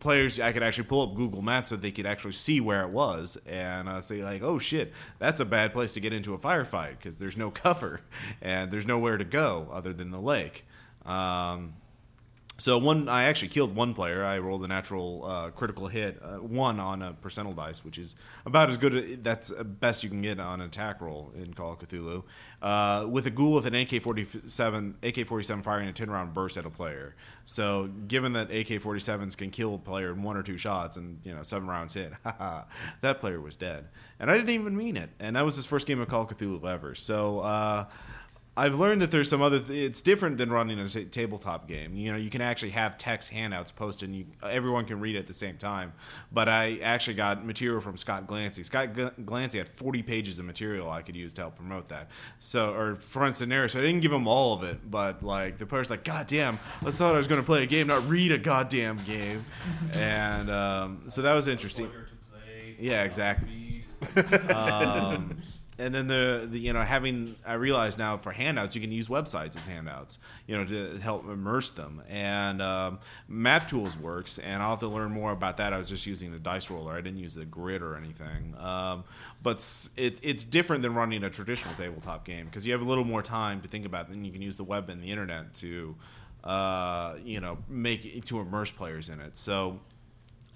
[0.01, 2.91] players, I could actually pull up Google Maps so they could actually see where it
[2.91, 6.39] was and uh, say, like, oh shit, that's a bad place to get into a
[6.39, 8.03] firefight because there's no cover
[8.43, 10.67] and there's nowhere to go other than the lake.
[11.07, 11.75] Um,
[12.61, 14.25] so one, I actually killed one player.
[14.25, 18.17] I rolled a natural uh, critical hit, uh, one on a percentile dice, which is
[18.47, 19.23] about as good.
[19.23, 22.25] That's best you can get on an attack roll in Call of Cthulhu.
[22.61, 26.71] Uh, with a ghoul with an AK-47, AK-47 firing a ten round burst at a
[26.71, 27.15] player.
[27.45, 31.33] So given that AK-47s can kill a player in one or two shots and you
[31.33, 33.87] know seven rounds hit, that player was dead.
[34.19, 35.11] And I didn't even mean it.
[35.21, 36.97] And that was his first game of Call of Cthulhu ever.
[36.97, 37.87] So.
[38.59, 39.61] I've learned that there's some other.
[39.61, 41.95] Th- it's different than running a tabletop game.
[41.95, 45.29] You know, you can actually have text handouts posted, and you, everyone can read at
[45.29, 45.93] the same time.
[46.33, 48.65] But I actually got material from Scott Glancy.
[48.65, 52.09] Scott Gl- Glancy had 40 pages of material I could use to help promote that.
[52.41, 53.69] So, or front scenario.
[53.69, 56.59] So I didn't give him all of it, but like the person's like, God damn,
[56.85, 59.45] I thought I was going to play a game, not read a goddamn game.
[59.93, 61.91] and um, so that was interesting.
[62.81, 63.85] Yeah, exactly.
[64.55, 65.37] um,
[65.79, 69.09] and then the, the you know having I realize now for handouts you can use
[69.09, 72.99] websites as handouts you know to help immerse them and um,
[73.29, 75.73] Map Tools works and I'll have to learn more about that.
[75.73, 76.93] I was just using the dice roller.
[76.93, 78.55] I didn't use the grid or anything.
[78.59, 79.05] Um,
[79.43, 82.85] but s- it, it's different than running a traditional tabletop game because you have a
[82.89, 84.09] little more time to think about.
[84.09, 85.95] it, and you can use the web and the internet to
[86.45, 89.37] uh, you know make to immerse players in it.
[89.39, 89.81] So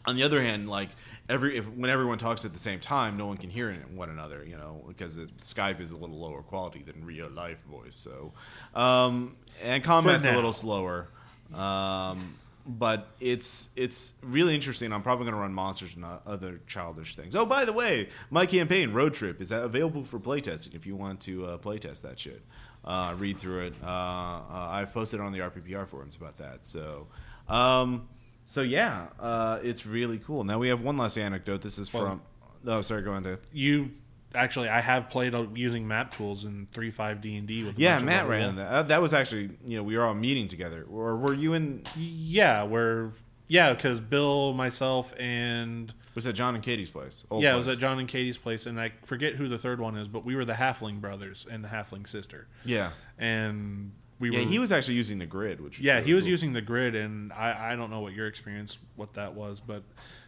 [0.07, 0.89] on the other hand, like
[1.33, 4.45] every if when everyone talks at the same time, no one can hear one another,
[4.45, 7.95] you know, because it, Skype is a little lower quality than real life voice.
[7.95, 8.33] So,
[8.75, 11.09] um, and comments a little slower,
[11.55, 12.35] um,
[12.67, 14.93] but it's it's really interesting.
[14.93, 17.35] I'm probably going to run monsters and other childish things.
[17.35, 21.21] Oh, by the way, my campaign Road Trip is available for playtesting if you want
[21.23, 22.43] to uh, playtest that shit.
[22.85, 23.75] Uh, read through it.
[23.83, 26.67] Uh, uh, I've posted on the RPPR forums about that.
[26.67, 27.07] So.
[27.49, 28.09] Um,
[28.45, 30.45] so yeah, uh, it's really cool.
[30.45, 31.63] Now we have one last anecdote.
[31.63, 32.23] This is Well- from.
[32.65, 33.03] Oh, sorry.
[33.03, 33.39] Go on to.
[33.53, 33.91] You
[34.35, 37.79] actually, I have played uh, using map tools in three five D and D with.
[37.79, 38.67] Yeah, Matt ran that.
[38.69, 41.83] Uh, that was actually you know we were all meeting together, or were you in?
[41.97, 43.13] Yeah, where
[43.49, 47.25] yeah, because Bill, myself, and Was that John and Katie's place?
[47.31, 49.81] Old yeah, it was at John and Katie's place, and I forget who the third
[49.81, 53.93] one is, but we were the Halfling brothers and the Halfling sister, Yeah, and
[54.23, 54.47] we Yeah, were.
[54.47, 56.31] he was actually using the grid, which Yeah, really he was cool.
[56.31, 59.83] using the grid, and I, I don't know what your experience what that was, but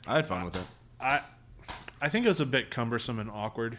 [0.07, 0.65] I had fun with it.
[1.01, 1.23] I
[2.03, 3.79] I think it was a bit cumbersome and awkward.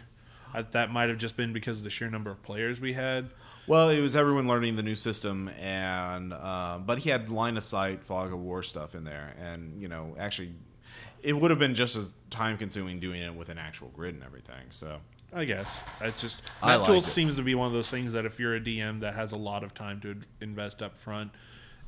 [0.54, 3.28] I, that might have just been because of the sheer number of players we had.
[3.66, 7.62] Well, it was everyone learning the new system, and uh, but he had line of
[7.62, 10.54] sight fog of war stuff in there, and you know, actually,
[11.22, 14.24] it would have been just as time consuming doing it with an actual grid and
[14.24, 14.64] everything.
[14.70, 14.98] So
[15.36, 17.10] I guess it's just I Map liked Tools it.
[17.10, 19.36] seems to be one of those things that if you're a DM that has a
[19.36, 21.30] lot of time to invest up front,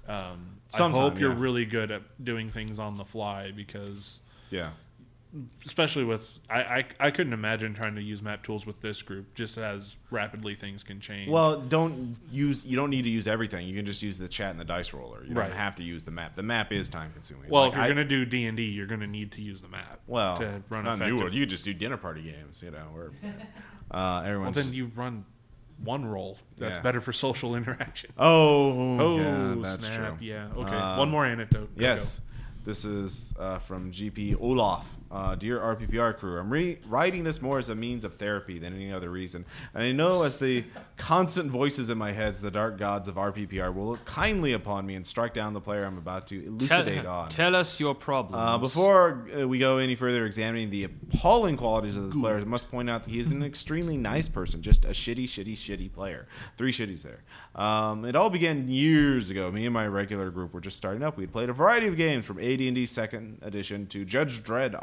[0.06, 1.40] um, I Sometime, hope you're yeah.
[1.40, 4.20] really good at doing things on the fly because
[4.50, 4.70] yeah,
[5.66, 9.34] especially with I, I I couldn't imagine trying to use map tools with this group
[9.34, 11.30] just as rapidly things can change.
[11.30, 12.64] Well, don't use.
[12.64, 13.66] You don't need to use everything.
[13.68, 15.24] You can just use the chat and the dice roller.
[15.24, 15.48] You Right.
[15.48, 16.34] don't have to use the map.
[16.34, 17.50] The map is time consuming.
[17.50, 19.60] well, Like, if you're I- gonna do D and D, you're gonna need to use
[19.60, 20.00] the map.
[20.06, 21.32] well, to run not new one.
[21.32, 22.62] You just do dinner party games.
[22.62, 23.06] You know, where
[23.90, 24.56] uh, Well, everyone's.
[24.56, 25.24] then you run
[25.84, 26.38] one roll.
[26.56, 26.82] That's Yeah.
[26.82, 28.10] better for social interaction.
[28.18, 30.18] oh, Oh, yeah, that's snap!
[30.18, 30.26] true.
[30.26, 30.48] Yeah.
[30.56, 30.74] Okay.
[30.74, 31.70] Uh, one more anecdote.
[31.76, 32.20] Yes.
[32.64, 34.86] This is uh, from GP Olaf.
[35.10, 38.74] Uh, Dear RPPR crew, I'm re- writing this more as a means of therapy than
[38.74, 39.46] any other reason.
[39.72, 40.64] And I know as the
[40.98, 44.94] constant voices in my head, the dark gods of RPPR will look kindly upon me
[44.96, 47.28] and strike down the player I'm about to elucidate Tell, on.
[47.30, 48.42] tell us your problems.
[48.42, 52.44] Uh, before uh, we go any further examining the appalling qualities of this player, I
[52.44, 55.90] must point out that he is an extremely nice person, just a shitty, shitty, shitty
[55.92, 56.26] player.
[56.58, 57.22] Three shitties there.
[57.54, 59.50] Um, it all began years ago.
[59.50, 61.16] Me and my regular group were just starting up.
[61.16, 64.74] We'd played a variety of games from AD&D Second Edition to Judge Dredd,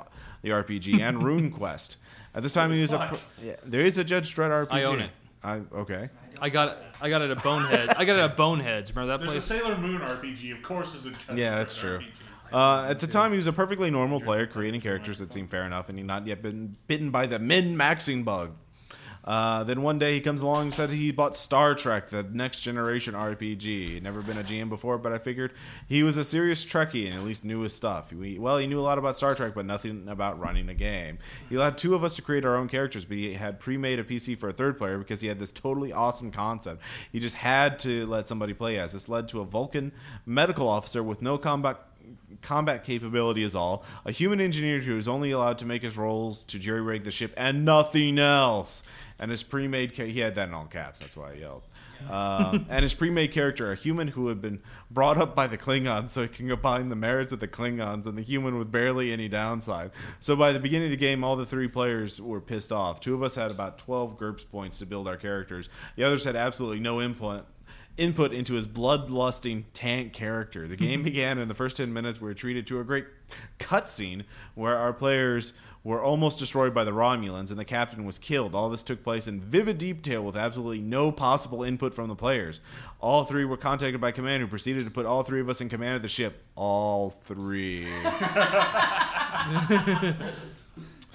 [0.42, 1.98] the RPG, and Rune Quest.
[2.34, 4.72] At this time, he was a pro- yeah, there is a Judge Dredd RPG.
[4.72, 5.12] I own it.
[5.44, 6.10] I, okay.
[6.42, 7.90] I got I got it at Bonehead.
[7.98, 8.94] I got it at Boneheads.
[8.94, 9.42] Remember that There's a?
[9.42, 12.02] Sailor Moon RPG, of course, is a Judge Yeah, that's true.
[12.52, 15.66] Uh, at the time, he was a perfectly normal player, creating characters that seemed fair
[15.66, 18.52] enough, and he'd not yet been bitten by the min maxing bug.
[19.26, 22.62] Uh, then one day he comes along and said he bought Star Trek, the next
[22.62, 24.02] generation RPG.
[24.02, 25.52] Never been a GM before, but I figured
[25.88, 28.14] he was a serious Trekkie and at least knew his stuff.
[28.14, 31.18] We, well, he knew a lot about Star Trek, but nothing about running the game.
[31.50, 34.04] He allowed two of us to create our own characters, but he had pre-made a
[34.04, 36.82] PC for a third player because he had this totally awesome concept.
[37.12, 38.94] He just had to let somebody play as.
[38.94, 39.92] This led to a Vulcan
[40.26, 41.82] medical officer with no combat
[42.42, 43.84] combat capability is all.
[44.06, 47.12] A human engineer who is only allowed to make his rolls to jerry rig the
[47.12, 48.84] ship and nothing else.
[49.18, 51.00] And his pre-made ca- he had that in all caps.
[51.00, 51.64] That's why I yelled.
[52.10, 54.60] Um, and his pre-made character, a human who had been
[54.92, 58.18] brought up by the Klingons, so he can combine the merits of the Klingons and
[58.18, 59.92] the human with barely any downside.
[60.20, 63.00] So by the beginning of the game, all the three players were pissed off.
[63.00, 65.70] Two of us had about twelve GURPS points to build our characters.
[65.96, 67.46] The others had absolutely no input
[67.98, 70.68] input into his bloodlusting tank character.
[70.68, 72.20] The game began in the first 10 minutes.
[72.20, 73.06] We were treated to a great
[73.58, 74.24] cutscene
[74.54, 75.54] where our players
[75.86, 78.56] were almost destroyed by the Romulans and the captain was killed.
[78.56, 82.60] All this took place in vivid detail with absolutely no possible input from the players.
[83.00, 85.70] All three were contacted by command who proceeded to put all three of us in
[85.70, 86.42] command of the ship.
[86.56, 87.86] All three.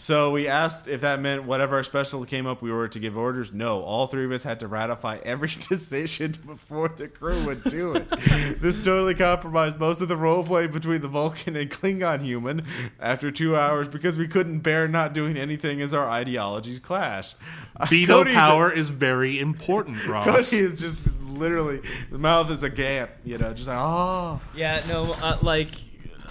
[0.00, 3.18] So we asked if that meant whatever our special came up, we were to give
[3.18, 3.52] orders.
[3.52, 7.92] No, all three of us had to ratify every decision before the crew would do
[7.92, 8.08] it.
[8.62, 12.64] this totally compromised most of the roleplay between the Vulcan and Klingon human
[12.98, 17.36] after two hours because we couldn't bear not doing anything as our ideologies clashed.
[17.90, 20.24] Veto Cody's- power is very important, Ross.
[20.24, 24.40] Cody is just literally the mouth is a gap, you know, just like oh.
[24.54, 25.72] Yeah, no, uh, like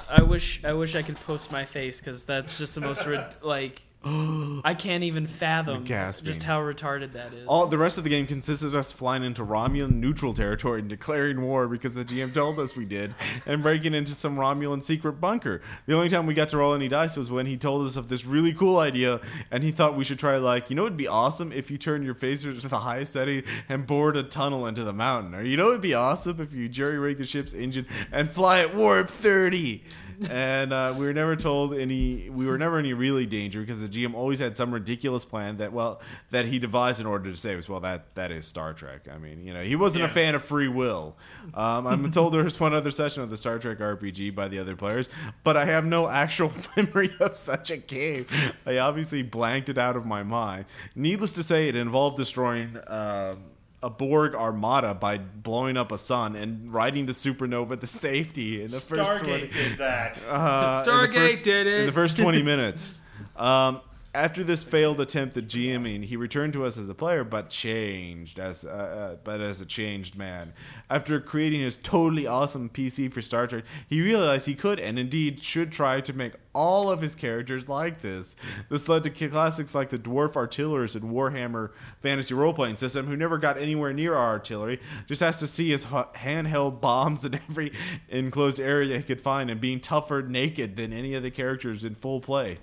[0.10, 3.36] I wish I wish I could post my face because that's just the most rid-
[3.42, 6.26] like I can't even fathom gasping.
[6.26, 7.46] just how retarded that is.
[7.48, 10.88] All the rest of the game consists of us flying into Romulan neutral territory and
[10.88, 13.14] declaring war because the GM told us we did,
[13.46, 15.62] and breaking into some Romulan secret bunker.
[15.86, 18.08] The only time we got to roll any dice was when he told us of
[18.08, 19.20] this really cool idea,
[19.52, 22.02] and he thought we should try like, you know, it'd be awesome if you turn
[22.02, 25.58] your phaser to the highest setting and bored a tunnel into the mountain, or you
[25.58, 29.10] know, it'd be awesome if you jury rig the ship's engine and fly at warp
[29.10, 29.84] thirty.
[30.30, 32.30] And uh, we were never told any.
[32.30, 35.58] We were never in any really danger because the GM always had some ridiculous plan
[35.58, 36.02] that well
[36.32, 37.70] that he devised in order to save us.
[37.70, 39.08] Well, that that is Star Trek.
[39.14, 41.16] I mean, you know, he wasn't a fan of free will.
[41.54, 44.60] Um, I'm told there was one other session of the Star Trek RPG by the
[44.60, 45.08] other players,
[45.44, 48.26] but I have no actual memory of such a game.
[48.66, 50.66] I obviously blanked it out of my mind.
[50.96, 52.78] Needless to say, it involved destroying.
[52.78, 53.36] Uh,
[53.82, 58.72] a Borg armada by blowing up a sun and riding the supernova to safety in
[58.72, 60.20] the first 20, Stargate did that.
[60.30, 61.80] uh, the Stargate first- did it.
[61.82, 62.94] in the first 20 minutes.
[63.38, 63.82] Um, a-
[64.20, 68.38] After this failed attempt at GMing, he returned to us as a player, but changed
[68.38, 70.52] as uh, uh, but as a changed man.
[70.90, 75.42] After creating his totally awesome PC for Star Trek, he realized he could and indeed
[75.42, 78.36] should try to make all of his characters like this.
[78.70, 81.70] This led to classics like the Dwarf Artillers and Warhammer
[82.02, 85.70] Fantasy Role Playing System, who never got anywhere near our artillery, just has to see
[85.70, 87.72] his handheld bombs in every
[88.10, 91.96] enclosed area he could find and being tougher naked than any of the characters in
[91.96, 92.58] full play.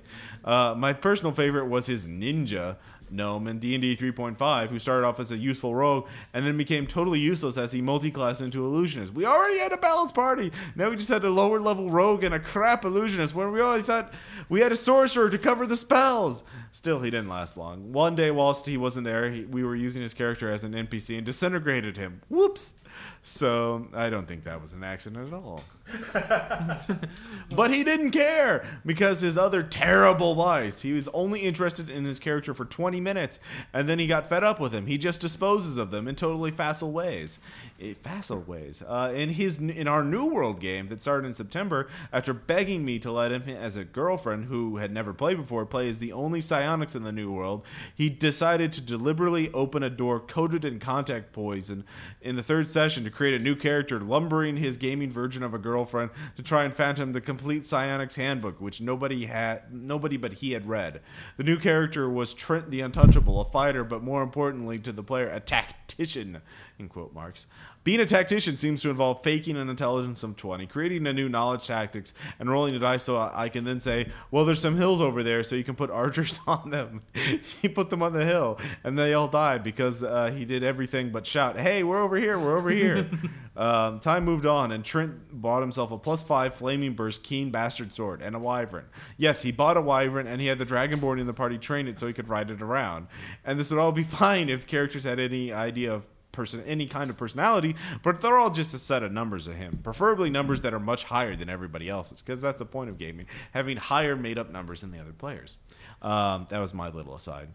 [0.46, 2.76] Uh, my personal favorite was his ninja
[3.10, 7.20] gnome in D&D 3.5 who started off as a useful rogue and then became totally
[7.20, 9.12] useless as he multi-classed into illusionist.
[9.12, 10.50] We already had a balanced party.
[10.74, 13.82] Now we just had a lower level rogue and a crap illusionist when we already
[13.82, 14.12] thought
[14.48, 16.42] we had a sorcerer to cover the spells.
[16.76, 17.94] Still, he didn't last long.
[17.94, 21.16] One day, whilst he wasn't there, he, we were using his character as an NPC
[21.16, 22.20] and disintegrated him.
[22.28, 22.74] Whoops.
[23.22, 25.64] So I don't think that was an accident at all.
[27.56, 30.82] but he didn't care because his other terrible vice.
[30.82, 33.38] He was only interested in his character for 20 minutes,
[33.72, 34.86] and then he got fed up with him.
[34.86, 37.38] He just disposes of them in totally facile ways.
[37.78, 38.82] Eh, facile ways.
[38.86, 42.98] Uh, in his in our New World game that started in September, after begging me
[42.98, 46.40] to let him as a girlfriend who had never played before play as the only
[46.40, 51.34] psionics in the New World, he decided to deliberately open a door coated in contact
[51.34, 51.84] poison
[52.22, 55.58] in the third session to create a new character, lumbering his gaming version of a
[55.58, 60.52] girlfriend to try and phantom the complete psionics handbook, which nobody had, nobody but he
[60.52, 61.02] had read.
[61.36, 65.28] The new character was Trent the Untouchable, a fighter, but more importantly to the player,
[65.28, 66.40] a tactician.
[66.78, 67.46] In quote marks.
[67.84, 71.66] Being a tactician seems to involve faking an intelligence of 20, creating a new knowledge
[71.66, 75.22] tactics, and rolling a dice so I can then say, well, there's some hills over
[75.22, 77.00] there, so you can put archers on them.
[77.62, 81.10] he put them on the hill, and they all died because uh, he did everything
[81.10, 83.08] but shout, hey, we're over here, we're over here.
[83.56, 87.94] um, time moved on, and Trent bought himself a plus five flaming burst keen bastard
[87.94, 88.84] sword and a wyvern.
[89.16, 91.98] Yes, he bought a wyvern, and he had the dragonborn in the party train it
[91.98, 93.06] so he could ride it around.
[93.46, 96.06] And this would all be fine if characters had any idea of
[96.36, 99.80] person any kind of personality, but they're all just a set of numbers of him.
[99.82, 103.26] Preferably numbers that are much higher than everybody else's, because that's the point of gaming,
[103.52, 105.56] having higher made up numbers than the other players.
[106.02, 107.48] Um, that was my little aside.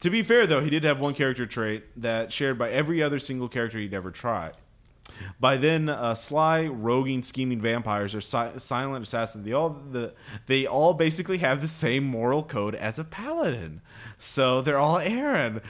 [0.00, 3.18] To be fair, though, he did have one character trait that shared by every other
[3.18, 4.52] single character he'd ever tried.
[5.38, 9.44] By then, uh, sly, roguing, scheming vampires are si- silent assassins.
[9.44, 10.14] They all the
[10.46, 13.82] they all basically have the same moral code as a paladin.
[14.18, 15.60] So they're all Aaron.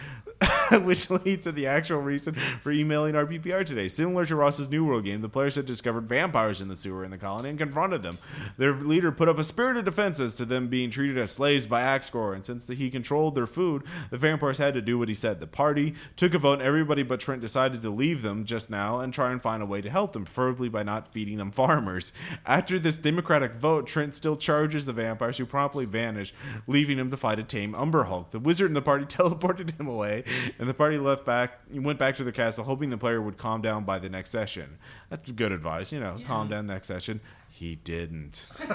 [0.83, 3.89] which leads to the actual reason for emailing RPPR today.
[3.89, 7.11] Similar to Ross's New World game, the players had discovered vampires in the sewer in
[7.11, 8.19] the colony and confronted them.
[8.59, 12.35] Their leader put up a spirited defenses to them being treated as slaves by Axgor,
[12.35, 15.41] and since the, he controlled their food, the vampires had to do what he said.
[15.41, 19.01] The party took a vote, and everybody but Trent decided to leave them just now
[19.01, 22.13] and try and find a way to help them, preferably by not feeding them farmers.
[22.45, 26.35] After this democratic vote, Trent still charges the vampires, who promptly vanish,
[26.67, 28.31] leaving him to fight a tame Umber Hulk.
[28.31, 30.25] The wizard in the party teleported him away,
[30.59, 33.61] and the party left back went back to their castle hoping the player would calm
[33.63, 34.79] down by the next session
[35.11, 38.47] that's good advice you know calm down next session he didn't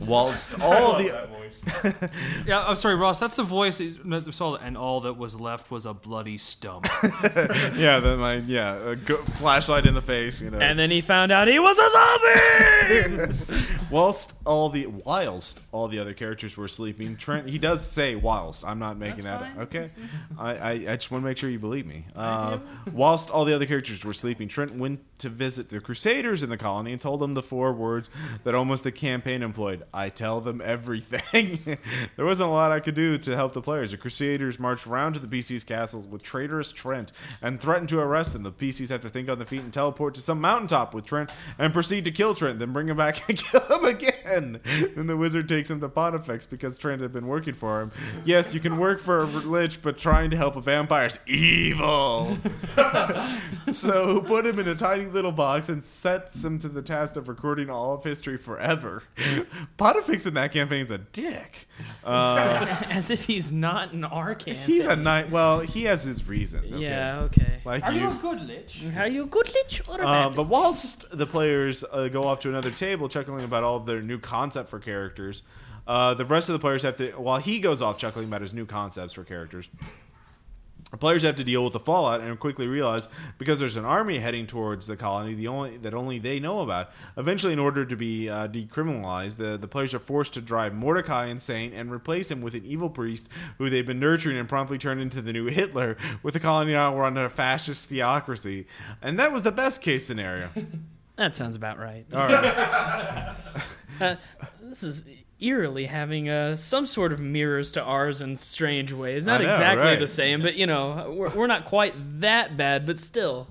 [0.00, 1.28] whilst all the
[2.46, 3.18] Yeah, I'm sorry, Ross.
[3.18, 3.78] That's the voice.
[3.78, 6.86] that saw, And all that was left was a bloody stump.
[7.02, 11.00] yeah then my yeah a go- flashlight in the face you know And then he
[11.00, 13.34] found out he was a zombie.
[13.90, 18.64] whilst all the whilst all the other characters were sleeping trent he does say whilst.
[18.64, 19.62] I'm not making That's that fine.
[19.64, 19.90] okay.
[20.38, 22.06] I, I i just want to make sure you believe me.
[22.16, 22.58] Uh,
[22.92, 26.56] whilst all the other characters were sleeping trent went to visit the crusaders in the
[26.56, 28.08] colony and told them the four words
[28.44, 29.82] that almost the campaign employed.
[29.92, 31.58] I tell them everything.
[32.16, 33.90] There wasn't a lot i could do to help the players.
[33.90, 37.12] The crusaders marched around to the pc's castles with traitorous trent
[37.42, 40.14] and threatened to arrest him the pcs have to think on their feet and teleport
[40.14, 43.38] to some mountaintop with trent and proceed to kill trent then bring him back and
[43.38, 47.54] kill him again then the wizard takes him to pontifex because trent had been working
[47.54, 47.90] for him
[48.24, 52.36] yes you can work for a lich but trying to help a vampire is evil
[53.72, 57.16] so who put him in a tiny little box and sets him to the task
[57.16, 59.02] of recording all of history forever.
[59.76, 61.66] Pontifex in that campaign is a dick.
[62.04, 64.54] Uh, As if he's not an Arcan.
[64.54, 65.30] he's a night.
[65.30, 66.72] Well, he has his reasons.
[66.72, 66.82] Okay?
[66.82, 67.60] Yeah, okay.
[67.64, 68.00] like Are you.
[68.02, 68.84] you a good lich?
[68.96, 72.24] Are you a good lich or a Uh, bad but whilst the players uh, go
[72.24, 75.42] off to another table chuckling about all of their new concept for characters,
[75.86, 77.12] uh, the rest of the players have to.
[77.12, 79.70] While he goes off chuckling about his new concepts for characters,
[81.00, 84.46] players have to deal with the fallout and quickly realize because there's an army heading
[84.46, 86.90] towards the colony, the only that only they know about.
[87.16, 91.26] Eventually, in order to be uh, decriminalized, the, the players are forced to drive Mordecai
[91.26, 95.00] insane and replace him with an evil priest who they've been nurturing and promptly turned
[95.00, 95.96] into the new Hitler.
[96.22, 98.66] With the colony now under a fascist theocracy,
[99.00, 100.50] and that was the best case scenario.
[101.18, 102.06] That sounds about right.
[102.14, 103.34] All right.
[104.00, 104.14] Uh,
[104.62, 105.04] this is
[105.40, 109.26] eerily having uh, some sort of mirrors to ours in strange ways.
[109.26, 109.98] Not know, exactly right?
[109.98, 113.48] the same, but you know, we're, we're not quite that bad, but still.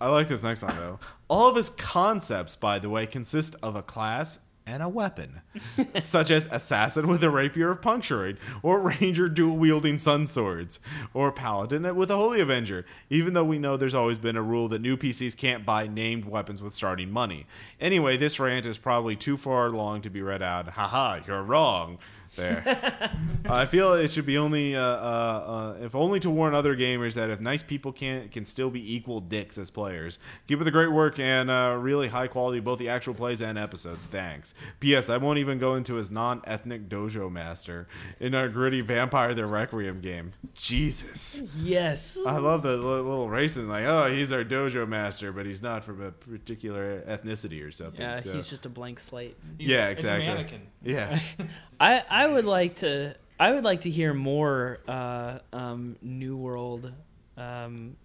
[0.00, 0.98] I like this next one though.
[1.28, 5.40] All of his concepts, by the way, consist of a class and a weapon,
[6.00, 10.80] such as assassin with a rapier of puncturing, or ranger dual wielding sun swords,
[11.14, 12.84] or paladin with a holy avenger.
[13.08, 16.24] Even though we know there's always been a rule that new PCs can't buy named
[16.24, 17.46] weapons with starting money.
[17.80, 20.68] Anyway, this rant is probably too far long to be read out.
[20.70, 21.98] Haha, you're wrong.
[22.36, 23.10] There.
[23.48, 27.14] I feel it should be only, uh, uh, uh, if only to warn other gamers
[27.14, 30.18] that if nice people can can still be equal dicks as players.
[30.48, 33.56] Keep up the great work and uh, really high quality both the actual plays and
[33.58, 34.00] episodes.
[34.10, 34.54] Thanks.
[34.80, 35.08] P.S.
[35.10, 37.86] I won't even go into his non-ethnic dojo master
[38.20, 40.32] in our gritty Vampire the Requiem game.
[40.54, 41.42] Jesus.
[41.56, 42.18] Yes.
[42.26, 45.84] I love the li- little racing, like, oh, he's our dojo master, but he's not
[45.84, 48.00] from a particular ethnicity or something.
[48.00, 49.36] Yeah, so- he's just a blank slate.
[49.58, 50.26] yeah, It's a exactly.
[50.26, 50.62] mannequin.
[50.82, 51.20] Yeah.
[51.80, 56.90] I I would like to I would like to hear more uh, um, New World
[57.36, 57.96] um,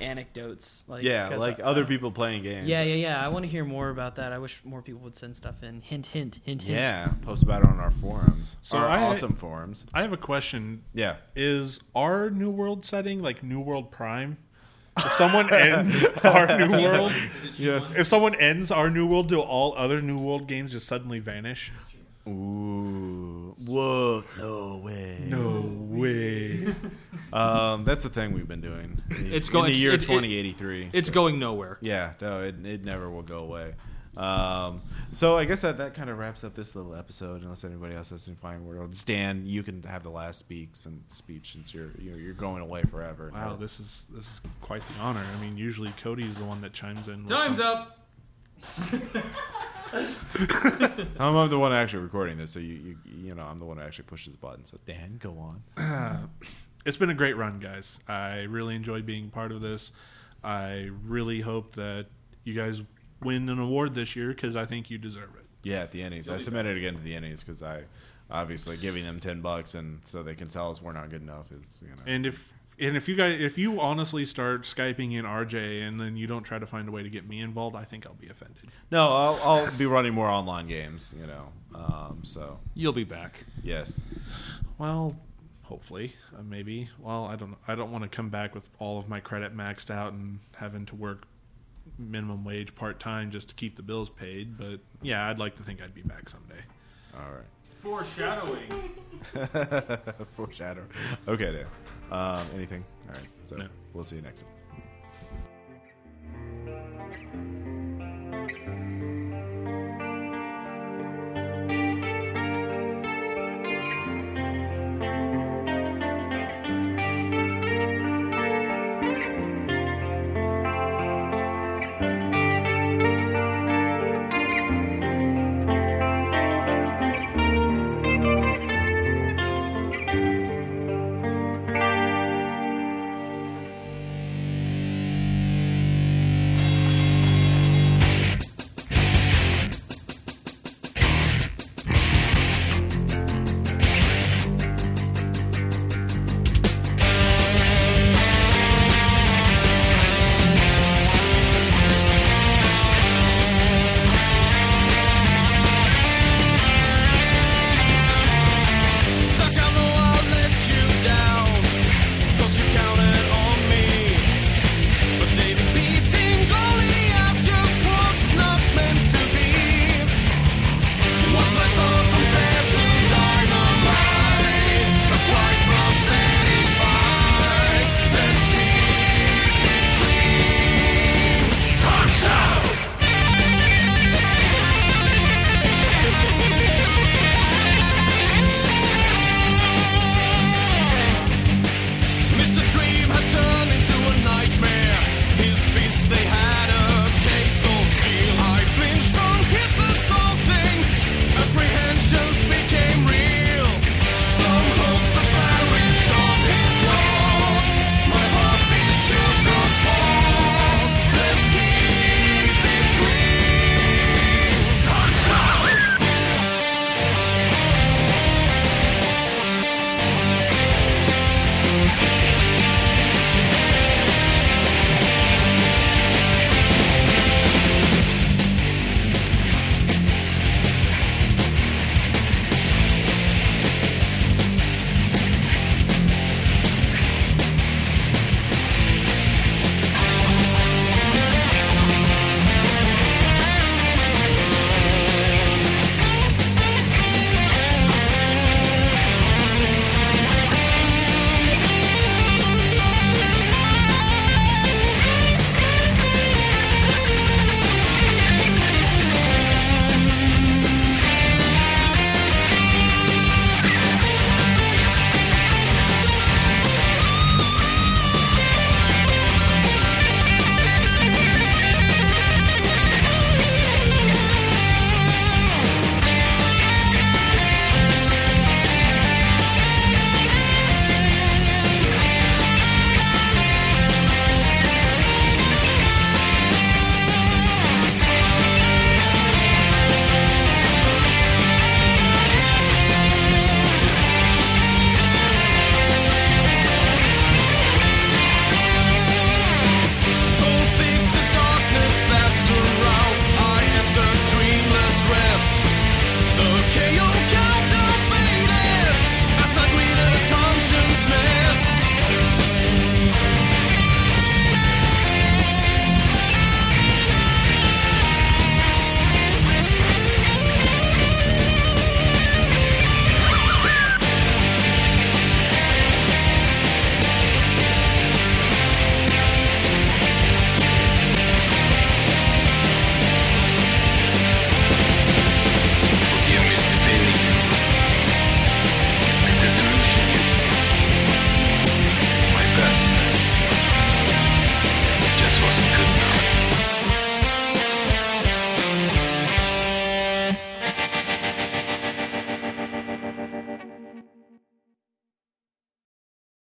[0.00, 0.84] anecdotes.
[0.88, 2.68] Like yeah, 'cause like I- other uh, people playing games.
[2.68, 3.24] Yeah, yeah, yeah.
[3.24, 4.32] I want to hear more about that.
[4.32, 5.80] I wish more people would send stuff in.
[5.80, 6.78] Hint, hint, hint, hint.
[6.78, 8.56] Yeah, post about it on our forums.
[8.62, 9.86] So our I- awesome forums.
[9.92, 10.82] I have a question.
[10.94, 11.16] Yeah.
[11.34, 14.38] Is our New World setting like New World Prime?
[14.98, 17.12] If someone ends our New World,
[17.56, 17.96] Yes.
[17.96, 21.72] if someone ends our New World, do all other New World games just suddenly vanish?
[22.28, 23.54] Ooh.
[23.66, 24.24] Whoa.
[24.38, 25.18] No way.
[25.26, 26.74] No way.
[27.32, 29.00] Um, that's the thing we've been doing.
[29.08, 30.90] It's in go- the year it- it- 2083.
[30.92, 31.78] It's so- going nowhere.
[31.80, 33.74] Yeah, no, it, it never will go away.
[34.16, 34.82] Um,
[35.12, 37.42] so I guess that, that kind of wraps up this little episode.
[37.44, 41.04] Unless anybody else has any final words, Dan, you can have the last speaks and
[41.06, 43.30] speech since you're you're, you're going away forever.
[43.32, 45.24] Wow, this is this is quite the honor.
[45.36, 47.24] I mean, usually Cody is the one that chimes in.
[47.26, 47.99] Time's some- up.
[51.18, 53.78] I'm, I'm the one actually recording this, so you, you you know I'm the one
[53.78, 54.64] who actually pushes the button.
[54.64, 56.30] So Dan, go on.
[56.86, 57.98] it's been a great run, guys.
[58.08, 59.92] I really enjoyed being part of this.
[60.42, 62.06] I really hope that
[62.44, 62.82] you guys
[63.22, 65.46] win an award this year because I think you deserve it.
[65.62, 66.30] Yeah, at the Ennies.
[66.30, 67.82] I submitted again to the Ennies because I
[68.30, 71.52] obviously giving them ten bucks and so they can tell us we're not good enough
[71.52, 72.02] is you know.
[72.06, 72.48] And if
[72.80, 76.42] and if you guys if you honestly start skyping in RJ and then you don't
[76.42, 78.70] try to find a way to get me involved, I think I'll be offended.
[78.90, 81.14] no, I'll, I'll be running more online games.
[81.18, 83.44] You know, um, so You'll be back.
[83.62, 84.00] yes.
[84.78, 85.16] Well,
[85.62, 86.88] hopefully, uh, maybe.
[86.98, 87.56] Well, I don't.
[87.68, 90.86] I don't want to come back with all of my credit maxed out and having
[90.86, 91.24] to work
[91.98, 94.56] minimum wage part time just to keep the bills paid.
[94.56, 96.60] But yeah, I'd like to think I'd be back someday.
[97.14, 97.46] All right.
[97.82, 98.68] Foreshadowing.
[100.36, 100.84] Foreshadow.
[101.28, 101.66] Okay, then.
[102.10, 102.84] Um, anything?
[103.08, 103.28] All right.
[103.46, 103.68] So no.
[103.94, 104.44] we'll see you next
[106.66, 107.46] time.